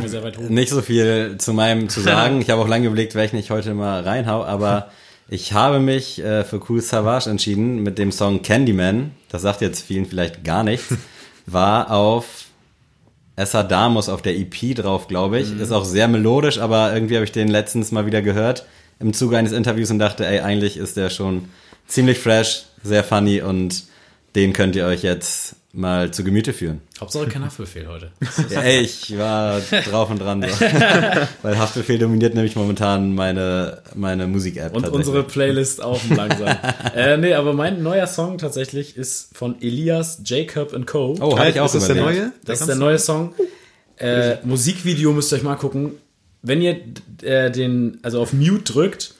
nicht 0.50 0.70
so 0.70 0.82
viel 0.82 1.36
zu 1.38 1.52
meinem 1.54 1.90
zu 1.90 2.00
sagen. 2.12 2.42
Ich 2.42 2.50
habe 2.50 2.62
auch 2.62 2.68
lange 2.70 2.88
überlegt, 2.88 3.14
welchen 3.14 3.36
ich 3.36 3.52
heute 3.52 3.74
mal 3.74 4.04
reinhau, 4.04 4.46
aber 4.46 4.90
ich 5.30 5.54
habe 5.54 5.80
mich 5.80 6.24
äh, 6.24 6.44
für 6.44 6.62
Cool 6.70 6.82
Savage 6.82 7.30
entschieden 7.30 7.84
mit 7.84 7.98
dem 7.98 8.12
Song 8.12 8.42
Candyman. 8.42 9.12
Das 9.30 9.42
sagt 9.42 9.62
jetzt 9.62 9.82
vielen 9.82 10.06
vielleicht 10.06 10.44
gar 10.44 10.64
nichts. 10.64 10.94
War 11.46 11.92
auf 11.92 12.46
Esadamus 13.36 14.10
auf 14.10 14.22
der 14.22 14.38
EP 14.38 14.76
drauf, 14.76 15.08
glaube 15.08 15.40
ich. 15.40 15.60
Ist 15.60 15.72
auch 15.72 15.86
sehr 15.86 16.08
melodisch, 16.08 16.60
aber 16.60 16.94
irgendwie 16.94 17.16
habe 17.16 17.26
ich 17.26 17.32
den 17.32 17.48
letztens 17.48 17.92
mal 17.92 18.06
wieder 18.06 18.22
gehört 18.22 18.66
im 19.00 19.14
Zuge 19.14 19.38
eines 19.38 19.52
Interviews 19.52 19.92
und 19.92 20.00
dachte, 20.00 20.26
ey, 20.26 20.40
eigentlich 20.40 20.78
ist 20.78 20.98
der 20.98 21.10
schon 21.10 21.50
ziemlich 21.88 22.20
fresh, 22.20 22.64
sehr 22.84 23.04
funny 23.04 23.42
und 23.42 23.84
den 24.36 24.54
könnt 24.54 24.76
ihr 24.76 24.86
euch 24.86 25.04
jetzt 25.04 25.56
mal 25.78 26.12
zu 26.12 26.24
Gemüte 26.24 26.54
führen. 26.54 26.82
Hauptsache 27.00 27.28
kein 27.28 27.46
Haftbefehl 27.46 27.88
heute. 27.88 28.12
Ja, 28.50 28.62
ey, 28.62 28.82
ich 28.82 29.18
war 29.18 29.62
drauf 29.62 30.10
und 30.10 30.20
dran. 30.20 30.42
So. 30.42 30.66
Weil 31.44 31.58
Haftbefehl 31.58 32.00
dominiert 32.00 32.34
nämlich 32.34 32.56
momentan 32.56 33.14
meine, 33.14 33.84
meine 33.94 34.28
Musik-App. 34.28 34.76
Und 34.76 34.90
unsere 34.90 35.24
Playlist 35.24 35.82
auch 35.82 36.02
langsam. 36.10 36.58
äh, 36.96 37.18
nee, 37.18 37.34
aber 37.34 37.54
mein 37.54 37.84
neuer 37.84 38.08
Song 38.08 38.38
tatsächlich 38.38 38.98
ist 38.98 39.38
von 39.38 39.62
Elias 39.62 40.22
Jacob 40.26 40.74
Co. 40.88 41.16
Oh, 41.22 41.38
hatte 41.38 41.52
ich 41.52 41.60
auch 41.60 41.66
ist 41.66 41.76
das 41.76 41.88
der 41.88 41.96
neue? 41.96 42.32
Das 42.44 42.62
ist 42.62 42.68
der 42.68 42.76
neue 42.76 42.98
Song. 42.98 43.34
Äh, 43.98 44.38
Musikvideo 44.44 45.14
müsst 45.14 45.32
ihr 45.32 45.38
euch 45.38 45.44
mal 45.44 45.56
gucken. 45.56 45.94
Wenn 46.42 46.62
ihr 46.62 46.80
äh, 47.22 47.52
den, 47.52 48.00
also 48.02 48.22
auf 48.22 48.34
Mute 48.34 48.74
drückt, 48.74 49.14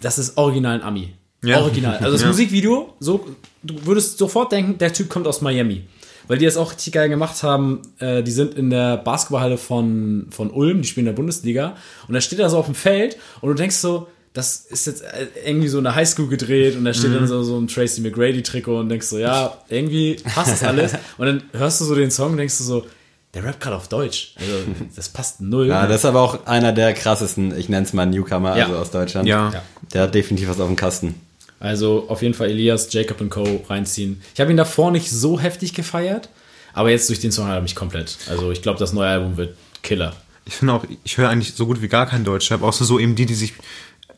das 0.00 0.18
ist 0.18 0.36
original 0.36 0.76
ein 0.76 0.82
Ami. 0.82 1.12
Ja. 1.42 1.60
Original. 1.60 1.96
Also 1.98 2.12
das 2.12 2.22
Ja. 2.22 2.28
Musikvideo, 2.28 2.94
so, 3.00 3.26
du 3.62 3.74
würdest 3.86 4.18
sofort 4.18 4.52
denken, 4.52 4.78
der 4.78 4.92
Typ 4.92 5.08
kommt 5.08 5.26
aus 5.26 5.40
Miami. 5.40 5.84
Weil 6.28 6.38
die 6.38 6.44
das 6.44 6.56
auch 6.56 6.70
richtig 6.72 6.92
geil 6.92 7.08
gemacht 7.08 7.42
haben. 7.42 7.80
Äh, 7.98 8.22
die 8.22 8.30
sind 8.30 8.54
in 8.54 8.70
der 8.70 8.98
Basketballhalle 8.98 9.58
von, 9.58 10.26
von 10.30 10.50
Ulm, 10.50 10.82
die 10.82 10.86
spielen 10.88 11.06
in 11.06 11.12
der 11.12 11.16
Bundesliga. 11.16 11.76
Und 12.06 12.14
da 12.14 12.20
steht 12.20 12.38
er 12.38 12.48
so 12.50 12.58
auf 12.58 12.66
dem 12.66 12.74
Feld 12.76 13.16
und 13.40 13.48
du 13.48 13.54
denkst 13.54 13.76
so, 13.76 14.06
das 14.32 14.58
ist 14.58 14.86
jetzt 14.86 15.02
äh, 15.02 15.26
irgendwie 15.44 15.66
so 15.66 15.78
eine 15.78 15.92
Highschool 15.96 16.28
gedreht 16.28 16.76
und 16.76 16.84
da 16.84 16.94
steht 16.94 17.12
dann 17.12 17.26
so, 17.26 17.42
so 17.42 17.58
ein 17.58 17.66
Tracy 17.66 18.00
McGrady-Trikot 18.02 18.78
und 18.78 18.88
denkst 18.88 19.08
so, 19.08 19.18
ja, 19.18 19.54
irgendwie 19.68 20.18
passt 20.22 20.52
das 20.52 20.62
alles. 20.62 20.92
Und 21.18 21.26
dann 21.26 21.42
hörst 21.52 21.80
du 21.80 21.84
so 21.84 21.96
den 21.96 22.12
Song 22.12 22.30
und 22.32 22.36
denkst 22.36 22.58
du 22.58 22.62
so, 22.64 22.86
der 23.34 23.42
rappt 23.42 23.60
gerade 23.60 23.74
auf 23.76 23.88
Deutsch. 23.88 24.34
Also, 24.38 24.52
das 24.94 25.08
passt 25.08 25.40
null. 25.40 25.66
Ja, 25.66 25.88
das 25.88 25.98
ist 25.98 26.04
aber 26.04 26.20
auch 26.20 26.46
einer 26.46 26.72
der 26.72 26.94
krassesten, 26.94 27.56
ich 27.58 27.68
nenne 27.68 27.84
es 27.86 27.92
mal 27.92 28.06
Newcomer, 28.06 28.56
Ja. 28.56 28.66
also 28.66 28.76
aus 28.78 28.90
Deutschland. 28.92 29.26
Ja. 29.26 29.50
Ja. 29.52 29.62
Der 29.94 30.02
hat 30.02 30.14
definitiv 30.14 30.48
was 30.48 30.60
auf 30.60 30.68
dem 30.68 30.76
Kasten. 30.76 31.16
Also 31.60 32.06
auf 32.08 32.22
jeden 32.22 32.34
Fall 32.34 32.48
Elias, 32.48 32.92
Jacob 32.92 33.20
und 33.20 33.28
Co. 33.30 33.64
reinziehen. 33.68 34.20
Ich 34.34 34.40
habe 34.40 34.50
ihn 34.50 34.56
davor 34.56 34.90
nicht 34.90 35.10
so 35.10 35.38
heftig 35.38 35.74
gefeiert, 35.74 36.28
aber 36.72 36.90
jetzt 36.90 37.08
durch 37.08 37.20
den 37.20 37.30
Song 37.32 37.46
hat 37.46 37.54
er 37.56 37.60
mich 37.62 37.74
komplett. 37.76 38.16
Also 38.28 38.50
ich 38.50 38.62
glaube, 38.62 38.78
das 38.78 38.92
neue 38.92 39.08
Album 39.10 39.36
wird 39.36 39.56
Killer. 39.82 40.14
ich 40.46 40.54
finde 40.56 40.72
auch, 40.72 40.84
ich 41.04 41.18
höre 41.18 41.28
eigentlich 41.28 41.54
so 41.54 41.66
gut 41.66 41.82
wie 41.82 41.88
gar 41.88 42.06
kein 42.06 42.24
Deutschrap, 42.24 42.62
außer 42.62 42.84
so 42.84 42.98
eben 42.98 43.14
die, 43.14 43.26
die 43.26 43.34
sich 43.34 43.52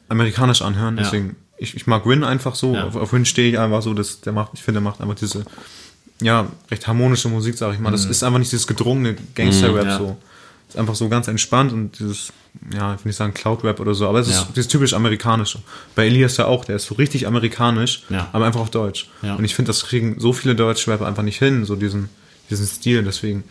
amerikanisch 0.09 0.63
anhören. 0.63 0.97
Ja. 0.97 1.03
Deswegen, 1.03 1.37
ich, 1.59 1.75
ich 1.75 1.87
mag 1.87 2.07
Rin 2.07 2.23
einfach 2.25 2.55
so. 2.55 2.75
Ja. 2.75 2.87
Auf, 2.87 2.97
auf 2.97 3.13
Rin 3.13 3.25
stehe 3.25 3.51
ich 3.51 3.59
einfach 3.59 3.83
so, 3.83 3.93
dass 3.93 4.21
der 4.21 4.33
macht, 4.33 4.53
ich 4.55 4.63
finde, 4.63 4.81
der 4.81 4.85
macht 4.85 5.01
einfach 5.01 5.15
diese, 5.17 5.45
ja, 6.21 6.47
recht 6.71 6.87
harmonische 6.87 7.29
Musik, 7.29 7.57
sag 7.59 7.75
ich 7.75 7.81
mal. 7.81 7.91
Das 7.91 8.05
ist 8.05 8.23
einfach 8.23 8.39
nicht 8.39 8.53
dieses 8.53 8.67
gedrungene 8.69 9.17
Gangster-Rap 9.35 9.85
Mhm, 9.85 9.91
ja. 9.91 9.99
so. 9.99 10.17
Ist 10.73 10.79
einfach 10.79 10.95
so 10.95 11.09
ganz 11.11 11.29
entspannt 11.29 11.71
und 11.73 11.99
dieses, 11.99 12.33
ja, 12.73 12.95
ich 12.95 13.01
will 13.05 13.11
nicht 13.11 13.17
sagen 13.17 13.35
Cloud-Rap 13.35 13.79
oder 13.79 13.93
so, 13.95 14.09
aber 14.09 14.21
es 14.21 14.29
ist 14.29 14.35
Ja. 14.37 14.49
dieses 14.57 14.69
typisch 14.69 14.95
amerikanische. 14.95 15.59
Bei 15.95 16.07
Elias 16.07 16.39
ja 16.39 16.47
auch, 16.47 16.65
der 16.65 16.77
ist 16.77 16.87
so 16.87 16.95
richtig 16.95 17.27
amerikanisch, 17.27 18.05
Ja. 18.09 18.29
aber 18.33 18.47
einfach 18.47 18.61
auf 18.61 18.71
Deutsch. 18.71 19.09
Ja. 19.21 19.35
Und 19.35 19.45
ich 19.45 19.55
finde, 19.55 19.69
das 19.69 19.85
kriegen 19.85 20.19
so 20.19 20.33
viele 20.33 20.55
Deutschrapper 20.55 21.07
einfach 21.07 21.23
nicht 21.25 21.39
hin, 21.39 21.65
so 21.67 21.77
diesen, 21.77 22.09
diesen 22.49 22.67
Stil, 22.67 23.03
deswegen 23.05 23.45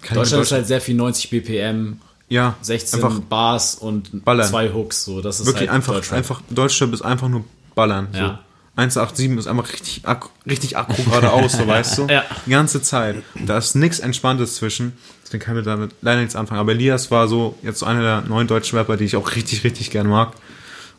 kann 0.00 0.16
Deutschland 0.16 0.42
ist 0.44 0.52
halt 0.52 0.66
sehr 0.66 0.80
viel 0.80 0.94
90 0.94 1.28
BPM, 1.30 1.98
ja, 2.28 2.56
16 2.62 3.02
einfach 3.04 3.18
Bars 3.20 3.74
und 3.74 4.24
Ballern. 4.24 4.48
zwei 4.48 4.72
Hooks. 4.72 5.04
So, 5.04 5.20
das 5.20 5.40
ist 5.40 5.46
wirklich 5.46 5.68
halt 5.68 5.76
einfach, 5.76 5.94
Deutschrap. 5.94 6.16
einfach, 6.18 6.40
Deutschrap 6.50 6.92
ist 6.94 7.02
einfach 7.02 7.28
nur 7.28 7.44
ballern. 7.74 8.08
So. 8.12 8.38
Ja. 8.76 8.82
187 8.82 9.38
ist 9.38 9.46
einfach 9.46 9.72
richtig, 9.72 10.02
richtig 10.46 10.76
akku 10.76 11.02
geradeaus, 11.04 11.52
so 11.52 11.66
weißt 11.66 11.98
du? 11.98 12.06
Ja. 12.06 12.24
Die 12.46 12.50
ganze 12.50 12.82
Zeit. 12.82 13.22
Da 13.34 13.56
ist 13.58 13.74
nichts 13.76 14.00
Entspanntes 14.00 14.56
zwischen. 14.56 14.94
Deswegen 15.24 15.42
kann 15.44 15.56
ich 15.58 15.64
damit 15.64 15.92
leider 16.02 16.20
nichts 16.20 16.36
anfangen. 16.36 16.60
Aber 16.60 16.72
Elias 16.72 17.10
war 17.10 17.28
so 17.28 17.56
jetzt 17.62 17.78
so 17.78 17.86
einer 17.86 18.02
der 18.02 18.20
neuen 18.22 18.46
deutschen 18.48 18.76
Rapper, 18.78 18.96
die 18.96 19.04
ich 19.04 19.16
auch 19.16 19.34
richtig, 19.36 19.64
richtig 19.64 19.90
gern 19.90 20.08
mag. 20.08 20.32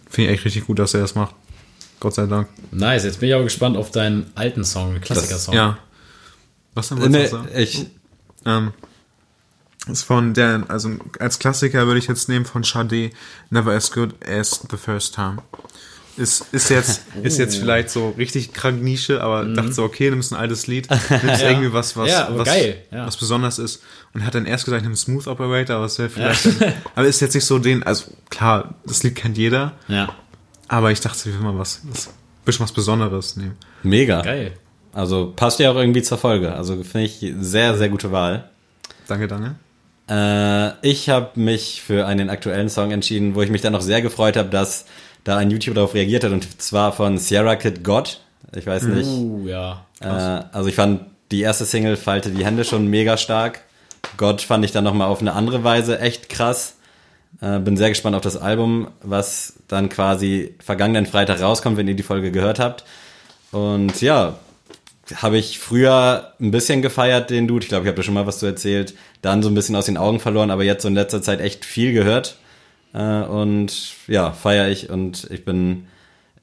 Finde 0.10 0.30
ich 0.32 0.38
echt 0.38 0.46
richtig 0.46 0.66
gut, 0.68 0.80
dass 0.80 0.94
er 0.94 1.02
das 1.02 1.16
macht. 1.16 1.36
Gott 2.00 2.14
sei 2.16 2.26
Dank. 2.26 2.48
Nice, 2.72 3.04
jetzt 3.04 3.20
bin 3.20 3.30
ich 3.30 3.36
auch 3.36 3.44
gespannt 3.44 3.78
auf 3.78 3.92
deinen 3.92 4.32
alten 4.36 4.64
Song, 4.64 5.00
Klassiker-Song. 5.02 5.54
Ja. 5.56 5.78
Was 6.74 6.90
denn 6.90 7.00
wolltest 7.00 7.16
Nee, 7.18 7.24
du 7.24 7.30
sagen? 7.30 7.50
ich, 7.58 7.86
Ähm, 8.46 8.74
ist 9.88 10.04
von 10.04 10.34
der, 10.34 10.64
also 10.68 10.92
als 11.20 11.40
Klassiker 11.40 11.86
würde 11.88 12.00
ich 12.00 12.08
jetzt 12.08 12.28
nehmen 12.30 12.46
von 12.46 12.64
Sade, 12.64 13.12
Never 13.50 13.72
as 13.74 13.92
Good 13.92 14.16
as 14.28 14.62
the 14.70 14.78
First 14.78 15.16
Time. 15.16 15.38
Ist, 16.18 16.46
ist 16.54 16.70
jetzt, 16.70 17.02
ist 17.24 17.38
jetzt 17.38 17.58
vielleicht 17.58 17.90
so 17.90 18.10
richtig 18.18 18.54
krank 18.54 18.82
Nische, 18.82 19.22
aber 19.22 19.46
dachte 19.46 19.74
so, 19.74 19.84
okay, 19.84 20.10
nimmst 20.10 20.32
ein 20.32 20.40
altes 20.40 20.68
Lied, 20.68 20.88
nimmst 21.24 21.42
irgendwie 21.42 21.74
was, 21.74 21.98
was, 21.98 22.10
Ja, 22.10 22.30
was, 22.32 22.46
geil, 22.46 22.78
ja. 22.92 23.06
was 23.06 23.18
besonders 23.18 23.60
ist. 23.60 23.84
Und 24.14 24.26
hat 24.26 24.34
dann 24.34 24.46
erst 24.46 24.66
gesagt, 24.66 24.84
nimm 24.84 24.96
Smooth 24.96 25.28
Operator, 25.28 25.76
aber 25.78 25.86
es 25.86 26.00
wäre 26.00 26.10
vielleicht, 26.10 26.46
dann, 26.46 26.74
aber 26.96 27.08
ist 27.08 27.20
jetzt 27.20 27.36
nicht 27.36 27.46
so 27.46 27.60
den, 27.60 27.84
also 27.84 28.06
klar, 28.30 28.76
das 28.86 29.04
Lied 29.04 29.16
kennt 29.16 29.38
jeder, 29.38 29.74
ja. 29.88 30.10
aber 30.68 30.92
ich 30.92 31.02
dachte, 31.02 31.30
ich 31.30 31.36
will 31.36 31.44
mal 31.44 31.58
was, 31.58 31.82
was 31.84 32.10
bisschen 32.46 32.64
was 32.64 32.72
Besonderes 32.72 33.36
nehmen. 33.36 33.58
mega. 33.84 34.22
Geil. 34.22 34.54
Also 34.94 35.34
passt 35.36 35.60
ja 35.60 35.72
auch 35.72 35.76
irgendwie 35.76 36.02
zur 36.02 36.18
Folge. 36.18 36.54
Also 36.54 36.82
finde 36.84 37.08
ich 37.08 37.34
sehr, 37.40 37.76
sehr 37.78 37.90
gute 37.90 38.14
Wahl. 38.14 38.50
Danke, 39.08 39.28
Daniel. 39.28 39.56
Äh, 40.10 40.88
ich 40.88 41.10
habe 41.10 41.38
mich 41.40 41.82
für 41.82 42.06
einen 42.06 42.30
aktuellen 42.30 42.70
Song 42.70 42.92
entschieden, 42.92 43.36
wo 43.36 43.42
ich 43.42 43.50
mich 43.50 43.62
dann 43.62 43.74
noch 43.74 43.82
sehr 43.82 44.02
gefreut 44.02 44.38
habe, 44.38 44.50
dass 44.50 44.86
da 45.26 45.38
ein 45.38 45.52
YouTuber 45.52 45.76
darauf 45.76 45.94
reagiert 45.94 46.24
hat 46.24 46.32
und 46.32 46.62
zwar 46.62 46.94
von 46.94 47.18
Sierra 47.18 47.58
Kid 47.58 47.84
God. 47.84 48.22
Ich 48.56 48.66
weiß 48.66 48.84
nicht. 48.84 49.08
Uh, 49.08 49.48
ja. 49.48 49.86
Äh, 50.00 50.06
also 50.54 50.70
ich 50.70 50.76
fand 50.76 51.02
die 51.32 51.42
erste 51.42 51.66
Single 51.66 51.98
Falte 51.98 52.30
die 52.30 52.46
Hände 52.46 52.64
schon 52.64 52.88
mega 52.88 53.18
stark. 53.18 53.62
God 54.18 54.42
fand 54.42 54.64
ich 54.64 54.72
dann 54.72 54.84
nochmal 54.84 55.10
auf 55.10 55.20
eine 55.20 55.34
andere 55.34 55.64
Weise 55.64 56.00
echt 56.00 56.30
krass. 56.30 56.76
Äh, 57.42 57.60
bin 57.60 57.76
sehr 57.76 57.90
gespannt 57.90 58.16
auf 58.16 58.22
das 58.22 58.38
Album, 58.38 58.88
was 59.02 59.54
dann 59.68 59.90
quasi 59.90 60.54
vergangenen 60.60 61.08
Freitag 61.08 61.42
rauskommt, 61.42 61.76
wenn 61.76 61.88
ihr 61.88 61.96
die 61.96 62.04
Folge 62.04 62.32
gehört 62.32 62.60
habt. 62.60 62.86
Und 63.52 64.02
ja, 64.02 64.38
habe 65.16 65.38
ich 65.38 65.58
früher 65.58 66.34
ein 66.40 66.52
bisschen 66.52 66.84
gefeiert, 66.84 67.32
den 67.32 67.48
Dude. 67.48 67.64
Ich 67.64 67.70
glaube, 67.70 67.84
ich 67.84 67.88
habe 67.88 67.98
da 67.98 68.04
schon 68.04 68.14
mal 68.14 68.28
was 68.28 68.40
zu 68.40 68.46
erzählt. 68.46 68.94
Dann 69.24 69.42
so 69.42 69.50
ein 69.50 69.56
bisschen 69.56 69.76
aus 69.76 69.86
den 69.86 69.98
Augen 69.98 70.20
verloren, 70.20 70.52
aber 70.52 70.64
jetzt 70.64 70.84
so 70.84 70.88
in 70.88 70.94
letzter 70.94 71.22
Zeit 71.22 71.42
echt 71.42 71.66
viel 71.66 71.94
gehört. 71.94 72.38
Äh, 72.96 73.24
und 73.26 73.74
ja, 74.08 74.32
feiere 74.32 74.70
ich 74.70 74.90
und 74.90 75.28
ich 75.30 75.44
bin 75.44 75.88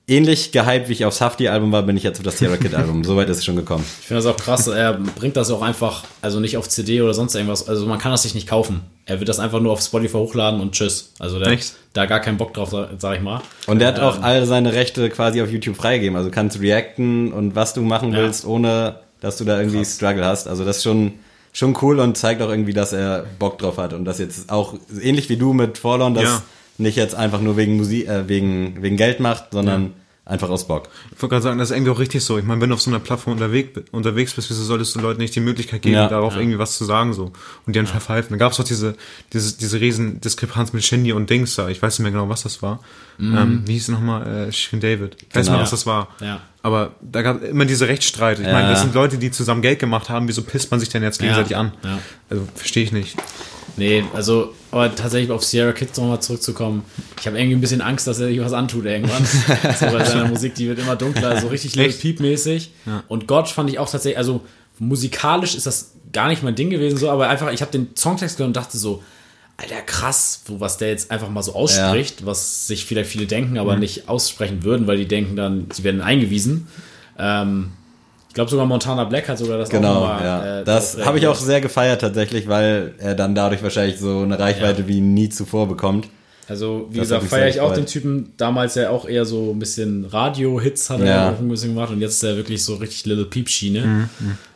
ähnlich 0.09 0.53
gehypt, 0.53 0.89
wie 0.89 0.93
ich 0.93 1.05
aufs 1.07 1.21
Hafti-Album 1.21 1.73
war, 1.73 1.83
bin 1.85 1.97
ich 1.97 2.03
jetzt 2.03 2.19
auf 2.19 2.25
das 2.25 2.39
Sierra 2.39 2.57
Kid-Album. 2.57 3.05
Soweit 3.05 3.29
ist 3.31 3.39
es 3.39 3.45
schon 3.45 3.57
gekommen. 3.57 3.85
Ich 4.01 4.07
finde 4.09 4.23
das 4.23 4.31
auch 4.31 4.37
krass. 4.37 4.67
Er 4.67 4.95
bringt 4.95 5.37
das 5.37 5.51
auch 5.51 5.63
einfach, 5.63 6.05
also 6.21 6.41
nicht 6.41 6.57
auf 6.57 6.69
CD 6.69 7.01
oder 7.01 7.15
sonst 7.15 7.35
irgendwas. 7.35 7.69
Also 7.69 7.87
man 7.87 7.99
kann 7.99 8.11
das 8.13 8.25
sich 8.25 8.35
nicht 8.35 8.49
kaufen. 8.49 8.83
Er 9.07 9.21
wird 9.21 9.29
das 9.29 9.39
einfach 9.39 9.61
nur 9.61 9.73
auf 9.73 9.81
Spotify 9.81 10.15
hochladen 10.19 10.61
und 10.61 10.73
tschüss. 10.73 11.13
Also 11.19 11.39
der 11.39 11.49
Echt? 11.49 11.71
hat 11.71 11.77
da 11.95 12.07
gar 12.07 12.21
keinen 12.21 12.37
Bock 12.37 12.53
drauf, 12.53 12.75
sag 12.99 13.17
ich 13.17 13.23
mal. 13.23 13.41
Und 13.67 13.79
der 13.79 13.89
hat 13.89 14.01
auch 14.01 14.21
all 14.23 14.45
seine 14.45 14.73
Rechte 14.75 15.09
quasi 15.09 15.41
auf 15.41 15.51
YouTube 15.51 15.77
freigegeben. 15.77 16.17
Also 16.17 16.31
kannst 16.31 16.61
reacten 16.61 17.33
und 17.33 17.55
was 17.55 17.73
du 17.73 17.81
machen 17.83 18.13
Ja. 18.13 18.19
willst, 18.19 18.45
ohne 18.45 18.97
dass 19.21 19.37
du 19.39 19.45
da 19.45 19.59
irgendwie 19.61 19.85
Struggle 19.85 20.25
hast. 20.27 20.49
Also 20.49 20.65
das 20.65 20.79
ist 20.79 20.83
schon, 20.83 21.13
schon 21.53 21.77
cool 21.83 21.99
und 22.01 22.17
zeigt 22.17 22.41
auch 22.43 22.49
irgendwie, 22.49 22.73
dass 22.73 22.93
er 22.93 23.25
Bock 23.39 23.59
drauf 23.59 23.77
hat. 23.79 23.93
Und 23.93 24.05
das 24.05 24.19
jetzt 24.19 24.51
auch 24.51 24.75
ähnlich 25.01 25.29
wie 25.29 25.37
du 25.37 25.53
mit 25.53 25.79
Forlorn, 25.79 26.15
das 26.15 26.25
Ja. 26.25 26.43
nicht 26.79 26.97
jetzt 26.97 27.15
einfach 27.15 27.41
nur 27.41 27.57
wegen 27.57 27.77
Musik, 27.77 28.09
äh, 28.09 28.29
wegen, 28.29 28.83
wegen 28.83 28.97
Geld 28.97 29.21
macht, 29.21 29.49
sondern 29.53 29.93
einfach 30.25 30.49
aus 30.51 30.69
Bock. 30.69 30.89
Ich 31.15 31.21
wollte 31.21 31.33
gerade 31.35 31.43
sagen, 31.43 31.59
das 31.59 31.71
ist 31.71 31.77
irgendwie 31.77 31.91
auch 31.91 31.99
richtig 31.99 32.23
so. 32.25 32.39
Ich 32.39 32.45
meine, 32.45 32.61
wenn 32.61 32.69
du 32.71 32.75
auf 32.75 32.81
so 32.83 32.91
einer 32.91 33.01
Plattform 33.01 33.33
unterwegs, 33.35 33.81
unterwegs 33.91 34.35
bist, 34.35 34.51
wieso 34.51 34.63
solltest 34.63 34.95
du 34.95 35.01
Leuten 35.01 35.21
nicht 35.21 35.35
die 35.35 35.41
Möglichkeit 35.41 35.83
geben, 35.83 35.97
Ja. 35.97 36.09
darauf 36.09 36.37
irgendwie 36.37 36.59
was 36.59 36.79
zu 36.79 36.85
sagen 36.85 37.13
so 37.13 37.25
und 37.67 37.75
die 37.75 37.79
dann 37.79 37.87
verpfeifen. 37.89 38.31
Da 38.31 38.37
gab 38.37 38.53
es 38.53 38.59
doch 38.59 38.65
diese, 38.65 38.95
diese, 39.33 39.57
diese 39.59 39.81
riesen 39.81 40.21
Diskrepanz 40.21 40.73
mit 40.73 40.85
Shindy 40.85 41.13
und 41.13 41.29
Dings 41.29 41.57
da. 41.57 41.69
Ich 41.69 41.83
weiß 41.83 41.99
nicht 41.99 42.05
mehr 42.05 42.13
genau, 42.13 42.29
was 42.29 42.45
das 42.45 42.63
war. 42.63 42.81
Ähm, 43.21 43.63
wie 43.67 43.73
hieß 43.73 43.83
es 43.85 43.89
nochmal? 43.89 44.49
Äh, 44.49 44.53
Shirin 44.53 44.81
David. 44.81 45.17
Ich 45.21 45.23
weiß 45.23 45.33
Genau. 45.33 45.41
nicht 45.43 45.51
mehr, 45.51 45.61
was 45.63 45.71
das 45.71 45.87
war. 45.87 46.09
Ja. 46.21 46.41
Aber 46.63 46.93
da 47.01 47.23
gab 47.23 47.43
immer 47.43 47.65
diese 47.65 47.89
Rechtsstreit. 47.89 48.39
Ich 48.39 48.47
Ja. 48.47 48.53
meine, 48.53 48.69
das 48.71 48.83
sind 48.83 48.95
Leute, 48.95 49.19
die 49.19 49.33
zusammen 49.33 49.63
Geld 49.63 49.81
gemacht 49.81 50.09
haben. 50.09 50.29
Wieso 50.29 50.43
pisst 50.43 50.71
man 50.71 50.79
sich 50.79 50.89
denn 50.89 51.03
jetzt 51.03 51.19
gegenseitig 51.19 51.53
Ja. 51.53 51.59
an? 51.61 51.73
Ja. 51.83 51.99
Also 52.31 52.47
verstehe 52.55 52.85
ich 52.85 52.93
nicht. 52.93 53.17
Nee, 53.77 54.05
also, 54.15 54.55
aber 54.73 54.95
tatsächlich 54.95 55.31
auf 55.31 55.45
Sierra 55.45 55.73
Kids 55.73 55.99
nochmal 55.99 56.21
zurückzukommen. 56.21 56.85
Ich 57.21 57.27
habe 57.27 57.39
irgendwie 57.39 57.57
ein 57.57 57.61
bisschen 57.61 57.83
Angst, 57.83 58.07
dass 58.07 58.19
er 58.19 58.29
sich 58.29 58.41
was 58.41 58.55
antut 58.55 58.87
irgendwann. 58.87 59.25
so 59.79 59.87
bei 59.87 60.05
seiner 60.05 60.27
Musik, 60.27 60.55
die 60.55 60.67
wird 60.67 60.79
immer 60.79 60.97
dunkler, 60.97 61.41
so 61.41 61.49
richtig 61.49 61.77
Little? 61.77 61.93
Peep-mäßig. 61.93 62.71
Und 63.07 63.29
Gott 63.29 63.49
fand 63.49 63.69
ich 63.69 63.79
auch 63.79 63.89
tatsächlich, 63.89 64.17
also 64.17 64.41
musikalisch 64.79 65.55
ist 65.55 65.67
das 65.67 65.93
gar 66.13 66.29
nicht 66.29 66.43
mein 66.43 66.55
Ding 66.55 66.71
gewesen, 66.71 66.97
so, 66.97 67.11
aber 67.11 67.29
einfach, 67.29 67.53
ich 67.53 67.61
habe 67.61 67.71
den 67.71 67.91
Songtext 67.97 68.39
gehört 68.39 68.49
und 68.49 68.57
dachte 68.57 68.79
so, 68.79 69.03
Alter, 69.59 69.83
krass, 69.83 70.43
wo, 70.47 70.59
was 70.61 70.79
der 70.79 70.89
jetzt 70.89 71.11
einfach 71.11 71.29
mal 71.29 71.43
so 71.43 71.55
ausspricht, 71.55 72.25
was 72.25 72.67
sich 72.67 72.87
vielleicht 72.87 73.11
viele 73.11 73.27
denken, 73.27 73.59
aber 73.59 73.77
nicht 73.77 74.09
aussprechen 74.09 74.65
würden, 74.65 74.87
weil 74.87 74.97
die 74.97 75.07
denken 75.07 75.37
dann, 75.37 75.67
sie 75.71 75.85
werden 75.85 76.01
eingewiesen. 76.01 76.67
Ähm, 77.19 77.73
ich 78.33 78.35
glaube 78.35 78.51
sogar 78.51 78.65
Montana 78.65 79.05
Black 79.05 79.29
hat 79.29 79.37
sogar 79.37 79.59
das 79.59 79.69
auch 79.69 79.73
Genau, 79.73 79.93
nochmal, 80.01 80.25
ja. 80.25 80.61
äh, 80.61 80.65
das 80.65 80.93
darauf 80.93 81.07
habe 81.07 81.19
ich 81.19 81.27
auch 81.27 81.35
sehr 81.35 81.61
gefeiert 81.61 82.01
tatsächlich, 82.01 82.49
weil 82.49 82.95
er 82.97 83.15
dann 83.15 83.35
dadurch 83.35 83.63
wahrscheinlich 83.63 83.99
so 84.01 84.21
eine 84.21 84.39
Reichweite 84.39 84.89
wie 84.89 85.03
nie 85.03 85.29
zuvor 85.29 85.69
bekommt. 85.69 86.09
Also, 86.49 86.87
wie 86.91 86.97
Das 86.99 87.09
gesagt, 87.09 87.25
feiere 87.27 87.49
ich 87.49 87.61
auch 87.61 87.69
gefreut. 87.69 87.77
den 87.77 87.87
Typen. 87.87 88.33
Damals 88.39 88.75
ja 88.75 88.89
auch 88.89 89.07
eher 89.07 89.27
so 89.27 89.51
ein 89.53 89.59
bisschen 89.59 90.07
Radio-Hits 90.07 90.89
hat 90.89 91.01
er 91.01 91.07
Ja. 91.07 91.31
auch 91.31 91.39
ein 91.41 91.49
bisschen 91.51 91.75
gemacht 91.75 91.93
und 91.93 92.01
jetzt 92.01 92.15
ist 92.15 92.23
er 92.23 92.37
wirklich 92.37 92.65
so 92.65 92.77
richtig 92.77 93.05
Little 93.05 93.27
Peep-Schiene. 93.27 94.09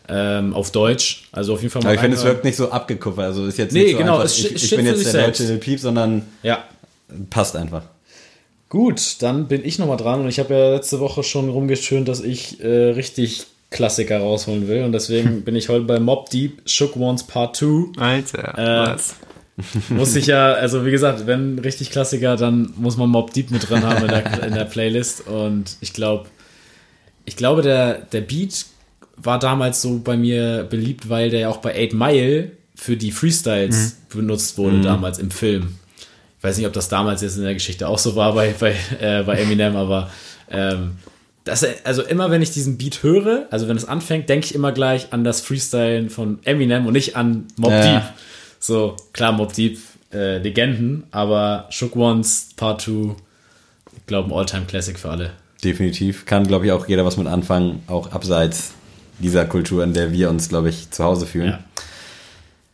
Ähm, 0.09 0.55
auf 0.55 0.71
Deutsch. 0.71 1.25
Also 1.33 1.53
auf 1.53 1.61
jeden 1.61 1.71
Fall 1.73 1.83
mal. 1.83 1.89
Aber 1.89 1.95
ich 1.97 2.01
finde, 2.01 2.17
es 2.17 2.25
wirkt 2.25 2.45
nicht 2.45 2.57
so 2.57 2.71
abgekuppert. 2.71 3.27
Also 3.27 3.45
ist 3.45 3.59
jetzt 3.59 3.73
Nee, 3.75 3.83
nicht 3.83 3.93
so 3.93 3.99
genau, 3.99 4.13
einfach, 4.15 4.25
es 4.25 4.39
ich, 4.39 4.55
ich 4.55 4.71
bin 4.75 4.87
jetzt 4.87 5.05
der 5.05 5.13
selbst. 5.13 5.41
deutsche 5.41 5.53
Lil 5.53 5.61
Peep, 5.61 5.81
sondern 5.81 6.23
Ja. 6.43 6.65
passt 7.29 7.57
einfach. 7.57 7.83
Gut, 8.71 9.17
dann 9.21 9.47
bin 9.49 9.65
ich 9.67 9.79
nochmal 9.79 9.97
dran 9.99 10.21
und 10.23 10.29
ich 10.29 10.39
habe 10.39 10.55
ja 10.55 10.71
letzte 10.75 10.99
Woche 10.99 11.23
schon 11.23 11.49
rumgeschönt, 11.51 12.09
dass 12.09 12.21
ich 12.21 12.61
äh, 12.65 12.67
richtig 12.93 13.47
Klassiker 13.71 14.19
rausholen 14.19 14.69
will 14.69 14.85
und 14.85 14.93
deswegen 14.93 15.43
bin 15.45 15.57
ich 15.57 15.69
heute 15.69 15.85
bei 15.85 15.99
Mob 15.99 16.31
Deep 16.31 16.63
Shook 16.67 16.97
Ones 16.97 17.25
Part 17.25 17.57
2. 17.57 18.01
Alter, 18.01 18.59
Äh, 18.59 18.95
was? 18.95 19.17
Muss 19.89 20.15
ich 20.17 20.27
ja, 20.27 20.53
also 20.55 20.85
wie 20.85 20.91
gesagt, 20.91 21.27
wenn 21.27 21.59
richtig 21.59 21.91
Klassiker, 21.91 22.37
dann 22.37 22.73
muss 22.77 22.97
man 22.97 23.09
Mob 23.09 23.33
Deep 23.33 23.51
mit 23.51 23.69
drin 23.69 23.83
haben 23.85 24.03
in 24.03 24.09
der, 24.09 24.43
in 24.45 24.55
der 24.55 24.65
Playlist. 24.67 25.27
Und 25.27 25.77
ich 25.81 25.93
glaube, 25.93 26.27
ich 27.25 27.37
glaube, 27.37 27.63
der, 27.63 27.95
der 28.13 28.21
Beat 28.21 28.67
war 29.17 29.39
damals 29.39 29.81
so 29.83 29.99
bei 29.99 30.17
mir 30.17 30.67
beliebt, 30.69 31.09
weil 31.09 31.31
der 31.31 31.41
ja 31.41 31.49
auch 31.49 31.57
bei 31.59 31.73
8 31.87 31.95
Mile 31.95 32.53
für 32.75 32.97
die 32.97 33.11
Freestyles 33.11 33.97
benutzt 34.11 34.59
wurde, 34.59 34.83
damals 34.83 35.19
im 35.19 35.31
Film. 35.31 35.77
Ich 36.37 36.45
weiß 36.45 36.59
nicht, 36.59 36.67
ob 36.67 36.75
das 36.75 36.91
damals 36.91 37.23
jetzt 37.23 37.39
in 37.39 37.43
der 37.45 37.55
Geschichte 37.55 37.89
auch 37.89 37.99
so 37.99 38.15
war 38.15 38.35
bei, 38.35 38.55
bei, 38.61 38.77
äh, 39.01 39.23
bei 39.23 39.39
Eminem, 39.39 39.75
aber 39.75 40.11
ähm, 40.51 40.93
das, 41.47 41.65
also 41.85 42.03
immer 42.03 42.31
wenn 42.31 42.43
ich 42.43 42.51
diesen 42.51 42.77
Beat 42.77 43.03
höre, 43.03 43.47
also 43.51 43.69
wenn 43.69 43.77
es 43.77 43.87
anfängt, 43.87 44.29
denke 44.29 44.47
ich 44.47 44.55
immer 44.55 44.73
gleich 44.73 45.13
an 45.13 45.23
das 45.25 45.41
Freestylen 45.41 46.11
von 46.11 46.41
Eminem 46.45 46.87
und 46.87 46.93
nicht 46.93 47.17
an 47.17 47.47
Mob 47.57 47.71
Ja. 47.71 48.01
Deep. 48.01 48.03
So, 48.59 48.97
klar, 49.13 49.33
Mob 49.33 49.53
Deep, 49.53 49.79
äh, 50.13 50.39
Legenden, 50.39 51.05
aber 51.13 51.67
Shook 51.71 51.95
Ones 51.95 52.49
Part 52.57 52.83
2, 52.83 53.15
ich 53.97 54.07
glaube, 54.07 54.29
ein 54.29 54.37
Alltime-Classic 54.37 54.99
für 54.99 55.11
alle. 55.11 55.31
Definitiv. 55.63 56.27
Kann, 56.27 56.47
glaube 56.47 56.67
ich, 56.67 56.73
auch 56.73 56.89
jeder 56.89 57.05
was 57.05 57.17
mit 57.17 57.29
anfangen, 57.29 57.83
auch 57.87 58.11
abseits 58.11 58.73
dieser 59.21 59.45
Kultur, 59.45 59.85
in 59.85 59.95
der 59.95 60.13
wir 60.13 60.29
uns, 60.29 60.49
glaube 60.49 60.69
ich, 60.69 60.91
zu 60.91 61.05
Hause 61.05 61.27
fühlen. 61.27 61.51
Ja. 61.51 61.59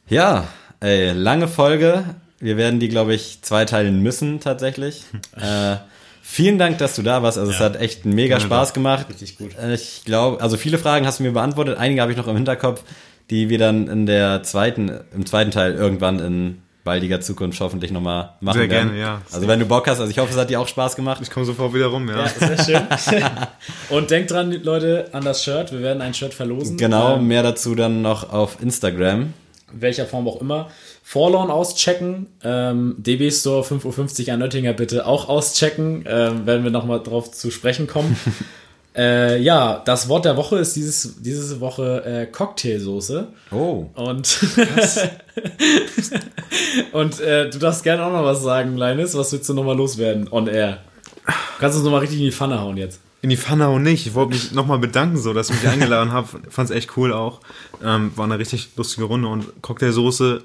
Ja, 0.09 0.49
ey, 0.81 1.13
lange 1.13 1.47
Folge. 1.47 2.05
Wir 2.41 2.57
werden 2.57 2.81
die, 2.81 2.89
glaube 2.89 3.15
ich, 3.15 3.41
zweiteilen 3.43 4.03
müssen 4.03 4.41
tatsächlich. 4.41 5.05
äh, 5.37 5.77
vielen 6.23 6.59
Dank, 6.59 6.79
dass 6.79 6.95
du 6.97 7.03
da 7.03 7.23
warst. 7.23 7.37
Also 7.39 7.53
es 7.53 7.59
Ja. 7.59 7.67
hat 7.67 7.77
echt 7.77 8.05
mega 8.07 8.41
Spaß 8.41 8.73
gemacht. 8.73 9.07
Richtig 9.11 9.37
gut. 9.37 9.51
Ich 9.75 10.03
glaube, 10.05 10.41
also 10.41 10.57
viele 10.57 10.79
Fragen 10.79 11.07
hast 11.07 11.19
du 11.19 11.25
mir 11.25 11.33
beantwortet. 11.33 11.77
Einige 11.79 12.01
habe 12.01 12.13
ich 12.13 12.17
noch 12.19 12.29
im 12.29 12.37
Hinterkopf, 12.37 12.83
die 13.31 13.49
wir 13.49 13.59
dann 13.59 13.89
in 13.89 14.07
der 14.07 14.43
zweiten, 14.43 14.91
im 15.15 15.27
zweiten 15.27 15.51
Teil 15.51 15.75
irgendwann 15.75 16.19
in 16.21 16.63
baldiger 16.85 17.21
Zukunft 17.21 17.61
hoffentlich 17.61 17.93
nochmal 17.93 18.31
machen 18.41 18.59
Sehr 18.59 18.69
werden. 18.71 18.89
gerne, 18.89 19.01
ja. 19.01 19.23
Also 19.33 19.47
wenn 19.47 19.61
du 19.61 19.67
Bock 19.67 19.87
hast, 19.87 20.01
also 20.01 20.11
ich 20.11 20.19
hoffe, 20.19 20.33
es 20.33 20.37
hat 20.37 20.51
dir 20.51 20.59
auch 20.61 20.67
Spaß 20.67 20.97
gemacht. 20.97 21.21
Ich 21.23 21.31
komme 21.31 21.47
sofort 21.47 21.73
wieder 21.75 21.87
rum, 21.87 22.09
ja. 22.09 22.25
Ja, 22.25 22.57
sehr 22.57 22.59
schön. 22.99 23.23
und 23.91 24.11
denkt 24.11 24.33
dran, 24.33 24.51
Leute, 24.65 25.09
an 25.13 25.25
das 25.25 25.45
Shirt. 25.45 25.71
Wir 25.71 25.81
werden 25.81 26.03
ein 26.03 26.13
Shirt 26.13 26.35
verlosen. 26.35 26.77
Genau, 26.79 27.17
Ähm, 27.17 27.29
mehr 27.29 27.45
dazu 27.45 27.77
dann 27.77 28.03
noch 28.03 28.33
auf 28.33 28.61
Instagram. 28.61 29.33
Welcher 29.73 30.07
Form 30.07 30.27
auch 30.29 30.41
immer. 30.41 30.71
Forlorn 31.03 31.51
auschecken. 31.51 32.27
Ähm, 32.43 32.97
DB 32.99 33.31
Store 33.31 33.63
5.50 33.63 34.27
Uhr 34.27 34.35
an 34.35 34.41
Nöttinger 34.41 34.73
bitte 34.73 35.07
auch 35.07 35.29
auschecken. 35.29 36.05
Ähm, 36.07 36.47
werden 36.47 36.65
wir 36.65 36.71
nochmal 36.71 37.03
drauf 37.03 37.31
zu 37.33 37.51
sprechen 37.51 37.87
kommen. 37.87 38.17
äh, 38.97 39.41
ja, 39.41 39.83
das 39.85 40.09
Wort 40.09 40.25
der 40.25 40.37
Woche 40.37 40.59
ist 40.59 40.77
dieses, 40.77 41.23
diese 41.23 41.61
Woche 41.61 42.05
äh, 42.05 42.27
Cocktailsoße. 42.27 43.29
Oh. 43.51 43.87
Und, 43.95 44.39
und 46.93 47.21
äh, 47.21 47.51
du 47.51 47.59
darfst 47.59 47.85
gerne 47.85 48.05
auch 48.05 48.13
noch 48.13 48.25
was 48.25 48.43
sagen, 48.43 48.77
Linus. 48.77 49.17
Was 49.17 49.33
willst 49.33 49.49
du 49.49 49.55
nochmal 49.55 49.77
loswerden 49.77 50.29
on 50.31 50.47
air? 50.47 50.79
Du 51.27 51.33
kannst 51.61 51.77
uns 51.77 51.85
nochmal 51.85 52.01
richtig 52.01 52.19
in 52.19 52.27
die 52.27 52.33
Pfanne 52.33 52.61
hauen 52.61 52.77
jetzt. 52.77 53.01
In 53.23 53.31
die 53.31 53.37
Pfanne 53.37 53.69
auch 53.69 53.79
nicht. 53.79 54.07
Ich 54.07 54.15
wollte 54.15 54.33
mich 54.33 54.53
nochmal 54.53 54.79
bedanken, 54.79 55.17
so, 55.17 55.33
dass 55.33 55.49
ihr 55.49 55.57
mich 55.57 55.69
eingeladen 55.69 56.13
habt. 56.13 56.29
Fand's 56.53 56.71
echt 56.73 56.97
cool 56.97 57.13
auch. 57.13 57.41
Ähm, 57.83 58.13
war 58.17 58.25
eine 58.25 58.39
richtig 58.39 58.71
lustige 58.77 59.05
Runde 59.05 59.29
und 59.29 59.63
Cocktailsoße, 59.63 60.43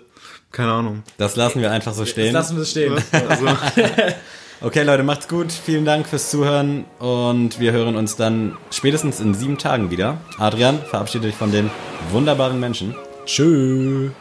keine 0.52 0.72
Ahnung. 0.72 1.04
Das 1.18 1.36
lassen 1.36 1.60
wir 1.62 1.72
einfach 1.72 1.94
so 1.94 2.06
stehen. 2.06 2.34
lassen 2.34 2.56
wir 2.56 2.64
es 2.64 2.72
stehen. 2.72 2.94
Also, 3.12 3.46
Okay, 4.62 4.82
Leute, 4.82 5.04
macht's 5.04 5.28
gut. 5.28 5.52
Vielen 5.52 5.86
Dank 5.86 6.08
fürs 6.08 6.32
Zuhören 6.32 6.86
und 6.98 7.60
wir 7.60 7.74
hören 7.74 7.96
uns 7.96 8.16
dann 8.16 8.58
spätestens 8.72 9.20
in 9.20 9.36
sieben 9.36 9.60
Tagen 9.60 9.92
wieder. 9.92 10.18
Adrian, 10.40 10.80
verabschiede 10.80 11.28
dich 11.28 11.36
von 11.36 11.52
den 11.52 11.70
wunderbaren 12.12 12.60
Menschen. 12.60 12.96
Tschüss. 13.28 14.12